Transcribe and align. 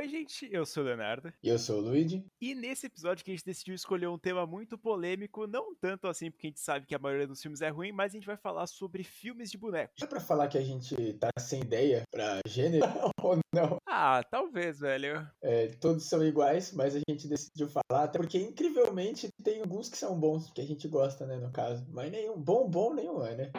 Oi, 0.00 0.08
gente, 0.08 0.48
eu 0.50 0.64
sou 0.64 0.82
o 0.82 0.86
Leonardo. 0.86 1.30
E 1.42 1.48
eu 1.50 1.58
sou 1.58 1.76
o 1.76 1.80
Luigi. 1.82 2.24
E 2.40 2.54
nesse 2.54 2.86
episódio 2.86 3.22
que 3.22 3.30
a 3.30 3.34
gente 3.34 3.44
decidiu 3.44 3.74
escolher 3.74 4.06
um 4.06 4.16
tema 4.16 4.46
muito 4.46 4.78
polêmico, 4.78 5.46
não 5.46 5.74
tanto 5.74 6.08
assim 6.08 6.30
porque 6.30 6.46
a 6.46 6.48
gente 6.48 6.60
sabe 6.60 6.86
que 6.86 6.94
a 6.94 6.98
maioria 6.98 7.26
dos 7.26 7.42
filmes 7.42 7.60
é 7.60 7.68
ruim, 7.68 7.92
mas 7.92 8.12
a 8.12 8.14
gente 8.14 8.26
vai 8.26 8.38
falar 8.38 8.66
sobre 8.66 9.04
filmes 9.04 9.50
de 9.50 9.58
boneco. 9.58 9.92
É 10.00 10.06
pra 10.06 10.18
falar 10.18 10.48
que 10.48 10.56
a 10.56 10.62
gente 10.62 11.12
tá 11.18 11.28
sem 11.38 11.60
ideia 11.60 12.04
pra 12.10 12.40
gênero 12.46 12.82
ou 13.22 13.38
não? 13.54 13.76
Ah, 13.86 14.24
talvez, 14.30 14.80
velho. 14.80 15.28
É, 15.42 15.66
todos 15.66 16.08
são 16.08 16.24
iguais, 16.24 16.72
mas 16.72 16.96
a 16.96 17.00
gente 17.06 17.28
decidiu 17.28 17.68
falar, 17.68 18.04
até 18.04 18.18
porque 18.18 18.38
incrivelmente 18.38 19.28
tem 19.44 19.60
alguns 19.60 19.90
que 19.90 19.98
são 19.98 20.18
bons, 20.18 20.50
que 20.50 20.62
a 20.62 20.66
gente 20.66 20.88
gosta, 20.88 21.26
né, 21.26 21.36
no 21.36 21.52
caso. 21.52 21.86
Mas 21.90 22.10
nenhum, 22.10 22.40
bom, 22.40 22.66
bom 22.66 22.94
nenhum 22.94 23.22
é, 23.22 23.36
né? 23.36 23.52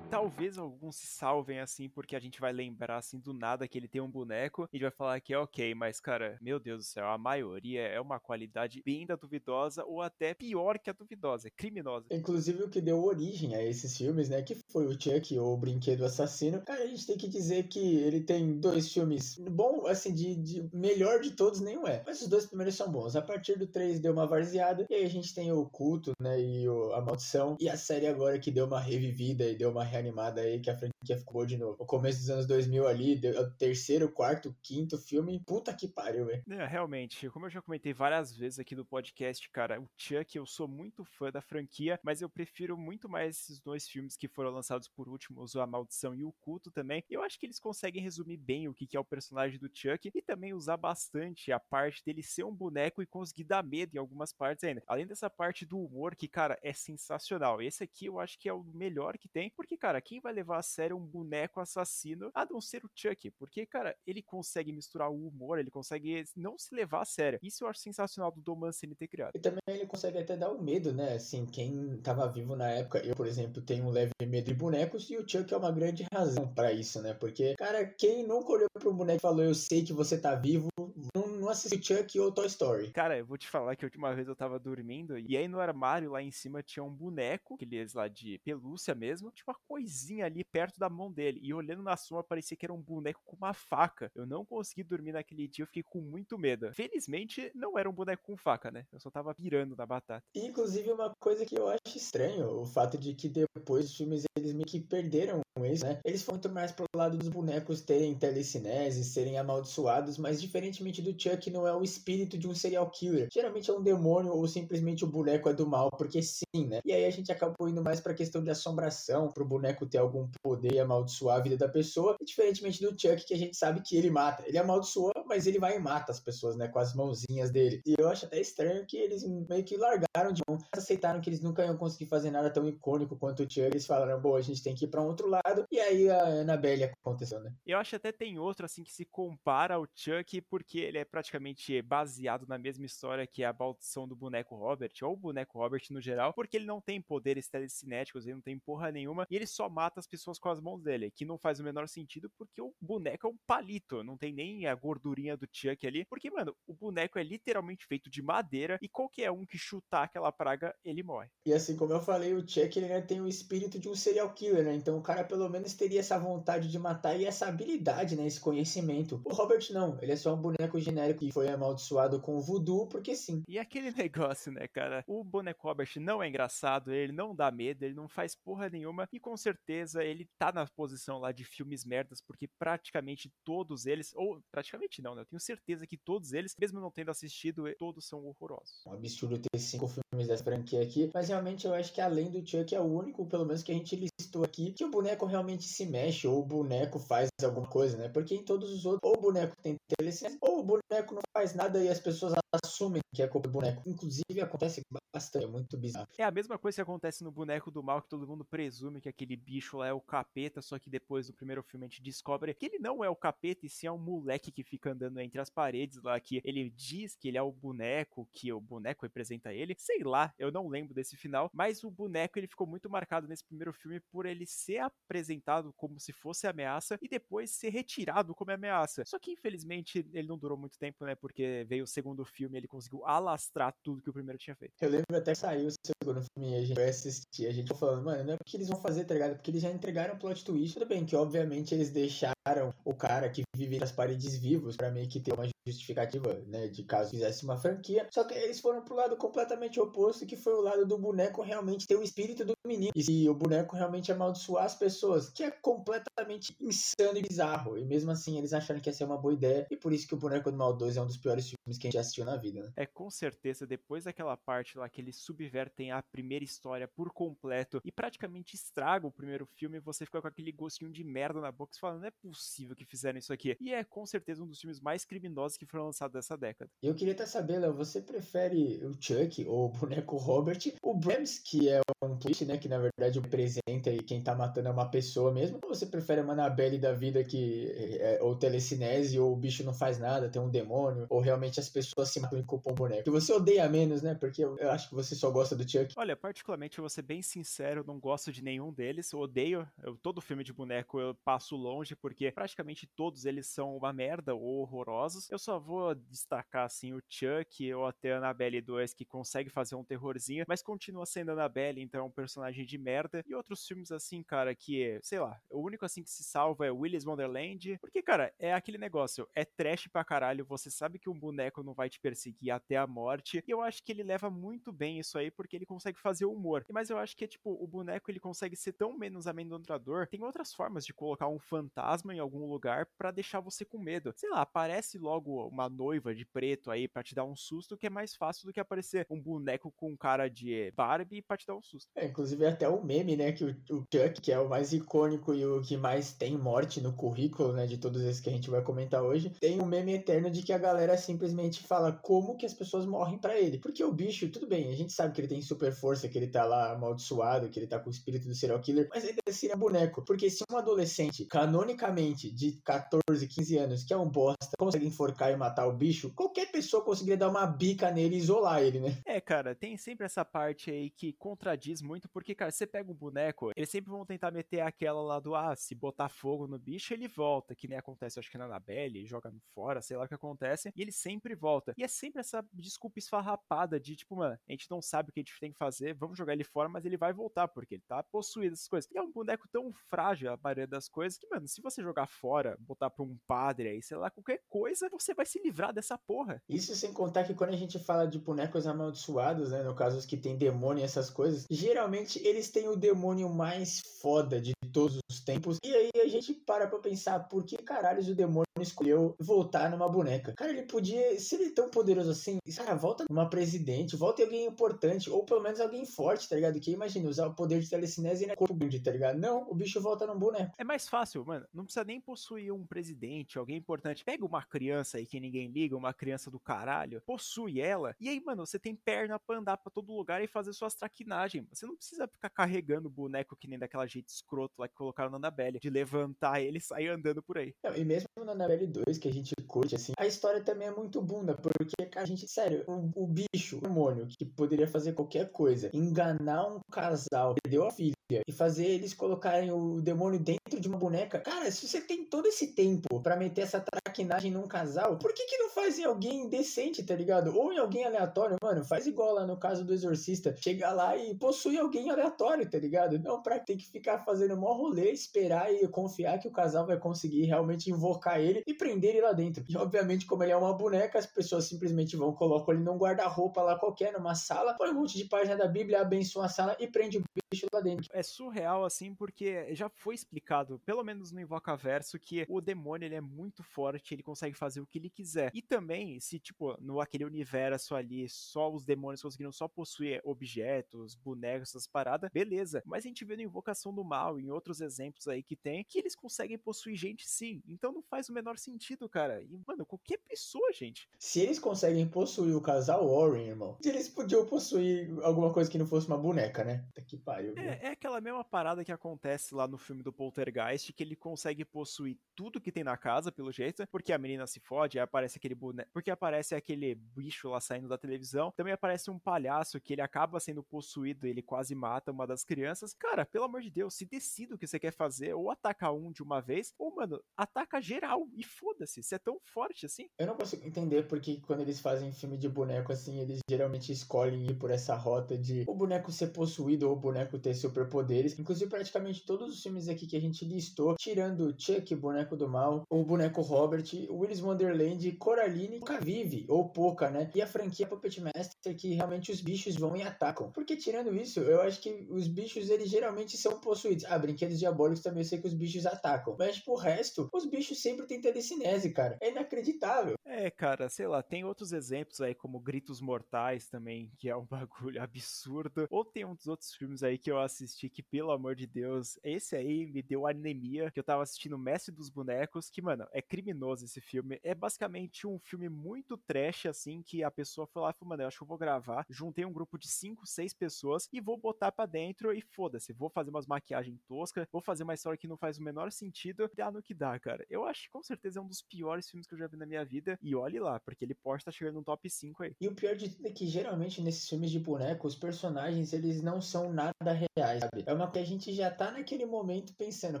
Talvez 0.16 0.56
alguns 0.56 0.96
se 0.96 1.06
salvem 1.06 1.60
assim, 1.60 1.90
porque 1.90 2.16
a 2.16 2.18
gente 2.18 2.40
vai 2.40 2.50
lembrar 2.50 2.96
assim 2.96 3.18
do 3.18 3.34
nada 3.34 3.68
que 3.68 3.76
ele 3.76 3.86
tem 3.86 4.00
um 4.00 4.10
boneco 4.10 4.66
e 4.72 4.78
vai 4.78 4.90
falar 4.90 5.20
que 5.20 5.34
é 5.34 5.38
ok, 5.38 5.74
mas 5.74 6.00
cara, 6.00 6.38
meu 6.40 6.58
Deus 6.58 6.78
do 6.78 6.88
céu, 6.88 7.06
a 7.08 7.18
maioria 7.18 7.82
é 7.82 8.00
uma 8.00 8.18
qualidade 8.18 8.82
bem 8.82 9.04
da 9.04 9.14
duvidosa 9.14 9.84
ou 9.84 10.00
até 10.00 10.32
pior 10.32 10.78
que 10.78 10.88
a 10.88 10.94
duvidosa, 10.94 11.48
é 11.48 11.50
criminosa. 11.50 12.06
Inclusive 12.10 12.62
o 12.62 12.70
que 12.70 12.80
deu 12.80 13.04
origem 13.04 13.54
a 13.54 13.62
esses 13.62 13.94
filmes, 13.94 14.30
né, 14.30 14.40
que 14.40 14.54
foi 14.54 14.86
o 14.86 14.98
Chuck, 14.98 15.38
ou 15.38 15.52
o 15.52 15.56
Brinquedo 15.58 16.06
Assassino. 16.06 16.62
A 16.66 16.86
gente 16.86 17.06
tem 17.06 17.18
que 17.18 17.28
dizer 17.28 17.68
que 17.68 17.96
ele 17.98 18.20
tem 18.20 18.58
dois 18.58 18.90
filmes 18.90 19.36
bom, 19.38 19.86
assim, 19.86 20.14
de, 20.14 20.34
de 20.34 20.70
melhor 20.74 21.20
de 21.20 21.32
todos 21.32 21.60
nenhum 21.60 21.86
é, 21.86 22.02
mas 22.06 22.22
os 22.22 22.28
dois 22.28 22.46
primeiros 22.46 22.74
são 22.74 22.90
bons. 22.90 23.16
A 23.16 23.22
partir 23.22 23.58
do 23.58 23.66
3 23.66 24.00
deu 24.00 24.14
uma 24.14 24.26
varzeada 24.26 24.86
e 24.88 24.94
aí 24.94 25.04
a 25.04 25.10
gente 25.10 25.34
tem 25.34 25.52
o 25.52 25.66
Culto, 25.66 26.12
né, 26.18 26.40
e 26.40 26.66
o, 26.66 26.94
a 26.94 27.02
Maldição 27.02 27.54
e 27.60 27.68
a 27.68 27.76
série 27.76 28.06
agora 28.06 28.38
que 28.38 28.50
deu 28.50 28.64
uma 28.64 28.80
revivida 28.80 29.44
e 29.44 29.54
deu 29.54 29.70
uma 29.70 29.84
reanimada 29.84 30.05
animada 30.06 30.40
aí 30.40 30.60
que 30.60 30.70
a 30.70 30.76
franquia 30.76 31.18
ficou 31.18 31.44
de 31.44 31.56
novo. 31.56 31.76
No 31.78 31.86
começo 31.86 32.18
dos 32.20 32.30
anos 32.30 32.46
2000 32.46 32.86
ali, 32.86 33.20
o 33.38 33.50
terceiro, 33.52 34.10
quarto, 34.10 34.56
quinto 34.62 34.98
filme, 34.98 35.42
puta 35.44 35.74
que 35.74 35.88
pariu, 35.88 36.26
velho. 36.26 36.42
É, 36.48 36.66
realmente, 36.66 37.28
como 37.30 37.46
eu 37.46 37.50
já 37.50 37.60
comentei 37.60 37.92
várias 37.92 38.36
vezes 38.36 38.58
aqui 38.58 38.74
no 38.74 38.84
podcast, 38.84 39.48
cara, 39.50 39.80
o 39.80 39.88
Chuck, 39.96 40.36
eu 40.36 40.46
sou 40.46 40.68
muito 40.68 41.04
fã 41.04 41.30
da 41.30 41.40
franquia, 41.40 41.98
mas 42.02 42.22
eu 42.22 42.28
prefiro 42.28 42.76
muito 42.76 43.08
mais 43.08 43.36
esses 43.36 43.60
dois 43.60 43.88
filmes 43.88 44.16
que 44.16 44.28
foram 44.28 44.50
lançados 44.50 44.88
por 44.88 45.08
último, 45.08 45.44
o 45.44 45.60
A 45.60 45.66
Maldição 45.66 46.14
e 46.14 46.24
o 46.24 46.32
Culto 46.32 46.70
também. 46.70 47.04
Eu 47.10 47.22
acho 47.22 47.38
que 47.38 47.46
eles 47.46 47.58
conseguem 47.58 48.02
resumir 48.02 48.36
bem 48.36 48.68
o 48.68 48.74
que 48.74 48.96
é 48.96 49.00
o 49.00 49.04
personagem 49.04 49.58
do 49.58 49.70
Chuck 49.72 50.10
e 50.14 50.22
também 50.22 50.54
usar 50.54 50.76
bastante 50.76 51.52
a 51.52 51.58
parte 51.58 52.04
dele 52.04 52.22
ser 52.22 52.44
um 52.44 52.54
boneco 52.54 53.02
e 53.02 53.06
conseguir 53.06 53.44
dar 53.44 53.62
medo 53.62 53.94
em 53.94 53.98
algumas 53.98 54.32
partes 54.32 54.64
ainda. 54.64 54.82
Além 54.86 55.06
dessa 55.06 55.28
parte 55.28 55.64
do 55.64 55.78
humor 55.78 56.14
que, 56.14 56.28
cara, 56.28 56.58
é 56.62 56.72
sensacional. 56.72 57.60
Esse 57.60 57.84
aqui 57.84 58.06
eu 58.06 58.20
acho 58.20 58.38
que 58.38 58.48
é 58.48 58.52
o 58.52 58.62
melhor 58.62 59.18
que 59.18 59.28
tem, 59.28 59.50
porque, 59.50 59.76
cara, 59.76 59.95
quem 60.00 60.20
vai 60.20 60.32
levar 60.32 60.58
a 60.58 60.62
sério 60.62 60.96
um 60.96 61.04
boneco 61.04 61.60
assassino 61.60 62.30
a 62.34 62.44
não 62.44 62.60
ser 62.60 62.84
o 62.84 62.90
Chuck? 62.94 63.30
Porque, 63.32 63.66
cara, 63.66 63.96
ele 64.06 64.22
consegue 64.22 64.72
misturar 64.72 65.10
o 65.10 65.26
humor, 65.26 65.58
ele 65.58 65.70
consegue 65.70 66.24
não 66.36 66.58
se 66.58 66.74
levar 66.74 67.02
a 67.02 67.04
sério. 67.04 67.38
Isso 67.42 67.64
eu 67.64 67.68
acho 67.68 67.80
sensacional 67.80 68.30
do 68.30 68.40
Dom 68.40 68.56
Mancini 68.56 68.94
ter 68.94 69.08
criado. 69.08 69.32
E 69.34 69.38
também 69.38 69.60
ele 69.68 69.86
consegue 69.86 70.18
até 70.18 70.36
dar 70.36 70.50
o 70.50 70.56
um 70.56 70.62
medo, 70.62 70.92
né? 70.92 71.14
Assim, 71.14 71.46
quem 71.46 71.98
tava 72.02 72.26
vivo 72.28 72.56
na 72.56 72.70
época, 72.70 72.98
eu, 73.04 73.14
por 73.14 73.26
exemplo, 73.26 73.62
tenho 73.62 73.84
um 73.84 73.90
leve 73.90 74.10
medo 74.26 74.46
de 74.46 74.54
bonecos 74.54 75.08
e 75.10 75.16
o 75.16 75.28
Chuck 75.28 75.52
é 75.52 75.56
uma 75.56 75.72
grande 75.72 76.06
razão 76.12 76.52
para 76.52 76.72
isso, 76.72 77.00
né? 77.00 77.14
Porque, 77.14 77.54
cara, 77.56 77.84
quem 77.84 78.26
nunca 78.26 78.52
olhou 78.52 78.68
pro 78.72 78.92
boneco 78.92 79.18
e 79.18 79.20
falou, 79.20 79.42
eu 79.42 79.54
sei 79.54 79.84
que 79.84 79.92
você 79.92 80.18
tá 80.18 80.34
vivo, 80.34 80.68
não, 81.14 81.25
não 81.46 81.52
assistiu 81.52 81.96
Chuck 81.98 82.18
ou 82.18 82.32
Toy 82.32 82.46
Story. 82.46 82.90
Cara, 82.90 83.16
eu 83.16 83.24
vou 83.24 83.38
te 83.38 83.48
falar 83.48 83.76
que 83.76 83.84
a 83.84 83.86
última 83.86 84.12
vez 84.12 84.26
eu 84.26 84.34
tava 84.34 84.58
dormindo 84.58 85.16
e 85.16 85.36
aí 85.36 85.46
no 85.46 85.60
armário 85.60 86.10
lá 86.10 86.20
em 86.20 86.30
cima 86.32 86.62
tinha 86.62 86.82
um 86.82 86.92
boneco, 86.92 87.54
aqueles 87.54 87.94
lá 87.94 88.08
de 88.08 88.38
pelúcia 88.38 88.94
mesmo, 88.94 89.30
tinha 89.30 89.44
uma 89.46 89.56
coisinha 89.68 90.26
ali 90.26 90.42
perto 90.42 90.78
da 90.78 90.90
mão 90.90 91.10
dele. 91.10 91.38
E 91.42 91.54
olhando 91.54 91.82
na 91.82 91.96
sombra, 91.96 92.24
parecia 92.24 92.56
que 92.56 92.66
era 92.66 92.74
um 92.74 92.82
boneco 92.82 93.22
com 93.24 93.36
uma 93.36 93.54
faca. 93.54 94.10
Eu 94.14 94.26
não 94.26 94.44
consegui 94.44 94.82
dormir 94.82 95.12
naquele 95.12 95.46
dia, 95.46 95.62
eu 95.62 95.66
fiquei 95.66 95.84
com 95.84 96.00
muito 96.00 96.36
medo. 96.36 96.72
Felizmente, 96.74 97.50
não 97.54 97.78
era 97.78 97.88
um 97.88 97.92
boneco 97.92 98.24
com 98.24 98.36
faca, 98.36 98.70
né? 98.70 98.84
Eu 98.92 98.98
só 98.98 99.10
tava 99.10 99.32
pirando 99.34 99.76
na 99.76 99.86
batata. 99.86 100.24
Inclusive, 100.34 100.90
uma 100.90 101.12
coisa 101.20 101.46
que 101.46 101.56
eu 101.56 101.68
acho 101.68 101.96
estranho, 101.96 102.60
o 102.60 102.66
fato 102.66 102.98
de 102.98 103.14
que 103.14 103.28
depois 103.28 103.84
os 103.86 103.96
filmes 103.96 104.24
eles 104.36 104.52
meio 104.52 104.66
que 104.66 104.80
perderam 104.80 105.40
isso, 105.64 105.84
né? 105.84 106.00
Eles 106.04 106.22
foram 106.22 106.36
muito 106.36 106.50
mais 106.50 106.72
pro 106.72 106.85
lado 106.96 107.16
dos 107.16 107.28
bonecos 107.28 107.80
terem 107.80 108.14
telecinese, 108.14 109.04
serem 109.04 109.38
amaldiçoados, 109.38 110.18
mas 110.18 110.40
diferentemente 110.40 111.02
do 111.02 111.14
Chuck, 111.20 111.50
não 111.50 111.66
é 111.66 111.74
o 111.74 111.82
espírito 111.82 112.36
de 112.36 112.48
um 112.48 112.54
serial 112.54 112.90
killer. 112.90 113.28
Geralmente 113.32 113.70
é 113.70 113.74
um 113.74 113.82
demônio 113.82 114.32
ou 114.32 114.46
simplesmente 114.48 115.04
o 115.04 115.08
boneco 115.08 115.48
é 115.48 115.54
do 115.54 115.66
mal, 115.66 115.90
porque 115.90 116.22
sim, 116.22 116.66
né? 116.66 116.80
E 116.84 116.92
aí 116.92 117.04
a 117.04 117.10
gente 117.10 117.30
acabou 117.30 117.68
indo 117.68 117.82
mais 117.82 118.00
pra 118.00 118.14
questão 118.14 118.42
de 118.42 118.50
assombração, 118.50 119.28
pro 119.28 119.44
boneco 119.44 119.86
ter 119.86 119.98
algum 119.98 120.28
poder 120.42 120.72
e 120.72 120.80
amaldiçoar 120.80 121.36
a 121.36 121.40
vida 121.40 121.56
da 121.56 121.68
pessoa, 121.68 122.16
e 122.20 122.24
diferentemente 122.24 122.80
do 122.80 122.90
Chuck, 122.90 123.24
que 123.24 123.34
a 123.34 123.38
gente 123.38 123.56
sabe 123.56 123.80
que 123.82 123.96
ele 123.96 124.10
mata. 124.10 124.42
Ele 124.46 124.58
amaldiçoa, 124.58 125.12
mas 125.26 125.46
ele 125.46 125.58
vai 125.58 125.76
e 125.76 125.80
mata 125.80 126.12
as 126.12 126.20
pessoas, 126.20 126.56
né? 126.56 126.68
Com 126.68 126.78
as 126.78 126.94
mãozinhas 126.94 127.50
dele. 127.50 127.82
E 127.86 127.94
eu 127.98 128.08
acho 128.08 128.26
até 128.26 128.40
estranho 128.40 128.86
que 128.86 128.96
eles 128.96 129.24
meio 129.24 129.64
que 129.64 129.76
largaram 129.76 130.32
de 130.32 130.42
mão, 130.48 130.58
aceitaram 130.72 131.20
que 131.20 131.28
eles 131.28 131.40
nunca 131.40 131.64
iam 131.64 131.76
conseguir 131.76 132.06
fazer 132.06 132.30
nada 132.30 132.50
tão 132.50 132.66
icônico 132.66 133.16
quanto 133.16 133.42
o 133.42 133.50
Chuck. 133.50 133.60
Eles 133.60 133.86
falaram, 133.86 134.20
bom, 134.20 134.36
a 134.36 134.40
gente 134.40 134.62
tem 134.62 134.74
que 134.74 134.84
ir 134.84 134.88
pra 134.88 135.02
um 135.02 135.06
outro 135.06 135.28
lado. 135.28 135.64
E 135.70 135.78
aí 135.78 136.08
a 136.08 136.26
Annabelle 136.26 136.84
aconteceu, 136.94 137.40
né? 137.40 137.54
Eu 137.64 137.78
acho 137.78 137.96
até 137.96 138.12
tem 138.12 138.38
outro, 138.38 138.64
assim, 138.64 138.82
que 138.82 138.92
se 138.92 139.04
compara 139.04 139.74
ao 139.74 139.86
Chuck, 139.94 140.40
porque 140.42 140.78
ele 140.78 140.98
é 140.98 141.04
praticamente 141.04 141.80
baseado 141.82 142.46
na 142.46 142.58
mesma 142.58 142.86
história 142.86 143.26
que 143.26 143.44
a 143.44 143.52
maldição 143.52 144.06
do 144.06 144.16
boneco 144.16 144.56
Robert, 144.56 144.92
ou 145.02 145.12
o 145.12 145.16
boneco 145.16 145.58
Robert 145.58 145.82
no 145.90 146.00
geral, 146.00 146.32
porque 146.32 146.56
ele 146.56 146.66
não 146.66 146.80
tem 146.80 147.00
poderes 147.00 147.48
telecinéticos, 147.48 148.24
ele 148.24 148.34
não 148.34 148.42
tem 148.42 148.58
porra 148.58 148.90
nenhuma, 148.90 149.26
e 149.30 149.36
ele 149.36 149.46
só 149.46 149.68
mata 149.68 150.00
as 150.00 150.06
pessoas 150.06 150.38
com 150.38 150.48
as 150.48 150.60
mãos 150.60 150.82
dele, 150.82 151.10
que 151.10 151.24
não 151.24 151.38
faz 151.38 151.60
o 151.60 151.64
menor 151.64 151.88
sentido, 151.88 152.30
porque 152.38 152.60
o 152.60 152.74
boneco 152.80 153.26
é 153.26 153.30
um 153.30 153.38
palito, 153.46 154.02
não 154.02 154.16
tem 154.16 154.32
nem 154.32 154.66
a 154.66 154.74
gordurinha 154.74 155.36
do 155.36 155.46
Chuck 155.50 155.86
ali, 155.86 156.04
porque, 156.04 156.30
mano, 156.30 156.54
o 156.66 156.74
boneco 156.74 157.18
é 157.18 157.22
literalmente 157.22 157.86
feito 157.86 158.10
de 158.10 158.22
madeira, 158.22 158.78
e 158.82 158.88
qualquer 158.88 159.30
um 159.30 159.44
que 159.46 159.58
chutar 159.58 160.04
aquela 160.04 160.32
praga, 160.32 160.74
ele 160.84 161.02
morre. 161.02 161.28
E 161.44 161.52
assim 161.52 161.76
como 161.76 161.92
eu 161.92 162.00
falei, 162.00 162.34
o 162.34 162.46
Chuck, 162.46 162.78
ele 162.78 162.88
né, 162.88 163.00
tem 163.00 163.20
o 163.20 163.28
espírito 163.28 163.78
de 163.78 163.88
um 163.88 163.94
serial 163.94 164.32
killer, 164.32 164.64
né? 164.64 164.74
Então 164.74 164.98
o 164.98 165.02
cara 165.02 165.24
pelo 165.24 165.48
menos 165.48 165.74
teria 165.74 166.00
essa 166.00 166.18
vontade 166.18 166.68
de 166.68 166.75
matar 166.78 167.18
e 167.18 167.24
essa 167.24 167.46
habilidade, 167.46 168.16
né? 168.16 168.26
Esse 168.26 168.40
conhecimento. 168.40 169.20
O 169.24 169.32
Robert 169.32 169.66
não, 169.70 169.98
ele 170.00 170.12
é 170.12 170.16
só 170.16 170.34
um 170.34 170.40
boneco 170.40 170.78
genérico 170.78 171.20
que 171.20 171.32
foi 171.32 171.48
amaldiçoado 171.48 172.20
com 172.20 172.40
voodoo, 172.40 172.86
porque 172.88 173.14
sim. 173.14 173.42
E 173.48 173.58
aquele 173.58 173.90
negócio, 173.96 174.52
né, 174.52 174.66
cara? 174.68 175.04
O 175.06 175.22
boneco 175.24 175.66
Robert 175.66 175.90
não 175.96 176.22
é 176.22 176.28
engraçado, 176.28 176.92
ele 176.92 177.12
não 177.12 177.34
dá 177.34 177.50
medo, 177.50 177.82
ele 177.82 177.94
não 177.94 178.08
faz 178.08 178.34
porra 178.34 178.68
nenhuma, 178.68 179.08
e 179.12 179.18
com 179.18 179.36
certeza 179.36 180.04
ele 180.04 180.28
tá 180.38 180.52
na 180.52 180.66
posição 180.66 181.18
lá 181.18 181.32
de 181.32 181.44
filmes 181.44 181.84
merdas, 181.84 182.20
porque 182.20 182.48
praticamente 182.58 183.32
todos 183.44 183.86
eles, 183.86 184.12
ou 184.14 184.42
praticamente 184.50 185.02
não, 185.02 185.14
né? 185.14 185.22
Eu 185.22 185.26
tenho 185.26 185.40
certeza 185.40 185.86
que 185.86 185.96
todos 185.96 186.32
eles, 186.32 186.54
mesmo 186.58 186.80
não 186.80 186.90
tendo 186.90 187.10
assistido, 187.10 187.64
todos 187.78 188.06
são 188.06 188.24
horrorosos. 188.24 188.82
Um 188.86 188.92
absurdo 188.92 189.38
ter 189.38 189.58
cinco 189.58 189.88
filmes 189.88 190.28
dessa 190.28 190.44
franquia 190.44 190.82
aqui, 190.82 191.10
mas 191.12 191.28
realmente 191.28 191.66
eu 191.66 191.74
acho 191.74 191.92
que 191.92 192.00
além 192.00 192.30
do 192.30 192.46
Chuck 192.46 192.74
é 192.74 192.80
o 192.80 192.84
único, 192.84 193.26
pelo 193.26 193.44
menos 193.44 193.62
que 193.62 193.72
a 193.72 193.74
gente 193.74 193.96
listou 193.96 194.44
aqui, 194.44 194.72
que 194.72 194.84
o 194.84 194.90
boneco 194.90 195.26
realmente 195.26 195.64
se 195.64 195.86
mexe, 195.86 196.26
ou 196.26 196.40
o 196.40 196.46
boneco 196.46 196.65
faz 196.98 197.28
alguma 197.42 197.68
coisa, 197.68 197.96
né? 197.96 198.08
Porque 198.08 198.34
em 198.34 198.44
todos 198.44 198.70
os 198.70 198.84
outros, 198.84 199.00
ou 199.02 199.18
o 199.18 199.20
boneco 199.20 199.54
tem 199.62 199.76
telecena, 199.96 200.36
ou 200.40 200.60
o 200.60 200.64
boneco 200.64 201.14
não 201.14 201.22
faz 201.36 201.54
nada 201.54 201.82
e 201.82 201.88
as 201.88 202.00
pessoas 202.00 202.34
assumem 202.52 203.00
que 203.14 203.22
é 203.22 203.28
culpa 203.28 203.48
do 203.48 203.52
boneco. 203.52 203.82
Inclusive 203.86 204.40
acontece 204.40 204.80
bastante, 205.12 205.44
é 205.44 205.48
muito 205.48 205.76
bizarro. 205.78 206.08
É 206.18 206.24
a 206.24 206.30
mesma 206.30 206.58
coisa 206.58 206.76
que 206.76 206.82
acontece 206.82 207.24
no 207.24 207.30
boneco 207.30 207.70
do 207.70 207.82
mal, 207.82 208.02
que 208.02 208.08
todo 208.08 208.26
mundo 208.26 208.44
presume 208.44 209.00
que 209.00 209.08
aquele 209.08 209.36
bicho 209.36 209.78
lá 209.78 209.88
é 209.88 209.92
o 209.92 210.00
capeta, 210.00 210.60
só 210.60 210.78
que 210.78 210.90
depois 210.90 211.26
do 211.26 211.32
primeiro 211.32 211.62
filme 211.62 211.86
a 211.86 211.88
gente 211.88 212.02
descobre 212.02 212.52
que 212.54 212.66
ele 212.66 212.78
não 212.78 213.04
é 213.04 213.08
o 213.08 213.16
capeta, 213.16 213.64
e 213.64 213.68
sim 213.68 213.86
é 213.86 213.92
um 213.92 213.98
moleque 213.98 214.50
que 214.50 214.62
fica 214.62 214.92
andando 214.92 215.20
entre 215.20 215.40
as 215.40 215.50
paredes 215.50 216.02
lá, 216.02 216.18
que 216.20 216.40
ele 216.44 216.70
diz 216.70 217.16
que 217.16 217.28
ele 217.28 217.38
é 217.38 217.42
o 217.42 217.52
boneco, 217.52 218.28
que 218.32 218.52
o 218.52 218.60
boneco 218.60 219.04
representa 219.04 219.52
ele. 219.52 219.74
Sei 219.78 220.02
lá, 220.02 220.32
eu 220.38 220.50
não 220.50 220.68
lembro 220.68 220.94
desse 220.94 221.16
final, 221.16 221.50
mas 221.52 221.84
o 221.84 221.90
boneco 221.90 222.38
ele 222.38 222.46
ficou 222.46 222.66
muito 222.66 222.90
marcado 222.90 223.26
nesse 223.26 223.44
primeiro 223.44 223.72
filme 223.72 224.00
por 224.12 224.26
ele 224.26 224.46
ser 224.46 224.78
apresentado 224.78 225.72
como 225.76 225.98
se 225.98 226.12
fosse 226.12 226.46
ameaça 226.56 226.98
e 227.02 227.08
depois 227.08 227.50
ser 227.50 227.68
retirado 227.68 228.34
como 228.34 228.50
ameaça. 228.50 229.04
Só 229.04 229.18
que 229.18 229.32
infelizmente 229.32 230.06
ele 230.12 230.26
não 230.26 230.38
durou 230.38 230.56
muito 230.56 230.78
tempo, 230.78 231.04
né? 231.04 231.14
Porque 231.14 231.64
veio 231.68 231.84
o 231.84 231.86
segundo 231.86 232.24
filme 232.24 232.58
ele 232.58 232.66
conseguiu 232.66 233.04
alastrar 233.04 233.74
tudo 233.82 234.02
que 234.02 234.10
o 234.10 234.12
primeiro 234.12 234.38
tinha 234.38 234.56
feito. 234.56 234.74
Eu 234.80 234.90
lembro 234.90 235.16
até 235.16 235.32
que 235.32 235.38
saiu 235.38 235.68
o 235.68 235.72
segundo 235.86 236.22
filme 236.32 236.52
e 236.52 236.56
a 236.56 236.60
gente 236.62 236.74
foi 236.74 236.88
assistir, 236.88 237.46
a 237.46 237.52
gente 237.52 237.74
falando, 237.74 238.04
mano, 238.04 238.24
não 238.24 238.34
é 238.34 238.36
porque 238.36 238.56
eles 238.56 238.68
vão 238.68 238.80
fazer, 238.80 239.04
tá 239.04 239.14
ligado? 239.14 239.34
Porque 239.34 239.50
eles 239.50 239.62
já 239.62 239.70
entregaram 239.70 240.14
o 240.14 240.18
plot 240.18 240.44
twist. 240.44 240.74
Tudo 240.74 240.86
bem 240.86 241.04
que, 241.04 241.14
obviamente, 241.14 241.74
eles 241.74 241.90
deixaram 241.90 242.74
o 242.84 242.94
cara 242.94 243.28
que 243.28 243.42
vive 243.54 243.78
nas 243.78 243.92
paredes 243.92 244.36
vivos 244.36 244.76
para 244.76 244.90
meio 244.90 245.08
que 245.08 245.20
ter 245.20 245.32
uma 245.32 245.46
justificativa, 245.66 246.34
né, 246.46 246.68
de 246.68 246.82
caso 246.82 247.10
fizesse 247.10 247.44
uma 247.44 247.56
franquia. 247.56 248.06
Só 248.10 248.24
que 248.24 248.34
eles 248.34 248.60
foram 248.60 248.82
pro 248.82 248.94
lado 248.94 249.16
completamente 249.16 249.80
oposto, 249.80 250.26
que 250.26 250.36
foi 250.36 250.54
o 250.54 250.60
lado 250.60 250.86
do 250.86 250.96
boneco 250.96 251.42
realmente 251.42 251.86
ter 251.86 251.96
o 251.96 252.02
espírito 252.02 252.44
do 252.44 252.54
menino. 252.66 252.92
E 252.94 253.02
se 253.02 253.28
o 253.28 253.34
boneco 253.34 253.76
realmente 253.76 254.12
amaldiçoar 254.12 254.64
as 254.64 254.74
pessoas, 254.74 255.30
que 255.30 255.42
é 255.42 255.50
completamente 255.50 256.56
insano 256.60 257.18
e 257.18 257.22
bizarro. 257.22 257.78
E 257.78 257.84
mesmo 257.84 258.10
assim 258.10 258.38
eles 258.38 258.52
acharam 258.52 258.80
que 258.80 258.88
ia 258.88 258.92
ser 258.92 259.04
uma 259.04 259.18
boa 259.18 259.34
ideia. 259.34 259.66
E 259.70 259.76
por 259.76 259.92
isso 259.92 260.06
que 260.06 260.14
o 260.14 260.18
Boneco 260.18 260.50
do 260.50 260.56
Mal 260.56 260.76
2 260.76 260.96
é 260.96 261.02
um 261.02 261.06
dos 261.06 261.16
piores 261.16 261.48
filmes 261.48 261.78
que 261.78 261.86
a 261.86 261.90
gente 261.90 261.98
assistiu 261.98 262.24
na 262.24 262.36
vida, 262.36 262.62
né? 262.62 262.72
É, 262.76 262.86
com 262.86 263.10
certeza, 263.10 263.66
depois 263.66 264.04
daquela 264.04 264.36
parte 264.36 264.78
lá 264.78 264.88
que 264.88 265.00
eles 265.00 265.16
subvertem 265.16 265.90
a 265.90 266.02
primeira 266.02 266.44
história 266.44 266.88
por 266.88 267.12
completo 267.12 267.80
e 267.84 267.90
praticamente 267.90 268.54
estragam 268.54 269.08
o 269.08 269.12
primeiro 269.12 269.46
filme, 269.46 269.80
você 269.80 270.04
fica 270.04 270.20
com 270.20 270.28
aquele 270.28 270.52
gostinho 270.52 270.90
de 270.90 271.02
merda 271.04 271.40
na 271.40 271.50
boca 271.52 271.74
e 271.74 271.80
fala, 271.80 271.98
não 271.98 272.06
é 272.06 272.10
possível 272.10 272.74
que 272.74 272.84
fizeram 272.84 273.18
isso 273.18 273.32
aqui. 273.32 273.56
E 273.60 273.72
é 273.72 273.84
com 273.84 274.04
certeza 274.06 274.42
um 274.42 274.46
dos 274.46 274.60
filmes 274.60 274.80
mais 274.80 275.04
criminosos 275.04 275.55
que 275.56 275.66
foram 275.66 275.86
lançados 275.86 276.14
dessa 276.14 276.36
década. 276.36 276.70
Eu 276.82 276.94
queria 276.94 277.14
até 277.14 277.26
saber, 277.26 277.58
Léo, 277.58 277.74
você 277.74 278.00
prefere 278.00 278.84
o 278.84 278.92
Chuck 279.00 279.44
ou 279.46 279.66
o 279.66 279.68
boneco 279.68 280.16
Robert, 280.16 280.58
o 280.82 280.94
Brams, 280.94 281.38
que 281.38 281.68
é 281.68 281.80
um 282.02 282.16
twist, 282.16 282.44
né, 282.44 282.58
que 282.58 282.68
na 282.68 282.78
verdade 282.78 283.18
representa 283.18 283.90
e 283.90 284.02
quem 284.02 284.22
tá 284.22 284.34
matando 284.34 284.68
é 284.68 284.70
uma 284.70 284.90
pessoa 284.90 285.32
mesmo, 285.32 285.58
ou 285.62 285.68
você 285.68 285.86
prefere 285.86 286.20
a 286.20 286.24
Manabelle 286.24 286.78
da 286.78 286.92
vida 286.92 287.24
que 287.24 287.66
é, 288.00 288.18
ou 288.22 288.36
telecinese, 288.36 289.18
ou 289.18 289.32
o 289.32 289.36
bicho 289.36 289.64
não 289.64 289.74
faz 289.74 289.98
nada, 289.98 290.28
tem 290.28 290.40
um 290.40 290.50
demônio, 290.50 291.06
ou 291.08 291.20
realmente 291.20 291.58
as 291.58 291.68
pessoas 291.68 292.10
se 292.10 292.20
matam 292.20 292.38
e 292.38 292.44
culpam 292.44 292.72
o 292.72 292.74
boneco. 292.74 293.04
Que 293.04 293.10
você 293.10 293.32
odeia 293.32 293.68
menos, 293.68 294.02
né? 294.02 294.14
Porque 294.14 294.44
eu, 294.44 294.56
eu, 294.58 294.70
acho 294.70 294.88
que 294.88 294.94
você 294.94 295.14
só 295.14 295.30
gosta 295.30 295.56
do 295.56 295.68
Chuck. 295.68 295.94
Olha, 295.96 296.16
particularmente, 296.16 296.78
eu 296.78 296.82
vou 296.82 296.90
ser 296.90 297.02
bem 297.02 297.22
sincero, 297.22 297.80
eu 297.80 297.84
não 297.84 297.98
gosto 297.98 298.32
de 298.32 298.42
nenhum 298.42 298.72
deles. 298.72 299.12
Eu 299.12 299.20
odeio. 299.20 299.66
Eu, 299.82 299.96
todo 299.96 300.20
filme 300.20 300.44
de 300.44 300.52
boneco 300.52 301.00
eu 301.00 301.14
passo 301.14 301.56
longe, 301.56 301.94
porque 301.96 302.30
praticamente 302.30 302.86
todos 302.86 303.24
eles 303.24 303.46
são 303.46 303.76
uma 303.76 303.92
merda 303.92 304.34
ou 304.34 304.60
horrorosos. 304.60 305.30
Eu 305.30 305.38
só 305.46 305.60
vou 305.60 305.94
destacar, 305.94 306.64
assim, 306.64 306.92
o 306.92 307.00
Chuck 307.08 307.72
ou 307.72 307.86
até 307.86 308.12
a 308.12 308.18
Annabelle 308.18 308.60
2, 308.60 308.92
que 308.92 309.04
consegue 309.04 309.48
fazer 309.48 309.76
um 309.76 309.84
terrorzinho, 309.84 310.44
mas 310.48 310.60
continua 310.60 311.06
sendo 311.06 311.30
Annabelle, 311.30 311.80
então 311.80 312.00
é 312.00 312.04
um 312.04 312.10
personagem 312.10 312.66
de 312.66 312.76
merda. 312.76 313.22
E 313.24 313.32
outros 313.32 313.64
filmes, 313.64 313.92
assim, 313.92 314.24
cara, 314.24 314.56
que, 314.56 314.98
sei 315.04 315.20
lá, 315.20 315.40
o 315.48 315.60
único, 315.60 315.84
assim, 315.84 316.02
que 316.02 316.10
se 316.10 316.24
salva 316.24 316.66
é 316.66 316.70
Willis 316.72 317.06
Wonderland, 317.06 317.78
porque, 317.80 318.02
cara, 318.02 318.34
é 318.40 318.52
aquele 318.52 318.76
negócio, 318.76 319.28
é 319.36 319.44
trash 319.44 319.86
pra 319.86 320.04
caralho, 320.04 320.44
você 320.44 320.68
sabe 320.68 320.98
que 320.98 321.08
um 321.08 321.16
boneco 321.16 321.62
não 321.62 321.74
vai 321.74 321.88
te 321.88 322.00
perseguir 322.00 322.50
até 322.50 322.76
a 322.76 322.86
morte, 322.86 323.40
e 323.46 323.50
eu 323.50 323.62
acho 323.62 323.84
que 323.84 323.92
ele 323.92 324.02
leva 324.02 324.28
muito 324.28 324.72
bem 324.72 324.98
isso 324.98 325.16
aí, 325.16 325.30
porque 325.30 325.54
ele 325.54 325.64
consegue 325.64 326.00
fazer 326.00 326.24
humor. 326.24 326.66
Mas 326.72 326.90
eu 326.90 326.98
acho 326.98 327.16
que, 327.16 327.28
tipo, 327.28 327.52
o 327.52 327.68
boneco, 327.68 328.10
ele 328.10 328.18
consegue 328.18 328.56
ser 328.56 328.72
tão 328.72 328.98
menos 328.98 329.28
amedrontador, 329.28 330.08
tem 330.08 330.24
outras 330.24 330.52
formas 330.52 330.84
de 330.84 330.92
colocar 330.92 331.28
um 331.28 331.38
fantasma 331.38 332.12
em 332.12 332.18
algum 332.18 332.50
lugar 332.50 332.86
para 332.98 333.12
deixar 333.12 333.38
você 333.38 333.64
com 333.64 333.78
medo. 333.78 334.12
Sei 334.16 334.28
lá, 334.28 334.40
aparece 334.40 334.98
logo 334.98 335.35
uma 335.44 335.68
noiva 335.68 336.14
de 336.14 336.24
preto 336.24 336.70
aí 336.70 336.88
para 336.88 337.02
te 337.02 337.14
dar 337.14 337.24
um 337.24 337.36
susto, 337.36 337.76
que 337.76 337.86
é 337.86 337.90
mais 337.90 338.14
fácil 338.14 338.46
do 338.46 338.52
que 338.52 338.60
aparecer 338.60 339.06
um 339.10 339.20
boneco 339.20 339.72
com 339.76 339.96
cara 339.96 340.28
de 340.28 340.72
Barbie 340.76 341.22
pra 341.22 341.36
te 341.36 341.46
dar 341.46 341.56
um 341.56 341.62
susto. 341.62 341.90
É, 341.94 342.06
inclusive 342.06 342.46
até 342.46 342.68
o 342.68 342.82
meme, 342.82 343.16
né, 343.16 343.32
que 343.32 343.44
o, 343.44 343.56
o 343.70 343.84
Chuck, 343.92 344.20
que 344.20 344.32
é 344.32 344.38
o 344.38 344.48
mais 344.48 344.72
icônico 344.72 345.34
e 345.34 345.44
o 345.44 345.60
que 345.60 345.76
mais 345.76 346.12
tem 346.12 346.36
morte 346.36 346.80
no 346.80 346.92
currículo, 346.92 347.52
né, 347.52 347.66
de 347.66 347.78
todos 347.78 348.02
esses 348.02 348.20
que 348.20 348.28
a 348.28 348.32
gente 348.32 348.50
vai 348.50 348.62
comentar 348.62 349.02
hoje, 349.02 349.30
tem 349.40 349.60
um 349.60 349.66
meme 349.66 349.94
eterno 349.94 350.30
de 350.30 350.42
que 350.42 350.52
a 350.52 350.58
galera 350.58 350.96
simplesmente 350.96 351.62
fala 351.62 351.92
como 351.92 352.36
que 352.36 352.46
as 352.46 352.54
pessoas 352.54 352.86
morrem 352.86 353.18
para 353.18 353.38
ele. 353.38 353.58
Porque 353.58 353.82
o 353.82 353.92
bicho, 353.92 354.28
tudo 354.30 354.46
bem, 354.46 354.70
a 354.70 354.74
gente 354.74 354.92
sabe 354.92 355.14
que 355.14 355.20
ele 355.20 355.28
tem 355.28 355.42
super 355.42 355.72
força, 355.72 356.08
que 356.08 356.18
ele 356.18 356.28
tá 356.28 356.44
lá 356.44 356.72
amaldiçoado, 356.72 357.48
que 357.48 357.58
ele 357.58 357.66
tá 357.66 357.78
com 357.78 357.88
o 357.88 357.92
espírito 357.92 358.28
do 358.28 358.34
serial 358.34 358.60
killer, 358.60 358.88
mas 358.90 359.04
ainda 359.04 359.20
assim 359.28 359.48
é 359.48 359.56
boneco. 359.56 360.02
Porque 360.02 360.30
se 360.30 360.44
um 360.50 360.56
adolescente, 360.56 361.24
canonicamente, 361.24 362.30
de 362.30 362.52
14, 362.62 363.26
15 363.26 363.58
anos, 363.58 363.84
que 363.84 363.92
é 363.92 363.96
um 363.96 364.08
bosta, 364.08 364.56
consegue 364.58 364.86
enforcar 364.86 365.25
e 365.30 365.36
matar 365.36 365.66
o 365.66 365.72
bicho, 365.72 366.12
qualquer 366.14 366.50
pessoa 366.50 366.84
conseguiria 366.84 367.16
dar 367.16 367.28
uma 367.28 367.46
bica 367.46 367.90
nele 367.90 368.16
e 368.16 368.18
isolar 368.18 368.62
ele, 368.62 368.80
né? 368.80 368.96
É, 369.04 369.20
cara, 369.20 369.54
tem 369.54 369.76
sempre 369.76 370.06
essa 370.06 370.24
parte 370.24 370.70
aí 370.70 370.90
que 370.90 371.12
contradiz 371.12 371.82
muito, 371.82 372.08
porque, 372.08 372.34
cara, 372.34 372.50
você 372.50 372.66
pega 372.66 372.90
um 372.90 372.94
boneco, 372.94 373.52
eles 373.56 373.70
sempre 373.70 373.90
vão 373.90 374.04
tentar 374.04 374.30
meter 374.30 374.60
aquela 374.60 375.02
lá 375.02 375.20
do, 375.20 375.34
ah, 375.34 375.54
se 375.56 375.74
botar 375.74 376.08
fogo 376.08 376.46
no 376.46 376.58
bicho, 376.58 376.92
ele 376.94 377.08
volta, 377.08 377.54
que 377.54 377.68
nem 377.68 377.78
acontece, 377.78 378.18
acho 378.18 378.30
que 378.30 378.38
na 378.38 378.46
Annabelle, 378.46 379.06
joga 379.06 379.32
fora, 379.54 379.80
sei 379.80 379.96
lá 379.96 380.04
o 380.04 380.08
que 380.08 380.14
acontece, 380.14 380.70
e 380.74 380.82
ele 380.82 380.92
sempre 380.92 381.34
volta. 381.34 381.72
E 381.76 381.82
é 381.82 381.88
sempre 381.88 382.20
essa 382.20 382.44
desculpa 382.52 382.98
esfarrapada 382.98 383.78
de, 383.78 383.96
tipo, 383.96 384.16
mano, 384.16 384.38
a 384.48 384.52
gente 384.52 384.70
não 384.70 384.80
sabe 384.80 385.10
o 385.10 385.12
que 385.12 385.20
a 385.20 385.22
gente 385.22 385.38
tem 385.40 385.52
que 385.52 385.58
fazer, 385.58 385.94
vamos 385.94 386.16
jogar 386.16 386.32
ele 386.32 386.44
fora, 386.44 386.68
mas 386.68 386.84
ele 386.84 386.96
vai 386.96 387.12
voltar, 387.12 387.48
porque 387.48 387.74
ele 387.74 387.84
tá 387.86 388.02
possuído 388.02 388.54
essas 388.54 388.68
coisas. 388.68 388.90
E 388.90 388.98
é 388.98 389.02
um 389.02 389.12
boneco 389.12 389.48
tão 389.48 389.72
frágil, 389.88 390.32
a 390.32 390.38
maioria 390.42 390.66
das 390.66 390.88
coisas, 390.88 391.18
que, 391.18 391.28
mano, 391.28 391.46
se 391.46 391.60
você 391.60 391.82
jogar 391.82 392.06
fora, 392.06 392.56
botar 392.60 392.90
pra 392.90 393.04
um 393.04 393.16
padre 393.26 393.68
aí, 393.68 393.82
sei 393.82 393.96
lá, 393.96 394.10
qualquer 394.10 394.42
coisa, 394.48 394.88
você 394.90 395.05
vai 395.14 395.26
se 395.26 395.40
livrar 395.42 395.72
dessa 395.72 395.98
porra. 395.98 396.42
Isso 396.48 396.74
sem 396.74 396.92
contar 396.92 397.24
que 397.24 397.34
quando 397.34 397.50
a 397.50 397.56
gente 397.56 397.78
fala 397.78 398.06
de 398.06 398.18
bonecos 398.18 398.66
amaldiçoados, 398.66 399.50
né, 399.50 399.62
no 399.62 399.74
caso 399.74 399.98
os 399.98 400.06
que 400.06 400.16
tem 400.16 400.36
demônio 400.36 400.82
e 400.82 400.84
essas 400.84 401.10
coisas, 401.10 401.46
geralmente 401.50 402.18
eles 402.26 402.50
têm 402.50 402.68
o 402.68 402.76
demônio 402.76 403.28
mais 403.28 403.80
foda 404.00 404.40
de 404.40 404.52
todos 404.72 404.98
os 405.10 405.20
tempos. 405.20 405.58
E 405.64 405.74
aí 405.74 405.90
a 406.02 406.08
gente 406.08 406.32
para 406.34 406.66
pra 406.66 406.78
pensar, 406.78 407.28
por 407.28 407.44
que 407.44 407.56
caralhos 407.56 408.08
o 408.08 408.14
demônio 408.14 408.46
escolheu 408.60 409.14
voltar 409.18 409.70
numa 409.70 409.88
boneca? 409.88 410.34
Cara, 410.34 410.50
ele 410.50 410.62
podia, 410.62 411.18
se 411.18 411.34
ele 411.34 411.46
é 411.46 411.54
tão 411.54 411.70
poderoso 411.70 412.10
assim, 412.10 412.38
cara, 412.56 412.74
volta 412.74 413.04
numa 413.08 413.28
presidente, 413.28 413.96
volta 413.96 414.22
em 414.22 414.24
alguém 414.24 414.46
importante, 414.46 415.10
ou 415.10 415.24
pelo 415.24 415.42
menos 415.42 415.60
alguém 415.60 415.84
forte, 415.84 416.28
tá 416.28 416.36
ligado? 416.36 416.60
Que 416.60 416.72
imagina, 416.72 417.08
usar 417.08 417.26
o 417.26 417.34
poder 417.34 417.60
de 417.60 417.68
telecinese 417.68 418.24
e 418.24 418.36
corpo 418.36 418.54
grande, 418.54 418.80
tá 418.80 418.90
ligado? 418.90 419.18
Não, 419.18 419.48
o 419.50 419.54
bicho 419.54 419.80
volta 419.80 420.06
num 420.06 420.18
boneco. 420.18 420.52
É 420.58 420.64
mais 420.64 420.88
fácil, 420.88 421.24
mano. 421.24 421.46
Não 421.52 421.64
precisa 421.64 421.84
nem 421.84 422.00
possuir 422.00 422.52
um 422.52 422.66
presidente, 422.66 423.38
alguém 423.38 423.56
importante. 423.56 424.04
Pega 424.04 424.24
uma 424.24 424.42
criança 424.42 424.95
aí 424.98 425.06
que 425.06 425.20
ninguém 425.20 425.48
liga, 425.48 425.76
uma 425.76 425.92
criança 425.92 426.30
do 426.30 426.38
caralho, 426.38 427.02
possui 427.06 427.60
ela, 427.60 427.94
e 428.00 428.08
aí, 428.08 428.20
mano, 428.20 428.46
você 428.46 428.58
tem 428.58 428.74
perna 428.74 429.18
pra 429.18 429.38
andar 429.38 429.56
pra 429.56 429.70
todo 429.70 429.92
lugar 429.92 430.22
e 430.22 430.26
fazer 430.26 430.52
suas 430.52 430.74
traquinagens. 430.74 431.46
Você 431.52 431.66
não 431.66 431.76
precisa 431.76 432.06
ficar 432.08 432.30
carregando 432.30 432.88
o 432.88 432.90
boneco 432.90 433.36
que 433.36 433.48
nem 433.48 433.58
daquela 433.58 433.86
jeito 433.86 434.08
escroto 434.08 434.54
lá 434.58 434.68
que 434.68 434.74
colocaram 434.74 435.10
na 435.10 435.16
Annabelle, 435.16 435.58
de 435.60 435.70
levantar 435.70 436.40
ele 436.40 436.58
e 436.58 436.60
sair 436.60 436.88
andando 436.88 437.22
por 437.22 437.38
aí. 437.38 437.54
Não, 437.62 437.74
e 437.74 437.84
mesmo 437.84 438.08
na 438.24 438.32
Annabelle 438.32 438.66
2, 438.66 438.98
que 438.98 439.08
a 439.08 439.12
gente 439.12 439.34
curte, 439.46 439.74
assim, 439.74 439.92
a 439.98 440.06
história 440.06 440.42
também 440.42 440.68
é 440.68 440.74
muito 440.74 441.00
bunda, 441.00 441.34
porque, 441.34 441.74
a 441.94 442.04
gente, 442.04 442.28
sério, 442.28 442.64
o, 442.66 443.04
o 443.04 443.06
bicho, 443.06 443.58
o 443.58 443.60
demônio, 443.60 444.06
que 444.06 444.24
poderia 444.24 444.66
fazer 444.66 444.92
qualquer 444.92 445.30
coisa, 445.30 445.70
enganar 445.72 446.46
um 446.48 446.60
casal, 446.70 447.34
perdeu 447.42 447.66
a 447.66 447.70
filha, 447.70 447.94
e 448.26 448.32
fazer 448.32 448.66
eles 448.66 448.94
colocarem 448.94 449.50
o 449.50 449.80
demônio 449.80 450.20
dentro 450.20 450.45
de 450.48 450.68
uma 450.68 450.78
boneca. 450.78 451.18
Cara, 451.18 451.50
se 451.50 451.66
você 451.66 451.80
tem 451.80 452.04
todo 452.04 452.26
esse 452.26 452.48
tempo 452.48 453.00
para 453.00 453.16
meter 453.16 453.42
essa 453.42 453.60
traquinagem 453.60 454.30
num 454.30 454.46
casal, 454.46 454.96
por 454.96 455.12
que 455.12 455.24
que 455.26 455.38
não 455.38 455.50
faz 455.50 455.78
em 455.78 455.84
alguém 455.84 456.28
decente, 456.28 456.84
tá 456.84 456.94
ligado? 456.94 457.36
Ou 457.36 457.52
em 457.52 457.58
alguém 457.58 457.84
aleatório, 457.84 458.36
mano, 458.40 458.64
faz 458.64 458.86
igual 458.86 459.14
lá 459.14 459.26
no 459.26 459.36
caso 459.36 459.64
do 459.64 459.72
Exorcista, 459.72 460.34
chega 460.36 460.70
lá 460.70 460.96
e 460.96 461.14
possui 461.14 461.58
alguém 461.58 461.90
aleatório, 461.90 462.48
tá 462.48 462.58
ligado? 462.58 462.98
Não 462.98 463.20
pra 463.22 463.38
ter 463.38 463.56
que 463.56 463.66
ficar 463.66 463.98
fazendo 463.98 464.36
mó 464.36 464.52
rolê, 464.52 464.92
esperar 464.92 465.52
e 465.52 465.66
confiar 465.66 466.18
que 466.18 466.28
o 466.28 466.32
casal 466.32 466.66
vai 466.66 466.78
conseguir 466.78 467.24
realmente 467.24 467.70
invocar 467.70 468.20
ele 468.20 468.42
e 468.46 468.54
prender 468.54 468.90
ele 468.90 469.00
lá 469.00 469.12
dentro. 469.12 469.44
E 469.48 469.56
obviamente, 469.56 470.06
como 470.06 470.22
ele 470.22 470.32
é 470.32 470.36
uma 470.36 470.52
boneca, 470.52 470.98
as 470.98 471.06
pessoas 471.06 471.46
simplesmente 471.46 471.96
vão, 471.96 472.12
colocam 472.12 472.54
ele 472.54 472.62
num 472.62 472.76
guarda-roupa 472.76 473.42
lá 473.42 473.58
qualquer, 473.58 473.92
numa 473.92 474.14
sala, 474.14 474.54
põe 474.54 474.70
um 474.70 474.74
monte 474.74 474.96
de 474.96 475.06
página 475.06 475.36
da 475.36 475.48
Bíblia, 475.48 475.80
abençoa 475.80 476.26
a 476.26 476.28
sala 476.28 476.56
e 476.60 476.68
prende 476.68 476.98
o 476.98 477.02
bicho 477.32 477.46
lá 477.52 477.60
dentro 477.60 477.86
é 477.96 478.02
surreal, 478.02 478.62
assim, 478.62 478.94
porque 478.94 479.54
já 479.54 479.70
foi 479.70 479.94
explicado, 479.94 480.35
pelo 480.64 480.82
menos 480.82 481.12
no 481.12 481.20
Invocaverso, 481.20 481.98
que 481.98 482.26
o 482.28 482.40
demônio 482.40 482.86
ele 482.86 482.94
é 482.94 483.00
muito 483.00 483.42
forte, 483.42 483.94
ele 483.94 484.02
consegue 484.02 484.36
fazer 484.36 484.60
o 484.60 484.66
que 484.66 484.78
ele 484.78 484.90
quiser. 484.90 485.30
E 485.34 485.42
também, 485.42 486.00
se, 486.00 486.18
tipo, 486.18 486.56
no 486.60 486.80
aquele 486.80 487.04
universo 487.04 487.74
ali, 487.74 488.08
só 488.08 488.52
os 488.52 488.64
demônios 488.64 489.02
conseguiram 489.02 489.32
só 489.32 489.48
possuir 489.48 490.00
objetos, 490.04 490.94
bonecos, 490.94 491.50
essas 491.50 491.66
paradas, 491.66 492.10
beleza. 492.12 492.62
Mas 492.64 492.84
a 492.84 492.88
gente 492.88 493.04
vê 493.04 493.16
no 493.16 493.22
Invocação 493.22 493.74
do 493.74 493.84
Mal, 493.84 494.18
em 494.18 494.30
outros 494.30 494.60
exemplos 494.60 495.06
aí 495.08 495.22
que 495.22 495.36
tem, 495.36 495.64
que 495.64 495.78
eles 495.78 495.94
conseguem 495.94 496.38
possuir 496.38 496.76
gente 496.76 497.08
sim. 497.08 497.42
Então 497.46 497.72
não 497.72 497.82
faz 497.82 498.08
o 498.08 498.12
menor 498.12 498.38
sentido, 498.38 498.88
cara. 498.88 499.22
E, 499.22 499.40
mano, 499.46 499.64
qualquer 499.64 499.98
pessoa, 499.98 500.52
gente. 500.52 500.88
Se 500.98 501.20
eles 501.20 501.38
conseguem 501.38 501.86
possuir 501.86 502.34
o 502.36 502.40
casal 502.40 502.86
Warren, 502.88 503.28
irmão, 503.28 503.58
eles 503.64 503.88
podiam 503.88 504.24
possuir 504.26 504.90
alguma 505.02 505.32
coisa 505.32 505.50
que 505.50 505.58
não 505.58 505.66
fosse 505.66 505.86
uma 505.86 505.98
boneca, 505.98 506.44
né? 506.44 506.64
Tá 506.74 506.82
que 506.82 506.96
pariu. 506.96 507.34
É, 507.36 507.66
é 507.66 507.68
aquela 507.68 508.00
mesma 508.00 508.24
parada 508.24 508.64
que 508.64 508.72
acontece 508.72 509.34
lá 509.34 509.46
no 509.46 509.58
filme 509.58 509.82
do 509.82 509.92
Poltergeist, 510.26 510.72
que 510.72 510.82
ele 510.82 510.96
consegue 510.96 511.44
possuir 511.44 511.98
tudo 512.14 512.40
que 512.40 512.50
tem 512.50 512.64
na 512.64 512.76
casa, 512.76 513.12
pelo 513.12 513.30
jeito, 513.30 513.66
porque 513.70 513.92
a 513.92 513.98
menina 513.98 514.26
se 514.26 514.40
fode, 514.40 514.78
aí 514.78 514.82
aparece 514.82 515.18
aquele 515.18 515.34
boneco, 515.34 515.70
porque 515.72 515.90
aparece 515.90 516.34
aquele 516.34 516.74
bicho 516.74 517.28
lá 517.28 517.40
saindo 517.40 517.68
da 517.68 517.78
televisão, 517.78 518.32
também 518.36 518.52
aparece 518.52 518.90
um 518.90 518.98
palhaço 518.98 519.60
que 519.60 519.74
ele 519.74 519.82
acaba 519.82 520.18
sendo 520.18 520.42
possuído, 520.42 521.06
ele 521.06 521.22
quase 521.22 521.54
mata 521.54 521.92
uma 521.92 522.06
das 522.06 522.24
crianças. 522.24 522.74
Cara, 522.74 523.04
pelo 523.04 523.24
amor 523.24 523.42
de 523.42 523.50
Deus, 523.50 523.74
se 523.74 523.84
decida 523.84 524.34
o 524.34 524.38
que 524.38 524.46
você 524.46 524.58
quer 524.58 524.72
fazer, 524.72 525.14
ou 525.14 525.30
ataca 525.30 525.70
um 525.70 525.92
de 525.92 526.02
uma 526.02 526.20
vez, 526.20 526.54
ou, 526.58 526.74
mano, 526.74 527.00
ataca 527.16 527.60
geral, 527.60 528.08
e 528.14 528.24
foda-se, 528.24 528.82
você 528.82 528.94
é 528.94 528.98
tão 528.98 529.20
forte 529.24 529.66
assim. 529.66 529.88
Eu 529.98 530.06
não 530.06 530.16
consigo 530.16 530.46
entender 530.46 530.86
porque 530.86 531.20
quando 531.20 531.40
eles 531.40 531.60
fazem 531.60 531.92
filme 531.92 532.16
de 532.16 532.28
boneco 532.28 532.72
assim, 532.72 532.98
eles 533.00 533.20
geralmente 533.28 533.70
escolhem 533.70 534.26
ir 534.26 534.38
por 534.38 534.50
essa 534.50 534.74
rota 534.74 535.18
de 535.18 535.44
o 535.46 535.54
boneco 535.54 535.92
ser 535.92 536.08
possuído 536.08 536.68
ou 536.68 536.76
o 536.76 536.80
boneco 536.80 537.18
ter 537.18 537.34
superpoderes. 537.34 538.18
Inclusive, 538.18 538.50
praticamente 538.50 539.04
todos 539.04 539.34
os 539.34 539.42
filmes 539.42 539.68
aqui 539.68 539.86
que 539.86 539.96
a 539.96 540.00
gente 540.00 540.15
gente 540.16 540.24
listou, 540.24 540.74
tirando 540.78 541.34
Chuck, 541.38 541.74
boneco 541.74 542.16
do 542.16 542.26
mal, 542.26 542.64
o 542.70 542.82
boneco 542.82 543.20
Robert, 543.20 543.64
Willis 543.90 544.22
Wonderland, 544.22 544.90
Coraline, 544.92 545.60
Cavive, 545.60 546.24
ou 546.28 546.48
Poca, 546.48 546.90
né? 546.90 547.10
E 547.14 547.20
a 547.20 547.26
franquia 547.26 547.66
Puppet 547.66 548.00
Master, 548.00 548.56
que 548.56 548.74
realmente 548.74 549.12
os 549.12 549.20
bichos 549.20 549.56
vão 549.56 549.76
e 549.76 549.82
atacam. 549.82 550.30
Porque 550.32 550.56
tirando 550.56 550.94
isso, 550.96 551.20
eu 551.20 551.42
acho 551.42 551.60
que 551.60 551.86
os 551.90 552.08
bichos, 552.08 552.48
eles 552.48 552.70
geralmente 552.70 553.16
são 553.18 553.38
possuídos. 553.40 553.84
Ah, 553.84 553.98
brinquedos 553.98 554.38
diabólicos 554.38 554.82
também 554.82 555.02
eu 555.02 555.04
sei 555.04 555.20
que 555.20 555.26
os 555.26 555.34
bichos 555.34 555.66
atacam. 555.66 556.16
Mas, 556.18 556.36
tipo, 556.36 556.52
o 556.52 556.56
resto, 556.56 557.08
os 557.12 557.26
bichos 557.26 557.60
sempre 557.60 557.86
têm 557.86 558.00
telecinese, 558.00 558.72
cara. 558.72 558.96
É 559.02 559.10
inacreditável. 559.10 559.96
É, 560.18 560.30
cara, 560.30 560.66
sei 560.70 560.86
lá, 560.86 561.02
tem 561.02 561.24
outros 561.26 561.52
exemplos 561.52 562.00
aí, 562.00 562.14
como 562.14 562.40
Gritos 562.40 562.80
Mortais 562.80 563.50
também, 563.50 563.92
que 563.98 564.08
é 564.08 564.16
um 564.16 564.24
bagulho 564.72 564.82
absurdo. 564.82 565.66
Ou 565.68 565.84
tem 565.84 566.06
uns 566.06 566.26
outros 566.26 566.54
filmes 566.54 566.82
aí 566.82 566.96
que 566.96 567.10
eu 567.10 567.20
assisti 567.20 567.68
que, 567.68 567.82
pelo 567.82 568.10
amor 568.10 568.34
de 568.34 568.46
Deus, 568.46 568.98
esse 569.04 569.36
aí 569.36 569.66
me 569.66 569.82
deu 569.82 570.06
anemia, 570.06 570.70
que 570.70 570.80
eu 570.80 570.84
tava 570.84 571.02
assistindo 571.02 571.36
Mestre 571.36 571.70
dos 571.70 571.90
Bonecos, 571.90 572.48
que, 572.48 572.62
mano, 572.62 572.86
é 572.92 573.02
criminoso 573.02 573.66
esse 573.66 573.78
filme. 573.78 574.18
É 574.22 574.34
basicamente 574.34 575.06
um 575.06 575.18
filme 575.18 575.50
muito 575.50 575.98
trash, 575.98 576.46
assim, 576.46 576.82
que 576.82 577.04
a 577.04 577.10
pessoa 577.10 577.46
foi 577.46 577.60
lá 577.60 577.68
e 577.68 577.74
falou, 577.74 577.90
mano, 577.90 578.02
eu 578.02 578.06
acho 578.06 578.16
que 578.16 578.22
eu 578.22 578.28
vou 578.28 578.38
gravar. 578.38 578.86
Juntei 578.88 579.26
um 579.26 579.32
grupo 579.34 579.58
de 579.58 579.68
5, 579.68 580.06
6 580.06 580.32
pessoas 580.32 580.88
e 580.94 580.98
vou 580.98 581.18
botar 581.18 581.52
para 581.52 581.66
dentro 581.66 582.10
e 582.14 582.22
foda-se, 582.22 582.72
vou 582.72 582.88
fazer 582.88 583.10
umas 583.10 583.26
maquiagens 583.26 583.78
toscas, 583.86 584.26
vou 584.32 584.40
fazer 584.40 584.62
uma 584.62 584.72
história 584.72 584.96
que 584.96 585.06
não 585.06 585.18
faz 585.18 585.36
o 585.36 585.42
menor 585.42 585.70
sentido, 585.70 586.30
dá 586.34 586.50
no 586.50 586.62
que 586.62 586.72
dá, 586.72 586.98
cara. 586.98 587.26
Eu 587.28 587.44
acho 587.44 587.64
que 587.64 587.70
com 587.70 587.82
certeza 587.82 588.18
é 588.18 588.22
um 588.22 588.26
dos 588.26 588.40
piores 588.40 588.88
filmes 588.88 589.06
que 589.06 589.12
eu 589.12 589.18
já 589.18 589.26
vi 589.26 589.36
na 589.36 589.44
minha 589.44 589.62
vida, 589.62 589.98
e 590.06 590.14
olhe 590.14 590.38
lá, 590.38 590.60
porque 590.60 590.84
ele 590.84 590.94
pode 590.94 591.22
estar 591.22 591.32
chegando 591.32 591.56
no 591.56 591.64
top 591.64 591.90
5 591.90 592.22
aí. 592.22 592.32
E 592.40 592.46
o 592.46 592.54
pior 592.54 592.76
de 592.76 592.88
tudo 592.88 593.08
é 593.08 593.10
que 593.10 593.26
geralmente 593.26 593.82
nesses 593.82 594.08
filmes 594.08 594.30
de 594.30 594.38
boneco, 594.38 594.86
os 594.86 594.94
personagens 594.94 595.72
eles 595.72 596.00
não 596.00 596.20
são 596.20 596.52
nada 596.52 596.72
reais, 596.92 597.40
sabe? 597.40 597.64
É 597.66 597.74
uma 597.74 597.90
que 597.90 597.98
a 597.98 598.04
gente 598.04 598.32
já 598.32 598.48
tá 598.48 598.70
naquele 598.70 599.04
momento 599.04 599.52
pensando, 599.54 600.00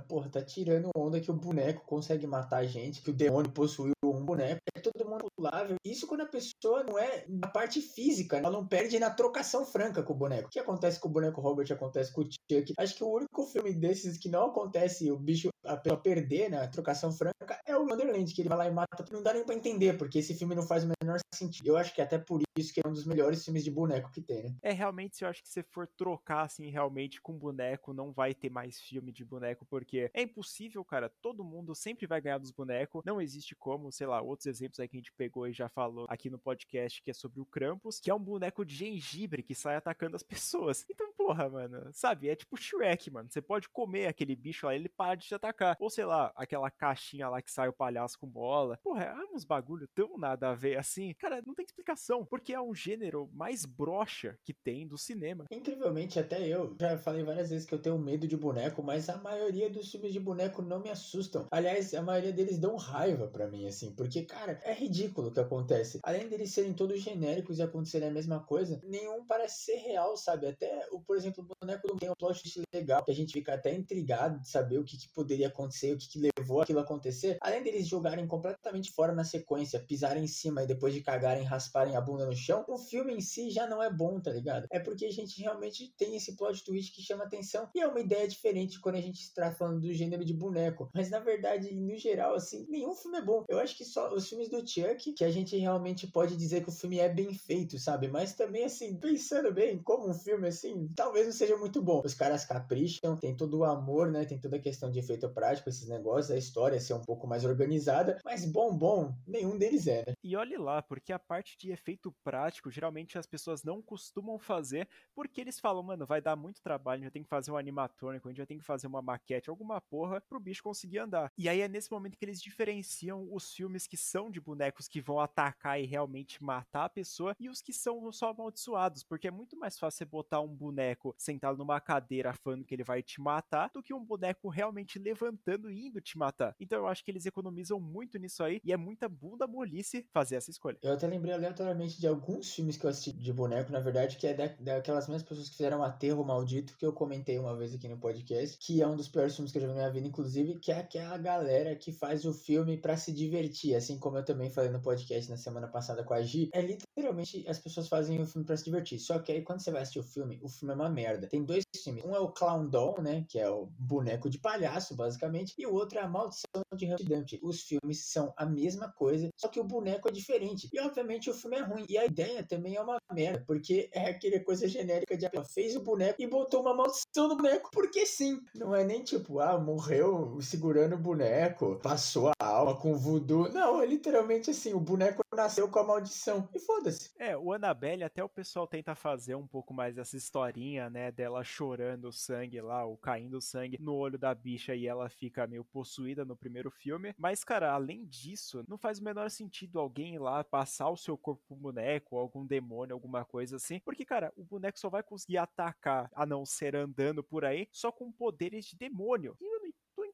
porra, 0.00 0.30
tá 0.30 0.40
tirando 0.40 0.90
onda 0.96 1.20
que 1.20 1.30
o 1.30 1.34
boneco 1.34 1.84
consegue 1.84 2.24
matar 2.24 2.58
a 2.58 2.64
gente, 2.64 3.02
que 3.02 3.10
o 3.10 3.14
demônio 3.14 3.50
possuiu 3.50 3.94
um 4.04 4.24
boneco. 4.24 4.60
É 4.76 4.80
todo 4.80 5.08
mundo 5.08 5.26
pulável. 5.36 5.76
Isso 5.84 6.06
quando 6.06 6.20
a 6.20 6.26
pessoa 6.26 6.84
não 6.84 6.96
é 6.96 7.24
na 7.28 7.48
parte 7.48 7.80
física, 7.80 8.36
ela 8.36 8.50
não 8.50 8.64
perde 8.64 9.00
na 9.00 9.10
trocação 9.10 9.66
franca 9.66 10.04
com 10.04 10.12
o 10.12 10.16
boneco. 10.16 10.46
O 10.46 10.50
que 10.50 10.60
acontece 10.60 11.00
com 11.00 11.08
o 11.08 11.12
boneco 11.12 11.40
Robert 11.40 11.66
acontece 11.72 12.12
com 12.12 12.20
o 12.20 12.24
Chuck. 12.24 12.74
Acho 12.78 12.94
que 12.94 13.02
o 13.02 13.12
único 13.12 13.44
filme 13.46 13.74
desses 13.74 14.16
que 14.18 14.28
não 14.28 14.46
acontece 14.46 15.10
o 15.10 15.18
bicho 15.18 15.48
a 15.66 15.76
pessoa 15.76 16.00
perder 16.00 16.48
na 16.48 16.66
trocação 16.68 17.12
franca 17.12 17.60
é 17.66 17.76
o 17.76 17.84
Wonderland, 17.84 18.32
que 18.32 18.40
ele 18.40 18.48
vai 18.48 18.58
lá 18.58 18.68
e 18.68 18.70
mata. 18.70 19.04
Não 19.10 19.22
dá 19.22 19.34
nem 19.34 19.44
pra 19.44 19.54
entender, 19.54 19.85
porque 19.92 20.18
esse 20.18 20.34
filme 20.34 20.54
não 20.54 20.62
faz 20.62 20.84
o 20.84 20.90
menor 21.02 21.18
sentido. 21.34 21.66
Eu 21.66 21.76
acho 21.76 21.94
que 21.94 22.00
é 22.00 22.04
até 22.04 22.18
por 22.18 22.40
isso 22.58 22.72
que 22.72 22.80
é 22.84 22.88
um 22.88 22.92
dos 22.92 23.04
melhores 23.04 23.44
filmes 23.44 23.64
de 23.64 23.70
boneco 23.70 24.10
que 24.10 24.20
tem, 24.20 24.42
né? 24.42 24.54
É, 24.62 24.72
realmente, 24.72 25.22
eu 25.22 25.28
acho 25.28 25.42
que 25.42 25.48
se 25.48 25.62
for 25.62 25.86
trocar, 25.86 26.42
assim, 26.42 26.70
realmente 26.70 27.20
com 27.20 27.32
boneco, 27.32 27.92
não 27.92 28.12
vai 28.12 28.34
ter 28.34 28.50
mais 28.50 28.80
filme 28.80 29.12
de 29.12 29.24
boneco, 29.24 29.66
porque 29.66 30.10
é 30.14 30.22
impossível, 30.22 30.84
cara. 30.84 31.10
Todo 31.20 31.44
mundo 31.44 31.74
sempre 31.74 32.06
vai 32.06 32.20
ganhar 32.20 32.38
dos 32.38 32.50
bonecos. 32.50 33.02
Não 33.04 33.20
existe 33.20 33.54
como, 33.54 33.92
sei 33.92 34.06
lá, 34.06 34.20
outros 34.20 34.46
exemplos 34.46 34.80
aí 34.80 34.88
que 34.88 34.96
a 34.96 35.00
gente 35.00 35.12
pegou 35.12 35.46
e 35.46 35.52
já 35.52 35.68
falou 35.68 36.06
aqui 36.08 36.30
no 36.30 36.38
podcast, 36.38 37.02
que 37.02 37.10
é 37.10 37.14
sobre 37.14 37.40
o 37.40 37.46
Krampus, 37.46 38.00
que 38.00 38.10
é 38.10 38.14
um 38.14 38.20
boneco 38.20 38.64
de 38.64 38.74
gengibre 38.74 39.42
que 39.42 39.54
sai 39.54 39.76
atacando 39.76 40.16
as 40.16 40.22
pessoas. 40.24 40.84
Então, 40.90 41.12
porra, 41.26 41.48
mano, 41.48 41.90
sabe? 41.92 42.28
É 42.28 42.36
tipo 42.36 42.56
Shrek, 42.56 43.10
mano. 43.10 43.28
Você 43.28 43.42
pode 43.42 43.68
comer 43.68 44.06
aquele 44.06 44.36
bicho 44.36 44.66
lá, 44.66 44.76
ele 44.76 44.88
para 44.88 45.16
de 45.16 45.26
te 45.26 45.34
atacar. 45.34 45.76
Ou 45.80 45.90
sei 45.90 46.04
lá, 46.04 46.32
aquela 46.36 46.70
caixinha 46.70 47.28
lá 47.28 47.42
que 47.42 47.50
sai 47.50 47.68
o 47.68 47.72
palhaço 47.72 48.16
com 48.16 48.28
bola. 48.28 48.78
Porra, 48.80 49.04
é 49.04 49.34
uns 49.34 49.44
bagulho 49.44 49.88
tão 49.92 50.16
nada 50.16 50.50
a 50.50 50.54
ver 50.54 50.78
assim. 50.78 51.12
Cara, 51.14 51.42
não 51.44 51.52
tem 51.52 51.64
explicação. 51.64 52.24
Porque 52.24 52.52
é 52.52 52.60
um 52.60 52.72
gênero 52.72 53.28
mais 53.32 53.64
broxa 53.64 54.38
que 54.44 54.54
tem 54.54 54.86
do 54.86 54.96
cinema. 54.96 55.46
Incrivelmente, 55.50 56.20
até 56.20 56.46
eu 56.46 56.76
já 56.80 56.96
falei 56.96 57.24
várias 57.24 57.50
vezes 57.50 57.66
que 57.66 57.74
eu 57.74 57.82
tenho 57.82 57.98
medo 57.98 58.28
de 58.28 58.36
boneco, 58.36 58.80
mas 58.80 59.08
a 59.08 59.16
maioria 59.18 59.68
dos 59.68 59.90
filmes 59.90 60.12
de 60.12 60.20
boneco 60.20 60.62
não 60.62 60.78
me 60.78 60.90
assustam. 60.90 61.46
Aliás, 61.50 61.92
a 61.92 62.02
maioria 62.02 62.32
deles 62.32 62.58
dão 62.58 62.76
raiva 62.76 63.26
para 63.26 63.48
mim, 63.48 63.66
assim, 63.66 63.92
porque, 63.92 64.22
cara, 64.22 64.60
é 64.62 64.72
ridículo 64.72 65.28
o 65.28 65.32
que 65.32 65.40
acontece. 65.40 65.98
Além 66.04 66.28
deles 66.28 66.52
serem 66.52 66.72
todos 66.72 67.00
genéricos 67.00 67.58
e 67.58 67.62
acontecerem 67.62 68.08
a 68.08 68.12
mesma 68.12 68.38
coisa, 68.38 68.80
nenhum 68.84 69.26
parece 69.26 69.64
ser 69.64 69.76
real, 69.78 70.16
sabe? 70.16 70.46
Até, 70.46 70.86
o, 70.92 71.00
por 71.00 71.15
exemplo, 71.16 71.44
o 71.44 71.56
boneco 71.60 71.86
do 71.86 71.96
tem 71.96 72.10
um 72.10 72.14
plot 72.14 72.40
twist 72.40 72.62
legal, 72.74 73.04
que 73.04 73.10
a 73.10 73.14
gente 73.14 73.32
fica 73.32 73.54
até 73.54 73.74
intrigado 73.74 74.40
de 74.40 74.48
saber 74.48 74.78
o 74.78 74.84
que, 74.84 74.96
que 74.96 75.08
poderia 75.08 75.48
acontecer, 75.48 75.92
o 75.92 75.98
que, 75.98 76.08
que 76.08 76.30
levou 76.38 76.60
aquilo 76.60 76.78
a 76.78 76.82
acontecer. 76.82 77.38
Além 77.40 77.62
deles 77.62 77.86
jogarem 77.86 78.26
completamente 78.26 78.92
fora 78.92 79.12
na 79.12 79.24
sequência, 79.24 79.80
pisarem 79.80 80.24
em 80.24 80.28
cima 80.28 80.62
e 80.62 80.66
depois 80.66 80.94
de 80.94 81.00
cagarem, 81.00 81.44
rasparem 81.44 81.96
a 81.96 82.00
bunda 82.00 82.26
no 82.26 82.34
chão, 82.34 82.64
o 82.68 82.78
filme 82.78 83.14
em 83.14 83.20
si 83.20 83.50
já 83.50 83.66
não 83.66 83.82
é 83.82 83.90
bom, 83.90 84.20
tá 84.20 84.30
ligado? 84.30 84.66
É 84.70 84.78
porque 84.78 85.06
a 85.06 85.12
gente 85.12 85.40
realmente 85.40 85.92
tem 85.96 86.16
esse 86.16 86.36
plot 86.36 86.62
twist 86.64 86.92
que 86.92 87.02
chama 87.02 87.24
atenção 87.24 87.68
e 87.74 87.80
é 87.80 87.86
uma 87.86 88.00
ideia 88.00 88.28
diferente 88.28 88.80
quando 88.80 88.96
a 88.96 89.00
gente 89.00 89.20
está 89.20 89.50
falando 89.52 89.80
do 89.80 89.92
gênero 89.92 90.24
de 90.24 90.34
boneco. 90.34 90.90
Mas 90.94 91.10
na 91.10 91.18
verdade, 91.18 91.74
no 91.74 91.96
geral, 91.96 92.34
assim, 92.34 92.66
nenhum 92.68 92.94
filme 92.94 93.18
é 93.18 93.22
bom. 93.22 93.44
Eu 93.48 93.58
acho 93.58 93.76
que 93.76 93.84
só 93.84 94.12
os 94.12 94.28
filmes 94.28 94.48
do 94.48 94.66
Chuck 94.66 95.12
que 95.12 95.24
a 95.24 95.30
gente 95.30 95.56
realmente 95.56 96.06
pode 96.06 96.36
dizer 96.36 96.62
que 96.62 96.68
o 96.68 96.72
filme 96.72 96.98
é 96.98 97.08
bem 97.08 97.32
feito, 97.32 97.78
sabe? 97.78 98.08
Mas 98.08 98.34
também, 98.34 98.64
assim, 98.64 98.96
pensando 98.96 99.52
bem, 99.52 99.78
como 99.82 100.08
um 100.08 100.14
filme 100.14 100.48
assim, 100.48 100.88
talvez 101.06 101.24
não 101.26 101.32
seja 101.32 101.56
muito 101.56 101.80
bom. 101.80 102.02
Os 102.04 102.14
caras 102.14 102.44
capricham, 102.44 103.16
tem 103.16 103.34
todo 103.34 103.58
o 103.58 103.64
amor, 103.64 104.10
né? 104.10 104.24
Tem 104.24 104.40
toda 104.40 104.56
a 104.56 104.60
questão 104.60 104.90
de 104.90 104.98
efeito 104.98 105.28
prático, 105.28 105.68
esses 105.68 105.88
negócios, 105.88 106.32
a 106.32 106.36
história 106.36 106.80
ser 106.80 106.94
um 106.94 107.00
pouco 107.00 107.28
mais 107.28 107.44
organizada, 107.44 108.20
mas 108.24 108.44
bom, 108.44 108.76
bom, 108.76 109.14
nenhum 109.24 109.56
deles 109.56 109.86
é, 109.86 110.04
né? 110.04 110.14
E 110.22 110.34
olhe 110.34 110.56
lá, 110.56 110.82
porque 110.82 111.12
a 111.12 111.18
parte 111.18 111.56
de 111.56 111.70
efeito 111.70 112.12
prático, 112.24 112.72
geralmente 112.72 113.16
as 113.16 113.24
pessoas 113.24 113.62
não 113.62 113.80
costumam 113.80 114.36
fazer, 114.36 114.88
porque 115.14 115.40
eles 115.40 115.60
falam, 115.60 115.80
mano, 115.80 116.04
vai 116.04 116.20
dar 116.20 116.34
muito 116.34 116.60
trabalho, 116.60 116.96
a 116.96 117.04
gente 117.04 117.04
vai 117.04 117.12
ter 117.12 117.22
que 117.22 117.28
fazer 117.28 117.52
um 117.52 117.56
animatrônico, 117.56 118.26
a 118.26 118.30
gente 118.32 118.38
vai 118.38 118.46
ter 118.46 118.56
que 118.56 118.64
fazer 118.64 118.88
uma 118.88 119.00
maquete, 119.00 119.48
alguma 119.48 119.80
porra, 119.80 120.20
pro 120.28 120.40
bicho 120.40 120.62
conseguir 120.62 120.98
andar. 120.98 121.30
E 121.38 121.48
aí 121.48 121.60
é 121.60 121.68
nesse 121.68 121.90
momento 121.90 122.16
que 122.18 122.24
eles 122.24 122.42
diferenciam 122.42 123.28
os 123.30 123.52
filmes 123.52 123.86
que 123.86 123.96
são 123.96 124.28
de 124.28 124.40
bonecos 124.40 124.88
que 124.88 125.00
vão 125.00 125.20
atacar 125.20 125.80
e 125.80 125.86
realmente 125.86 126.42
matar 126.42 126.86
a 126.86 126.90
pessoa 126.90 127.32
e 127.38 127.48
os 127.48 127.62
que 127.62 127.72
são 127.72 128.10
só 128.10 128.30
amaldiçoados, 128.30 129.04
porque 129.04 129.28
é 129.28 129.30
muito 129.30 129.56
mais 129.56 129.78
fácil 129.78 129.98
você 129.98 130.04
botar 130.04 130.40
um 130.40 130.48
boneco 130.48 130.95
sentado 131.18 131.58
numa 131.58 131.80
cadeira 131.80 132.32
falando 132.32 132.64
que 132.64 132.74
ele 132.74 132.84
vai 132.84 133.02
te 133.02 133.20
matar 133.20 133.70
do 133.72 133.82
que 133.82 133.94
um 133.94 134.04
boneco 134.04 134.48
realmente 134.48 134.98
levantando 134.98 135.70
e 135.70 135.86
indo 135.86 136.00
te 136.00 136.18
matar. 136.18 136.54
Então 136.60 136.78
eu 136.78 136.86
acho 136.86 137.04
que 137.04 137.10
eles 137.10 137.26
economizam 137.26 137.80
muito 137.80 138.18
nisso 138.18 138.42
aí 138.42 138.60
e 138.64 138.72
é 138.72 138.76
muita 138.76 139.08
bunda 139.08 139.46
molice 139.46 140.06
fazer 140.12 140.36
essa 140.36 140.50
escolha. 140.50 140.78
Eu 140.82 140.92
até 140.92 141.06
lembrei 141.06 141.34
aleatoriamente 141.34 142.00
de 142.00 142.06
alguns 142.06 142.54
filmes 142.54 142.76
que 142.76 142.84
eu 142.84 142.90
assisti 142.90 143.12
de 143.12 143.32
boneco, 143.32 143.72
na 143.72 143.80
verdade, 143.80 144.16
que 144.16 144.26
é 144.26 144.34
da, 144.34 144.46
daquelas 144.46 145.08
mesmas 145.08 145.22
pessoas 145.22 145.48
que 145.48 145.56
fizeram 145.56 145.82
Aterro 145.82 146.24
Maldito, 146.24 146.76
que 146.76 146.86
eu 146.86 146.92
comentei 146.92 147.38
uma 147.38 147.56
vez 147.56 147.74
aqui 147.74 147.88
no 147.88 147.98
podcast, 147.98 148.58
que 148.58 148.82
é 148.82 148.86
um 148.86 148.96
dos 148.96 149.08
piores 149.08 149.34
filmes 149.34 149.52
que 149.52 149.58
eu 149.58 149.62
já 149.62 149.68
vi 149.68 149.74
na 149.74 149.80
minha 149.80 149.92
vida, 149.92 150.06
inclusive, 150.06 150.58
que 150.58 150.72
é 150.72 150.78
aquela 150.78 151.18
galera 151.18 151.74
que 151.76 151.92
faz 151.92 152.24
o 152.24 152.32
filme 152.32 152.76
para 152.76 152.96
se 152.96 153.12
divertir, 153.12 153.74
assim 153.74 153.98
como 153.98 154.18
eu 154.18 154.24
também 154.24 154.50
falei 154.50 154.70
no 154.70 154.80
podcast 154.80 155.30
na 155.30 155.36
semana 155.36 155.68
passada 155.68 156.04
com 156.04 156.14
a 156.14 156.22
Gi. 156.22 156.50
É 156.52 156.60
literalmente 156.60 157.44
as 157.48 157.58
pessoas 157.58 157.88
fazem 157.88 158.20
o 158.20 158.26
filme 158.26 158.46
para 158.46 158.56
se 158.56 158.64
divertir. 158.64 158.98
Só 158.98 159.18
que 159.18 159.32
aí 159.32 159.42
quando 159.42 159.60
você 159.60 159.70
vai 159.70 159.82
assistir 159.82 160.00
o 160.00 160.04
filme, 160.04 160.38
o 160.42 160.48
filme 160.48 160.72
é 160.72 160.76
uma 160.76 160.85
merda. 160.88 161.28
Tem 161.28 161.44
dois 161.44 161.64
filmes. 161.82 162.04
Um 162.04 162.14
é 162.14 162.18
o 162.18 162.30
Clown 162.30 162.68
Doll, 162.68 163.02
né? 163.02 163.24
Que 163.28 163.38
é 163.38 163.48
o 163.48 163.66
boneco 163.78 164.28
de 164.30 164.38
palhaço, 164.38 164.94
basicamente. 164.94 165.54
E 165.58 165.66
o 165.66 165.72
outro 165.72 165.98
é 165.98 166.02
a 166.02 166.08
Maldição 166.08 166.62
de 166.74 166.86
Dumpty. 167.04 167.40
Os 167.42 167.62
filmes 167.62 168.06
são 168.06 168.32
a 168.36 168.46
mesma 168.46 168.90
coisa, 168.92 169.28
só 169.36 169.48
que 169.48 169.60
o 169.60 169.64
boneco 169.64 170.08
é 170.08 170.12
diferente. 170.12 170.68
E 170.72 170.80
obviamente 170.80 171.30
o 171.30 171.34
filme 171.34 171.56
é 171.56 171.62
ruim. 171.62 171.84
E 171.88 171.98
a 171.98 172.04
ideia 172.04 172.42
também 172.42 172.76
é 172.76 172.80
uma 172.80 172.98
merda, 173.12 173.44
porque 173.46 173.90
é 173.92 174.10
aquele 174.10 174.40
coisa 174.40 174.68
genérica 174.68 175.16
de 175.16 175.26
ela 175.26 175.44
fez 175.44 175.74
o 175.76 175.82
boneco 175.82 176.22
e 176.22 176.26
botou 176.26 176.60
uma 176.60 176.74
maldição 176.74 177.28
no 177.28 177.36
boneco, 177.36 177.70
porque 177.72 178.06
sim. 178.06 178.40
Não 178.54 178.74
é 178.74 178.84
nem 178.84 179.02
tipo, 179.02 179.40
ah, 179.40 179.58
morreu 179.58 180.38
segurando 180.40 180.94
o 180.94 180.98
boneco, 180.98 181.78
passou 181.82 182.30
a 182.40 182.46
alma 182.46 182.76
com 182.76 182.94
voodoo. 182.94 183.52
Não, 183.52 183.80
é 183.80 183.86
literalmente 183.86 184.50
assim, 184.50 184.72
o 184.72 184.80
boneco 184.80 185.22
nasceu 185.34 185.68
com 185.68 185.78
a 185.78 185.84
maldição. 185.84 186.48
E 186.54 186.58
foda-se. 186.58 187.10
É, 187.18 187.36
o 187.36 187.52
Annabelle 187.52 188.04
até 188.04 188.22
o 188.22 188.28
pessoal 188.28 188.66
tenta 188.66 188.94
fazer 188.94 189.34
um 189.34 189.46
pouco 189.46 189.74
mais 189.74 189.98
essa 189.98 190.16
historinha, 190.16 190.75
né, 190.90 191.10
dela 191.10 191.42
chorando 191.42 192.12
sangue 192.12 192.60
lá, 192.60 192.84
ou 192.84 192.96
caindo 192.96 193.40
sangue 193.40 193.78
no 193.80 193.94
olho 193.94 194.18
da 194.18 194.34
bicha 194.34 194.74
e 194.74 194.86
ela 194.86 195.08
fica 195.08 195.46
meio 195.46 195.64
possuída 195.64 196.24
no 196.24 196.36
primeiro 196.36 196.70
filme. 196.70 197.14
Mas, 197.18 197.42
cara, 197.42 197.72
além 197.72 198.06
disso, 198.06 198.64
não 198.68 198.78
faz 198.78 198.98
o 198.98 199.04
menor 199.04 199.30
sentido 199.30 199.78
alguém 199.78 200.14
ir 200.14 200.18
lá 200.18 200.44
passar 200.44 200.90
o 200.90 200.96
seu 200.96 201.16
corpo 201.16 201.42
pro 201.48 201.56
boneco, 201.56 202.16
algum 202.16 202.46
demônio, 202.46 202.94
alguma 202.94 203.24
coisa 203.24 203.56
assim. 203.56 203.80
Porque, 203.80 204.04
cara, 204.04 204.32
o 204.36 204.44
boneco 204.44 204.78
só 204.78 204.88
vai 204.88 205.02
conseguir 205.02 205.38
atacar, 205.38 206.10
a 206.14 206.26
não 206.26 206.44
ser 206.44 206.76
andando 206.76 207.22
por 207.22 207.44
aí, 207.44 207.68
só 207.72 207.90
com 207.90 208.12
poderes 208.12 208.66
de 208.66 208.76
demônio. 208.76 209.36
E 209.40 209.55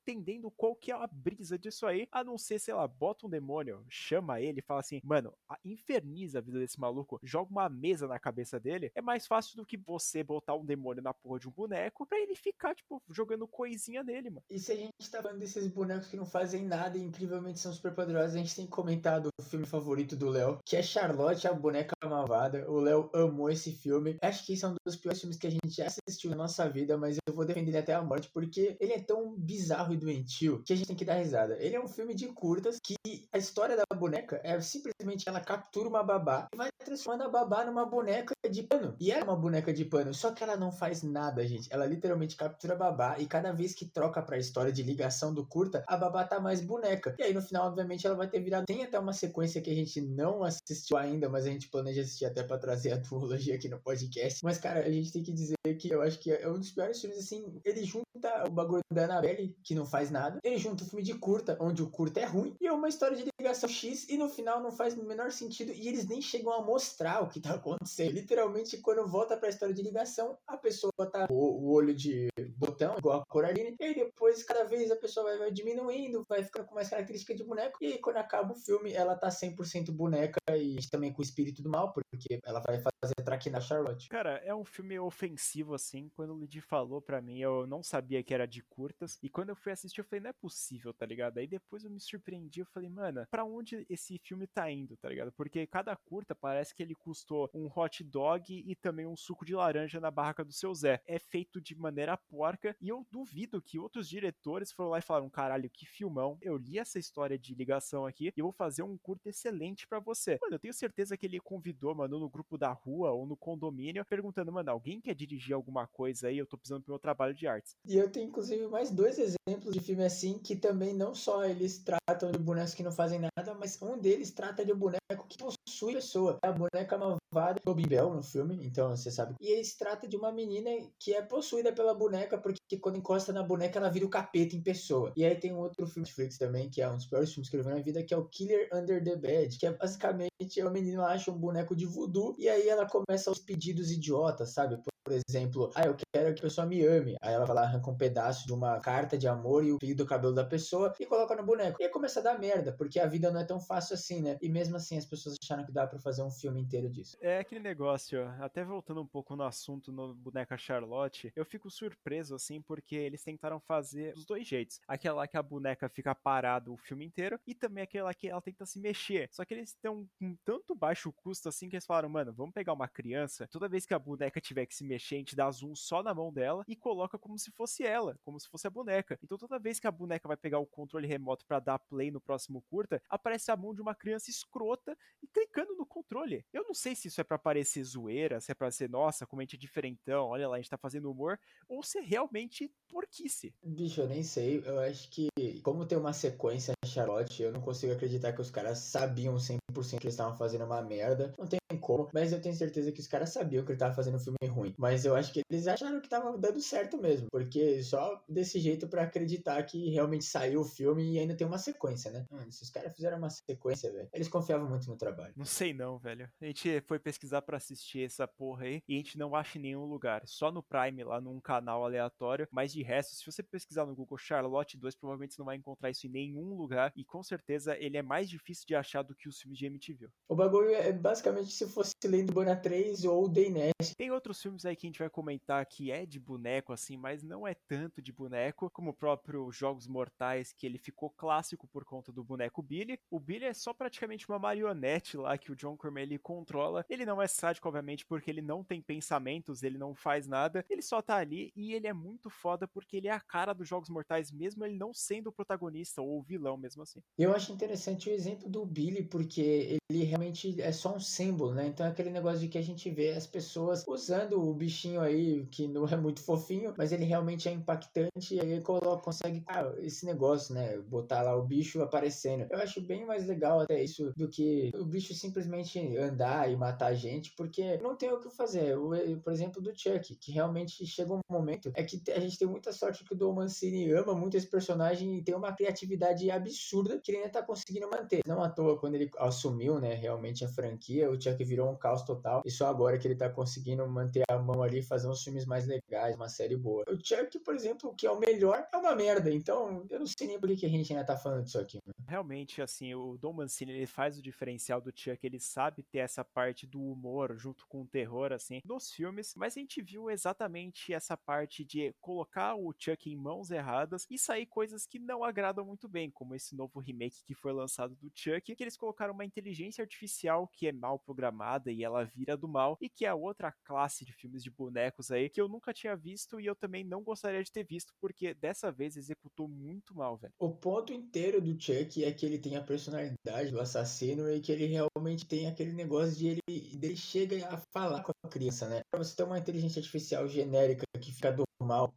entendendo 0.03 0.51
qual 0.51 0.75
que 0.75 0.91
é 0.91 0.95
a 0.95 1.07
brisa 1.07 1.59
disso 1.59 1.87
aí, 1.87 2.09
a 2.11 2.25
não 2.25 2.37
ser, 2.37 2.59
sei 2.59 2.75
lá, 2.75 2.87
bota 2.87 3.27
um 3.27 3.31
demônio, 3.31 3.85
chama 3.89 4.41
ele 4.41 4.61
fala 4.61 4.81
assim, 4.81 5.01
mano, 5.03 5.33
inferniza 5.65 6.39
a 6.39 6.43
vida 6.43 6.59
desse 6.59 6.79
maluco, 6.79 7.21
joga 7.23 7.51
uma 7.51 7.69
mesa 7.69 8.07
na 8.09 8.19
cabeça 8.19 8.59
dele, 8.59 8.91
é 8.95 9.01
mais 9.01 9.27
fácil 9.27 9.57
do 9.57 9.67
que 9.67 9.77
você 9.77 10.23
botar 10.23 10.55
um 10.55 10.65
demônio 10.65 11.03
na 11.03 11.15
porra 11.15 11.39
de 11.39 11.49
um 11.49 11.53
boneco 11.53 12.07
pra 12.07 12.19
ele 12.19 12.35
ficar, 12.35 12.75
tipo, 12.75 13.01
jogando 13.11 13.47
coisinha 13.47 14.03
nele, 14.03 14.31
mano. 14.31 14.43
E 14.51 14.59
se 14.59 14.73
a 14.73 14.77
gente 14.77 15.11
tá 15.11 15.23
falando 15.23 15.39
desses 15.39 15.69
bonecos 15.69 16.09
que 16.09 16.17
não 16.17 16.27
fazem 16.27 16.65
nada 16.65 16.99
e 16.99 17.03
incrivelmente 17.03 17.61
são 17.61 17.73
super 17.73 17.95
poderosos, 17.95 18.35
a 18.35 18.39
gente 18.39 18.57
tem 18.57 18.67
comentado 18.67 19.29
o 19.39 19.43
filme 19.43 19.67
favorito 19.67 20.17
do 20.17 20.29
Léo, 20.29 20.59
que 20.65 20.77
é 20.77 20.83
Charlotte, 20.83 21.47
a 21.47 21.53
boneca 21.53 21.95
malvada. 22.05 22.69
O 22.71 22.81
Léo 22.81 23.11
amou 23.15 23.51
esse 23.51 23.73
filme. 23.73 24.17
Acho 24.23 24.45
que 24.45 24.53
esse 24.55 24.65
é 24.65 24.69
um 24.69 24.75
dos 24.85 24.97
piores 24.97 25.21
filmes 25.21 25.39
que 25.39 25.47
a 25.47 25.51
gente 25.51 25.69
já 25.69 25.87
assistiu 25.87 26.31
na 26.31 26.37
nossa 26.37 26.69
vida, 26.69 26.97
mas 26.97 27.17
eu 27.27 27.35
vou 27.35 27.45
defender 27.45 27.71
ele 27.71 27.79
até 27.79 27.95
a 27.95 28.03
morte, 28.03 28.31
porque 28.31 28.77
ele 28.81 28.93
é 28.93 29.01
tão 29.01 29.35
bizarro 29.37 29.92
bizarro 29.93 29.95
e 29.95 29.97
doentio 29.97 30.63
que 30.65 30.73
a 30.73 30.77
gente 30.77 30.87
tem 30.87 30.97
que 30.97 31.05
dar 31.05 31.15
risada. 31.15 31.57
Ele 31.61 31.77
é 31.77 31.81
um 31.83 31.87
filme 31.87 32.15
de 32.15 32.27
curtas 32.29 32.79
que 32.83 32.95
a 33.33 33.39
história 33.39 33.77
da 33.77 33.85
boneca 33.97 34.41
é 34.43 34.61
simplesmente 34.61 35.29
ela 35.29 35.41
captura 35.41 35.89
uma 35.89 36.03
babá 36.03 36.49
e 36.53 36.57
vai 36.57 36.71
transformando 36.85 37.25
a 37.25 37.29
babá 37.29 37.65
numa 37.65 37.85
boneca 37.85 38.35
de 38.51 38.63
pano. 38.63 38.97
E 39.01 39.11
é 39.11 39.23
uma 39.23 39.37
boneca 39.37 39.73
de 39.73 39.85
pano, 39.85 40.13
só 40.13 40.33
que 40.33 40.43
ela 40.43 40.57
não 40.57 40.73
faz 40.73 41.03
nada, 41.03 41.47
gente. 41.47 41.69
Ela 41.71 41.87
literalmente 41.87 42.37
captura 42.37 42.75
a 42.75 42.77
babá 42.77 43.17
e 43.19 43.27
cada 43.27 43.53
vez 43.53 43.75
que 43.75 43.87
troca 43.87 44.23
pra 44.23 44.39
história 44.39 44.73
de 44.73 44.83
ligação 44.83 45.33
do 45.33 45.47
curta, 45.47 45.85
a 45.87 45.97
babá 45.97 46.25
tá 46.25 46.41
mais 46.41 46.61
boneca. 46.61 47.15
E 47.19 47.23
aí 47.23 47.35
no 47.35 47.43
final, 47.43 47.67
obviamente, 47.67 48.07
ela 48.07 48.17
vai 48.17 48.29
ter 48.29 48.41
virado. 48.41 48.67
Tem 48.67 48.83
até 48.83 48.99
uma 48.99 49.13
sequência 49.13 49.61
que 49.61 49.71
a 49.71 49.75
gente 49.75 50.01
não 50.01 50.43
assistiu 50.43 50.97
ainda, 50.97 51.29
mas 51.29 51.47
a 51.47 51.51
gente 51.51 51.69
planeja 51.69 52.03
assistir 52.03 52.25
até 52.25 52.43
para 52.43 52.59
trazer 52.59 52.93
a 52.93 52.97
duologia 52.97 53.55
aqui 53.55 53.69
no 53.69 53.81
podcast. 53.81 54.41
Mas, 54.43 54.59
cara, 54.59 54.81
a 54.81 54.91
gente 54.91 55.13
tem 55.13 55.23
que 55.23 55.33
dizer 55.33 55.57
que 55.79 55.91
eu 55.91 56.03
acho 56.03 56.19
que 56.19 56.31
é 56.33 56.49
um 56.49 56.59
dos 56.59 56.71
piores 56.71 57.01
filmes, 57.01 57.19
assim. 57.19 57.61
Ele 57.65 57.85
junta 57.85 58.47
o 58.47 58.51
bagulho 58.51 58.83
da 58.93 59.05
Annabelle, 59.05 59.57
que 59.63 59.75
não 59.75 59.82
faz 59.85 60.11
nada. 60.11 60.39
Ele 60.43 60.59
junta 60.59 60.85
o 60.85 60.87
filme 60.87 61.03
de 61.03 61.15
curta, 61.15 61.57
onde 61.61 61.83
o 61.83 61.91
curta 61.91 62.21
é 62.21 62.25
ruim. 62.25 62.57
E 62.61 62.67
é 62.67 62.73
uma 62.73 62.89
história 62.89 63.17
de 63.17 63.27
ligação 63.39 63.69
X, 63.69 64.09
e 64.09 64.17
no 64.17 64.29
final 64.29 64.61
não 64.61 64.71
faz 64.71 64.95
o 64.95 65.05
menor 65.05 65.31
sentido. 65.31 65.73
E 65.73 65.89
eles 65.89 66.07
nem 66.07 66.21
chegam 66.21 66.53
a 66.53 66.63
mostrar 66.63 67.23
o 67.23 67.29
que 67.29 67.41
tá 67.41 67.55
acontecendo. 67.55 68.13
Literalmente, 68.13 68.79
quando 68.79 69.07
volta 69.07 69.37
pra 69.37 69.49
história 69.49 69.75
de 69.75 69.83
ligação, 69.83 70.37
a 70.47 70.57
pessoa 70.57 70.93
tá 71.11 71.27
o, 71.31 71.35
o 71.35 71.73
olho 71.73 71.95
de 71.95 72.29
botão, 72.57 72.97
igual 72.99 73.21
a 73.21 73.27
Coraline. 73.27 73.77
E 73.81 73.95
depois, 73.95 74.43
cada 74.43 74.65
vez 74.65 74.91
a 74.91 74.97
pessoa 74.97 75.27
vai, 75.27 75.39
vai 75.39 75.51
diminuindo, 75.51 76.25
vai 76.29 76.43
ficando 76.43 76.67
com 76.67 76.75
mais 76.75 76.89
característica 76.89 77.35
de 77.35 77.45
boneco. 77.45 77.79
E 77.81 77.87
aí, 77.87 77.99
quando 77.99 78.17
acaba 78.17 78.53
o 78.53 78.57
filme, 78.57 78.93
ela 78.93 79.17
tá 79.17 79.29
100% 79.29 79.91
boneca 79.91 80.39
e 80.57 80.77
também 80.91 81.13
com 81.13 81.21
o 81.21 81.25
espírito 81.25 81.63
do 81.63 81.71
mal, 81.71 81.93
porque 81.93 82.39
ela 82.45 82.61
vai 82.61 82.81
fazer 82.81 83.15
traquina 83.25 83.61
Charlotte. 83.61 84.09
Cara, 84.09 84.41
é 84.45 84.55
um 84.55 84.65
filme 84.65 84.99
ofensivo, 84.99 85.75
assim. 85.75 86.11
Quando 86.15 86.35
o 86.35 86.39
Lidi 86.39 86.61
falou 86.61 87.01
pra 87.01 87.21
mim, 87.21 87.39
eu 87.39 87.67
não 87.67 87.83
sabia 87.83 88.23
que 88.23 88.35
era 88.35 88.47
de 88.47 88.63
curtas. 88.63 89.19
E 89.23 89.29
quando 89.29 89.51
eu 89.51 89.57
fui 89.57 89.72
assistir, 89.73 90.01
eu 90.01 90.05
falei, 90.05 90.23
não 90.23 90.31
é 90.31 90.33
possível, 90.33 90.93
tá 90.93 91.07
ligado? 91.07 91.39
Aí 91.39 91.47
depois 91.47 91.85
eu 91.85 91.91
me 91.91 92.01
surpreendi, 92.01 92.61
eu 92.61 92.67
falei, 92.67 92.89
mano, 92.89 93.27
pra 93.31 93.45
onde 93.45 93.87
esse 93.89 94.19
filme 94.19 94.47
tá 94.47 94.71
indo, 94.71 94.97
tá 94.97 95.09
ligado? 95.09 95.33
Porque 95.33 95.67
cada 95.67 95.95
curta 95.97 96.35
parece 96.35 96.75
que 96.75 96.83
ele 96.83 96.95
custou 96.95 97.51
um 97.55 97.69
hot 97.75 98.03
dog 98.05 98.53
e 98.67 98.75
também 98.77 99.07
um 99.07 99.17
suco 99.17 99.45
de 99.45 99.55
laranja 99.55 100.01
na 100.01 100.11
barraca 100.11 100.45
do 100.45 100.53
seu 100.53 100.75
Zé. 100.75 101.01
É 101.07 101.19
feito 101.19 101.61
de 101.61 101.75
maneira 101.75 102.17
porca 102.17 102.77
e 102.81 102.89
eu 102.89 103.07
duvido 103.11 103.63
que 103.63 103.79
outros 103.79 104.09
diretores 104.09 104.73
foram 104.73 104.91
lá 104.91 104.99
e 104.99 105.03
falaram, 105.03 105.31
caralho, 105.31 105.71
que 105.71 105.87
filmão. 105.87 106.39
Eu 106.41 106.57
li 106.57 106.79
essa 106.79 106.99
história 106.99 107.39
de 107.39 107.55
ligação 107.55 108.07
aqui 108.07 108.33
e 108.37 108.43
vou 108.43 108.53
fazer 108.53 108.83
um 108.83 108.97
curto 108.99 109.29
excelente 109.29 109.87
para 109.87 109.99
você. 109.99 110.39
Mano, 110.41 110.55
eu 110.55 110.61
tenho 110.61 110.75
certeza 110.75 111.17
que 111.17 111.27
ele 111.27 111.41
convidou, 111.41 111.95
mano, 111.95 112.19
no 112.19 112.29
grupo 112.29 112.59
da 112.59 112.73
rua 112.73 113.11
ou 113.11 113.27
no 113.27 113.37
condomínio, 113.37 114.05
perguntando, 114.05 114.53
mano, 114.53 114.71
alguém 114.71 115.01
quer 115.01 115.15
dirigir 115.15 115.55
alguma 115.55 115.87
coisa 115.87 116.29
aí? 116.29 116.39
Eu 116.39 116.47
tô 116.47 116.57
precisando 116.57 116.83
pro 116.83 116.93
meu 116.93 116.99
trabalho 116.99 117.35
de 117.35 117.47
artes. 117.47 117.77
E 117.87 117.97
eu 117.97 118.11
tenho, 118.11 118.29
inclusive, 118.29 118.67
mais 118.69 118.91
dois 118.91 119.19
exemplos 119.19 119.62
de 119.71 119.81
filme 119.81 120.05
assim, 120.05 120.39
que 120.39 120.57
também 120.57 120.95
não 120.95 121.15
só 121.15 121.45
eles 121.45 121.79
tratam 121.79 122.31
de 122.31 122.39
bonecos 122.39 122.75
que 122.75 122.83
não 122.83 122.93
fazem 122.93 123.19
nada, 123.19 123.55
mas 123.59 123.81
um 123.83 123.99
deles 123.99 124.31
trata 124.31 124.65
de 124.65 124.73
um 124.73 124.77
boneco 124.77 125.27
que 125.29 125.37
possui 125.39 125.95
pessoa. 125.95 126.39
É 126.45 126.49
a 126.49 126.53
boneca 126.53 126.99
malvada 126.99 127.61
do 127.65 127.75
Bell 127.75 128.15
no 128.15 128.23
filme, 128.23 128.59
então 128.65 128.97
você 128.97 129.11
sabe. 129.11 129.35
E 129.41 129.49
ele 129.49 129.65
se 129.65 129.77
trata 129.79 130.07
de 130.07 130.17
uma 130.17 130.33
menina 130.33 130.71
que 130.99 131.15
é 131.15 131.23
possuída 131.23 131.73
pela 131.73 131.95
boneca, 131.95 132.39
porque 132.39 132.79
quando 132.81 132.97
encosta 132.97 133.33
na 133.33 133.43
boneca 133.43 133.79
ela 133.79 133.91
vira 133.91 134.07
o 134.07 134.11
capeta 134.11 134.55
em 134.57 134.63
pessoa. 134.63 135.13
E 135.17 135.25
aí 135.25 135.35
tem 135.35 135.53
um 135.53 135.59
outro 135.59 135.87
filme 135.87 136.07
de 136.07 136.13
Netflix 136.13 136.39
também, 136.39 136.69
que 136.69 136.83
é 136.83 136.89
um 136.89 136.97
dos 136.97 137.07
piores 137.07 137.33
filmes 137.33 137.49
que 137.49 137.57
eu 137.57 137.63
vi 137.63 137.71
na 137.71 137.81
vida, 137.81 138.03
que 138.03 138.13
é 138.13 138.17
o 138.17 138.27
Killer 138.27 138.69
Under 138.73 139.03
the 139.03 139.17
Bed, 139.17 139.59
que 139.59 139.67
é 139.67 139.73
basicamente 139.73 140.61
a 140.61 140.71
menina 140.71 141.07
acha 141.07 141.31
um 141.31 141.39
boneco 141.39 141.75
de 141.75 141.87
voodoo 141.87 142.35
e 142.39 142.49
aí 142.49 142.69
ela 142.69 142.87
começa 142.87 143.31
os 143.31 143.39
pedidos 143.39 143.91
idiotas, 143.91 144.51
sabe? 144.51 144.79
Por 145.05 145.13
exemplo, 145.29 145.71
ah, 145.75 145.87
eu 145.87 145.97
quero 146.13 146.33
que 146.33 146.41
a 146.41 146.43
pessoa 146.43 146.67
me 146.67 146.85
ame. 146.85 147.17
Aí 147.21 147.35
ela 147.35 147.45
vai 147.45 147.57
lá, 147.57 147.63
arranca 147.63 147.91
um 147.91 147.97
pedaço 147.97 148.47
de 148.47 148.53
uma 148.53 148.79
carta 148.81 149.19
de 149.19 149.27
amor 149.27 149.65
e 149.65 149.73
o 149.73 149.79
pedido 149.79 150.05
do 150.05 150.09
cabelo 150.09 150.33
da 150.33 150.45
pessoa 150.45 150.95
e 150.99 151.07
coloca 151.07 151.35
no 151.35 151.45
boneco. 151.45 151.83
E 151.83 151.89
começa 151.89 152.21
a 152.21 152.23
dar 152.23 152.39
merda, 152.39 152.73
porque 152.73 153.01
a 153.01 153.07
vida 153.07 153.31
não 153.31 153.41
é 153.41 153.45
tão 153.45 153.61
fácil 153.61 153.95
assim, 153.95 154.23
né? 154.23 154.39
E 154.41 154.49
mesmo 154.49 154.77
assim 154.77 154.97
as 154.97 155.05
pessoas 155.05 155.37
acharam 155.43 155.65
que 155.65 155.73
dá 155.73 155.87
para 155.87 155.99
fazer 155.99 156.23
um 156.23 156.31
filme 156.31 156.61
inteiro 156.61 156.89
disso. 156.89 157.17
É 157.21 157.39
aquele 157.39 157.61
negócio, 157.61 158.27
até 158.41 158.65
voltando 158.65 159.03
um 159.03 159.07
pouco 159.07 159.35
no 159.35 159.43
assunto 159.43 159.91
no 159.91 160.15
boneca 160.15 160.57
Charlotte, 160.57 161.33
eu 161.35 161.45
fico 161.45 161.69
surpreso 161.71 162.35
assim 162.35 162.63
porque 162.63 162.95
eles 162.95 163.23
tentaram 163.23 163.61
fazer 163.61 164.15
dos 164.15 164.25
dois 164.25 164.47
jeitos. 164.47 164.81
Aquela 164.87 165.27
que 165.27 165.37
a 165.37 165.43
boneca 165.43 165.89
fica 165.89 166.15
parada 166.15 166.71
o 166.71 166.77
filme 166.77 167.05
inteiro 167.05 167.41
e 167.47 167.55
também 167.55 167.83
aquela 167.83 168.15
que 168.15 168.29
ela 168.29 168.41
tenta 168.41 168.65
se 168.65 168.79
mexer. 168.79 169.29
Só 169.33 169.45
que 169.45 169.55
eles 169.55 169.71
estão 169.71 170.07
com 170.19 170.37
tanto 170.45 170.75
baixo 170.75 171.13
custo 171.13 171.49
assim 171.49 171.69
que 171.69 171.77
eles 171.77 171.87
falaram, 171.87 172.09
mano, 172.09 172.33
vamos 172.33 172.53
pegar 172.53 172.73
uma 172.73 172.89
criança, 172.89 173.49
toda 173.49 173.69
vez 173.69 173.85
que 173.85 173.95
a 173.95 173.99
boneca 173.99 174.41
tiver 174.41 174.67
que 174.67 174.75
se 174.75 174.85
mexer, 174.93 175.25
a 175.33 175.37
dá 175.37 175.51
zoom 175.51 175.75
só 175.75 176.03
na 176.03 176.15
mão 176.15 176.33
dela 176.33 176.65
e 176.69 176.77
coloca 176.77 177.19
como 177.19 177.39
se 177.39 177.51
fosse 177.51 177.85
ela, 177.85 178.19
como 178.25 178.39
se 178.39 178.49
fosse 178.49 178.67
a 178.67 178.71
boneca. 178.71 179.19
Então 179.23 179.39
toda 179.39 179.59
vez 179.59 179.81
que 179.81 179.87
a 179.87 179.91
boneca 179.91 180.29
vai 180.29 180.37
pegar 180.37 180.59
o 180.59 180.67
controle 180.67 181.07
remoto 181.07 181.47
para 181.47 181.59
dar 181.59 181.79
play 181.79 182.11
no 182.11 182.21
próximo 182.21 182.63
curta, 182.63 183.03
aparece 183.09 183.51
a 183.51 183.57
mão 183.57 183.75
de 183.75 183.81
uma 183.81 183.95
criança 183.95 184.31
escrota 184.31 184.97
e 185.23 185.27
clicando 185.27 185.75
no 185.75 185.87
controle. 185.87 186.45
Eu 186.53 186.65
não 186.65 186.75
sei 186.75 186.95
se 186.95 187.09
isso 187.09 187.21
é 187.21 187.25
para 187.25 187.39
parecer 187.39 187.83
zoeira, 187.85 188.41
se 188.41 188.53
é 188.53 188.55
para 188.55 188.71
ser, 188.71 188.89
nossa, 188.89 189.27
como 189.27 189.41
a 189.41 189.45
gente 189.45 189.57
é 189.57 189.59
diferentão, 189.59 190.27
olha 190.27 190.49
lá, 190.49 190.57
a 190.57 190.59
gente 190.59 190.71
tá 190.71 190.79
fazendo 190.79 191.11
humor, 191.11 191.39
ou 191.69 191.83
se 191.83 191.99
é 191.99 192.03
realmente 192.03 192.71
porquice. 192.89 193.55
Bicho, 193.63 194.03
eu 194.03 194.09
nem 194.09 194.23
sei. 194.23 194.63
Eu 194.65 194.79
acho 194.81 195.09
que, 195.11 195.29
como 195.63 195.87
tem 195.87 195.97
uma 195.97 196.13
sequência 196.13 196.75
Charlotte, 196.85 197.43
eu 197.43 197.53
não 197.53 197.61
consigo 197.61 197.93
acreditar 197.93 198.33
que 198.33 198.41
os 198.41 198.51
caras 198.51 198.79
sabiam 198.79 199.37
100% 199.37 199.59
que 199.99 200.07
eles 200.07 200.15
estavam 200.15 200.37
fazendo 200.37 200.65
uma 200.65 200.83
merda. 200.83 201.33
Não 201.39 201.47
tem 201.47 201.59
como, 201.83 202.09
mas 202.15 202.33
eu 202.33 202.41
tenho 202.41 202.55
certeza 202.55 202.93
que 202.93 203.01
os 203.01 203.07
caras 203.07 203.31
sabiam 203.31 203.65
que 203.65 203.73
ele 203.73 203.79
tava 203.79 203.95
fazendo 203.95 204.17
um 204.17 204.21
filme 204.21 204.39
ruim. 204.49 204.75
Mas 204.79 205.05
eu 205.05 205.15
acho 205.15 205.33
que 205.33 205.43
eles 205.51 205.67
acharam 205.67 206.01
que 206.01 206.09
tava 206.09 206.39
dando 206.39 206.61
certo 206.61 206.97
mesmo, 206.97 207.27
porque 207.31 207.83
só 207.83 208.23
desse 208.29 208.59
jeito 208.59 208.89
para 208.89 209.03
acreditar 209.03 209.63
que 209.65 209.91
realmente 209.91 210.25
saiu 210.25 210.61
o 210.61 210.65
filme 210.65 211.13
e 211.13 211.19
ainda 211.19 211.37
tem 211.37 211.47
uma 211.47 211.59
sequência, 211.59 212.11
né? 212.11 212.27
Mano, 212.31 212.51
se 212.51 212.63
os 212.63 212.71
caras 212.71 212.95
fizeram 212.95 213.19
uma 213.19 213.31
sequência, 213.31 213.93
velho, 213.93 214.09
eles 214.13 214.29
confiavam 214.29 214.69
muito 214.69 214.89
no 214.89 214.97
trabalho. 214.97 215.35
Não 215.37 215.45
sei 215.45 215.75
não, 215.75 215.99
velho. 215.99 216.31
A 216.41 216.45
gente 216.47 216.81
foi 216.83 216.99
pesquisar 216.99 217.43
para 217.43 217.57
assistir 217.57 218.05
essa 218.05 218.27
porra 218.27 218.65
aí 218.65 218.83
e 218.89 218.95
a 218.95 218.97
gente 218.97 219.19
não 219.19 219.35
acha 219.35 219.59
em 219.59 219.63
nenhum 219.63 219.85
lugar. 219.85 220.23
Só 220.27 220.53
no 220.53 220.63
Prime, 220.63 221.05
lá 221.05 221.21
num 221.21 221.41
canal 221.41 221.85
aleatório. 221.85 222.47
Mas 222.51 222.73
de 222.73 222.83
resto, 222.83 223.15
se 223.15 223.27
você 223.27 223.43
pesquisar 223.43 223.85
no 223.85 223.95
Google 223.95 224.19
Charlotte 224.19 224.79
2, 224.79 224.95
provavelmente 224.95 225.35
você 225.35 225.41
não 225.41 225.47
vai 225.47 225.57
encontrar 225.57 225.91
isso 225.91 226.07
em 226.07 226.11
nenhum 226.11 226.55
lugar. 226.55 226.93
E 226.97 227.05
com 227.05 227.23
certeza 227.23 227.77
ele 227.79 227.97
é 227.97 228.03
mais 228.03 228.29
difícil 228.29 228.65
de 228.67 228.75
achar 228.75 229.03
do 229.03 229.15
que 229.15 229.29
os 229.29 229.41
filmes 229.41 229.59
de 229.59 229.67
MTV. 229.67 230.09
O 230.29 230.37
bagulho 230.37 230.71
é 230.71 230.93
basicamente 230.93 231.51
se 231.51 231.67
fosse 231.73 231.95
Lendo 232.05 232.33
Bona 232.33 232.55
3 232.55 233.05
ou 233.05 233.29
The 233.29 233.49
Nest. 233.49 233.97
Tem 233.97 234.11
outros 234.11 234.41
filmes 234.41 234.65
aí 234.65 234.77
que 234.77 234.87
a 234.87 234.89
gente 234.89 234.99
vai 234.99 235.11
comentar 235.11 235.65
que 235.67 235.91
é 235.91 236.05
de 236.05 236.19
boneco, 236.19 236.73
assim, 236.73 236.97
mas 236.97 237.23
não 237.23 237.47
é 237.47 237.55
tanto 237.55 238.01
de 238.03 238.13
boneco, 238.13 238.71
como 238.71 238.91
o 238.91 238.95
próprio 238.95 239.51
Jogos 239.51 239.87
Mortais, 239.87 240.53
que 240.53 240.67
ele 240.67 240.79
ficou 240.79 241.11
clássico 241.11 241.67
por 241.67 241.85
conta 241.85 242.13
do 242.13 242.23
boneco 242.23 242.63
Billy. 242.63 242.99
O 243.11 243.19
Billy 243.19 243.45
é 243.47 243.55
só 243.55 243.73
praticamente 243.73 244.29
uma 244.29 244.39
marionete 244.39 245.17
lá 245.17 245.37
que 245.39 245.51
o 245.51 245.57
John 245.57 245.77
Cormelli 245.77 246.19
controla. 246.19 246.85
Ele 246.89 247.07
não 247.07 247.21
é 247.21 247.27
sádico, 247.27 247.69
obviamente, 247.69 248.05
porque 248.07 248.31
ele 248.31 248.43
não 248.43 248.63
tem 248.63 248.83
pensamentos, 248.83 249.63
ele 249.63 249.79
não 249.79 249.95
faz 249.95 250.27
nada, 250.27 250.65
ele 250.69 250.83
só 250.83 251.01
tá 251.01 251.17
ali 251.17 251.53
e 251.57 251.73
ele 251.73 251.87
é 251.87 251.93
muito 251.93 252.29
foda 252.29 252.69
porque 252.69 252.97
ele 252.97 253.09
é 253.09 253.13
a 253.13 253.21
cara 253.21 253.53
dos 253.53 253.69
Jogos 253.69 253.89
Mortais, 253.89 254.31
mesmo 254.31 254.65
ele 254.65 254.77
não 254.77 254.93
sendo 254.93 255.29
o 255.29 255.33
protagonista 255.33 256.03
ou 256.03 256.19
o 256.19 256.23
vilão, 256.23 256.57
mesmo 256.57 256.83
assim. 256.83 257.01
Eu 257.19 257.35
acho 257.35 257.53
interessante 257.53 258.09
o 258.09 258.13
exemplo 258.13 258.49
do 258.49 258.65
Billy, 258.65 259.03
porque 259.05 259.79
ele 259.89 260.05
realmente 260.05 260.61
é 260.61 260.73
só 260.73 260.95
um 260.95 261.01
símbolo, 261.01 261.55
né? 261.55 261.62
Então 261.67 261.87
é 261.87 261.91
aquele 261.91 262.11
negócio 262.11 262.41
de 262.41 262.49
que 262.49 262.59
a 262.59 262.63
gente 262.63 262.91
vê 262.91 263.11
as 263.11 263.27
pessoas 263.27 263.85
usando 263.87 264.41
o 264.41 264.55
bichinho 264.55 265.01
aí, 265.01 265.47
que 265.51 265.69
não 265.69 265.87
é 265.87 265.97
muito 265.97 266.23
fofinho, 266.23 266.75
mas 266.77 266.93
ele 266.93 267.05
realmente 267.05 267.49
é 267.49 267.53
impactante 267.53 268.35
e 268.35 268.41
aí 268.41 268.61
coloca, 268.61 269.03
consegue 269.03 269.43
ah, 269.47 269.73
esse 269.79 270.05
negócio, 270.07 270.55
né? 270.55 270.79
Botar 270.79 271.23
lá 271.23 271.37
o 271.37 271.43
bicho 271.43 271.81
aparecendo. 271.83 272.47
Eu 272.51 272.59
acho 272.59 272.81
bem 272.81 273.05
mais 273.07 273.27
legal 273.27 273.61
até 273.61 273.83
isso 273.83 274.13
do 274.17 274.29
que 274.29 274.71
o 274.75 274.85
bicho 274.85 275.15
simplesmente 275.15 275.79
andar 275.97 276.51
e 276.51 276.57
matar 276.57 276.87
a 276.87 276.95
gente, 276.95 277.33
porque 277.37 277.79
não 277.79 277.97
tem 277.97 278.11
o 278.11 278.21
que 278.21 278.31
fazer. 278.31 278.79
O, 278.79 278.91
por 279.23 279.33
exemplo, 279.33 279.63
do 279.63 279.73
Chuck, 279.77 280.15
que 280.17 280.33
realmente 280.33 280.85
chega 280.87 281.15
um 281.15 281.21
momento, 281.31 281.71
é 281.75 281.83
que 281.83 282.01
a 282.11 282.21
gente 282.21 282.39
tem 282.39 282.49
muita 282.49 282.73
sorte 282.73 283.05
que 283.05 283.13
o 283.13 283.17
Dom 283.17 283.33
Mancini 283.33 283.93
ama 283.93 284.15
muito 284.15 284.37
esse 284.37 284.47
personagem 284.47 285.17
e 285.17 285.23
tem 285.23 285.35
uma 285.35 285.53
criatividade 285.53 286.31
absurda 286.31 286.99
que 286.99 287.11
ele 287.11 287.19
ainda 287.19 287.31
tá 287.31 287.43
conseguindo 287.43 287.89
manter. 287.89 288.21
Não 288.27 288.43
à 288.43 288.49
toa, 288.49 288.79
quando 288.79 288.95
ele 288.95 289.11
assumiu, 289.19 289.81
né, 289.81 289.95
realmente 289.95 290.45
a 290.45 290.49
franquia, 290.49 291.11
o 291.11 291.21
Chuck 291.21 291.43
virou 291.53 291.71
um 291.71 291.77
caos 291.77 292.03
total 292.03 292.43
e 292.47 292.51
só 292.51 292.67
agora 292.67 292.99
que 292.99 293.07
ele 293.07 293.15
tá 293.15 293.29
conseguindo 293.29 293.87
manter 293.87 294.23
a 294.27 294.39
mão 294.39 294.63
ali 294.63 294.83
fazer 294.83 295.07
uns 295.07 295.23
filmes 295.23 295.45
mais 295.45 295.67
legais, 295.67 296.17
uma 296.17 296.29
série 296.29 296.57
boa. 296.57 296.83
O 296.89 296.97
Chuck, 296.97 297.39
por 297.41 297.55
exemplo, 297.55 297.95
que 297.95 298.07
é 298.07 298.11
o 298.11 298.19
melhor, 298.19 298.67
é 298.73 298.77
uma 298.77 298.95
merda, 298.95 299.31
então 299.31 299.85
eu 299.91 299.99
não 299.99 300.07
sei 300.07 300.27
nem 300.27 300.41
por 300.41 300.49
que 300.57 300.65
a 300.65 300.69
gente 300.69 300.91
ainda 300.91 301.05
tá 301.05 301.15
falando 301.15 301.45
disso 301.45 301.59
aqui. 301.59 301.79
Né? 301.87 301.93
Realmente, 302.09 302.63
assim, 302.63 302.95
o 302.95 303.19
Dom 303.19 303.35
Mancini, 303.35 303.73
ele 303.73 303.87
faz 303.87 304.19
o 304.19 304.23
diferencial 304.23 304.81
do 304.81 304.93
Chuck, 304.95 305.19
ele 305.23 305.39
sabe 305.39 305.83
ter 305.83 305.99
essa 305.99 306.25
parte 306.25 306.67
do 306.67 306.81
humor 306.81 307.37
junto 307.37 307.67
com 307.67 307.83
o 307.83 307.87
terror, 307.87 308.33
assim, 308.33 308.63
nos 308.65 308.91
filmes, 308.91 309.35
mas 309.37 309.55
a 309.55 309.61
gente 309.61 309.83
viu 309.83 310.11
exatamente 310.11 310.95
essa 310.95 311.19
parte 311.19 311.65
de 311.65 311.95
colocar 312.01 312.55
o 312.55 312.75
Chuck 312.79 313.11
em 313.11 313.17
mãos 313.17 313.51
erradas 313.51 314.07
e 314.11 314.19
sair 314.19 314.47
coisas 314.47 314.87
que 314.87 314.99
não 314.99 315.23
agradam 315.23 315.67
muito 315.67 315.87
bem, 315.87 316.11
como 316.11 316.35
esse 316.35 316.57
novo 316.57 316.81
remake 316.81 317.25
que 317.27 317.35
foi 317.35 317.53
lançado 317.53 317.95
do 317.97 318.11
Chuck, 318.15 318.55
que 318.55 318.65
eles 318.65 318.77
colocaram 318.77 319.13
uma 319.13 319.25
inteligência 319.25 319.83
artificial 319.83 320.49
que 320.49 320.67
é 320.67 320.73
mal 320.73 320.99
programada 320.99 321.42
programada 321.43 321.73
e 321.73 321.83
ela 321.83 322.05
vira 322.05 322.37
do 322.37 322.49
mal, 322.49 322.79
e 322.81 322.89
que 322.89 323.05
é 323.05 323.13
outra 323.13 323.53
classe 323.65 324.05
de 324.05 324.13
filmes 324.13 324.43
de 324.43 324.51
bonecos 324.51 325.11
aí 325.11 325.29
que 325.29 325.41
eu 325.41 325.49
nunca 325.49 325.73
tinha 325.73 325.97
visto 325.97 326.41
e 326.41 326.47
eu 326.47 326.55
também 326.55 326.85
não 326.85 327.03
gostaria 327.03 327.43
de 327.43 327.51
ter 327.51 327.65
visto, 327.65 327.93
porque 328.01 328.35
dessa 328.35 328.71
vez 328.71 328.97
executou 328.97 329.49
muito 329.49 329.95
mal, 329.95 330.17
velho. 330.17 330.33
O 330.39 330.51
ponto 330.51 330.93
inteiro 330.93 331.41
do 331.41 331.61
Chuck 331.61 332.05
é 332.05 332.13
que 332.13 332.25
ele 332.25 332.39
tem 332.39 332.57
a 332.57 332.63
personalidade 332.63 333.51
do 333.51 333.61
assassino 333.61 334.31
e 334.31 334.41
que 334.41 334.53
ele 334.53 334.67
realmente 334.67 335.27
tem 335.27 335.49
aquele 335.49 335.73
negócio 335.73 336.17
de 336.17 336.29
ele, 336.29 336.41
ele 336.49 336.97
chega 336.97 337.47
a 337.49 337.61
falar 337.73 338.03
com 338.03 338.13
a 338.25 338.29
criança, 338.29 338.69
né? 338.69 338.83
Pra 338.91 339.03
você 339.03 339.17
ter 339.17 339.25
uma 339.25 339.39
inteligência 339.39 339.81
artificial 339.81 340.29
genérica 340.29 340.85
que 341.01 341.13
fica 341.13 341.33
do 341.33 341.45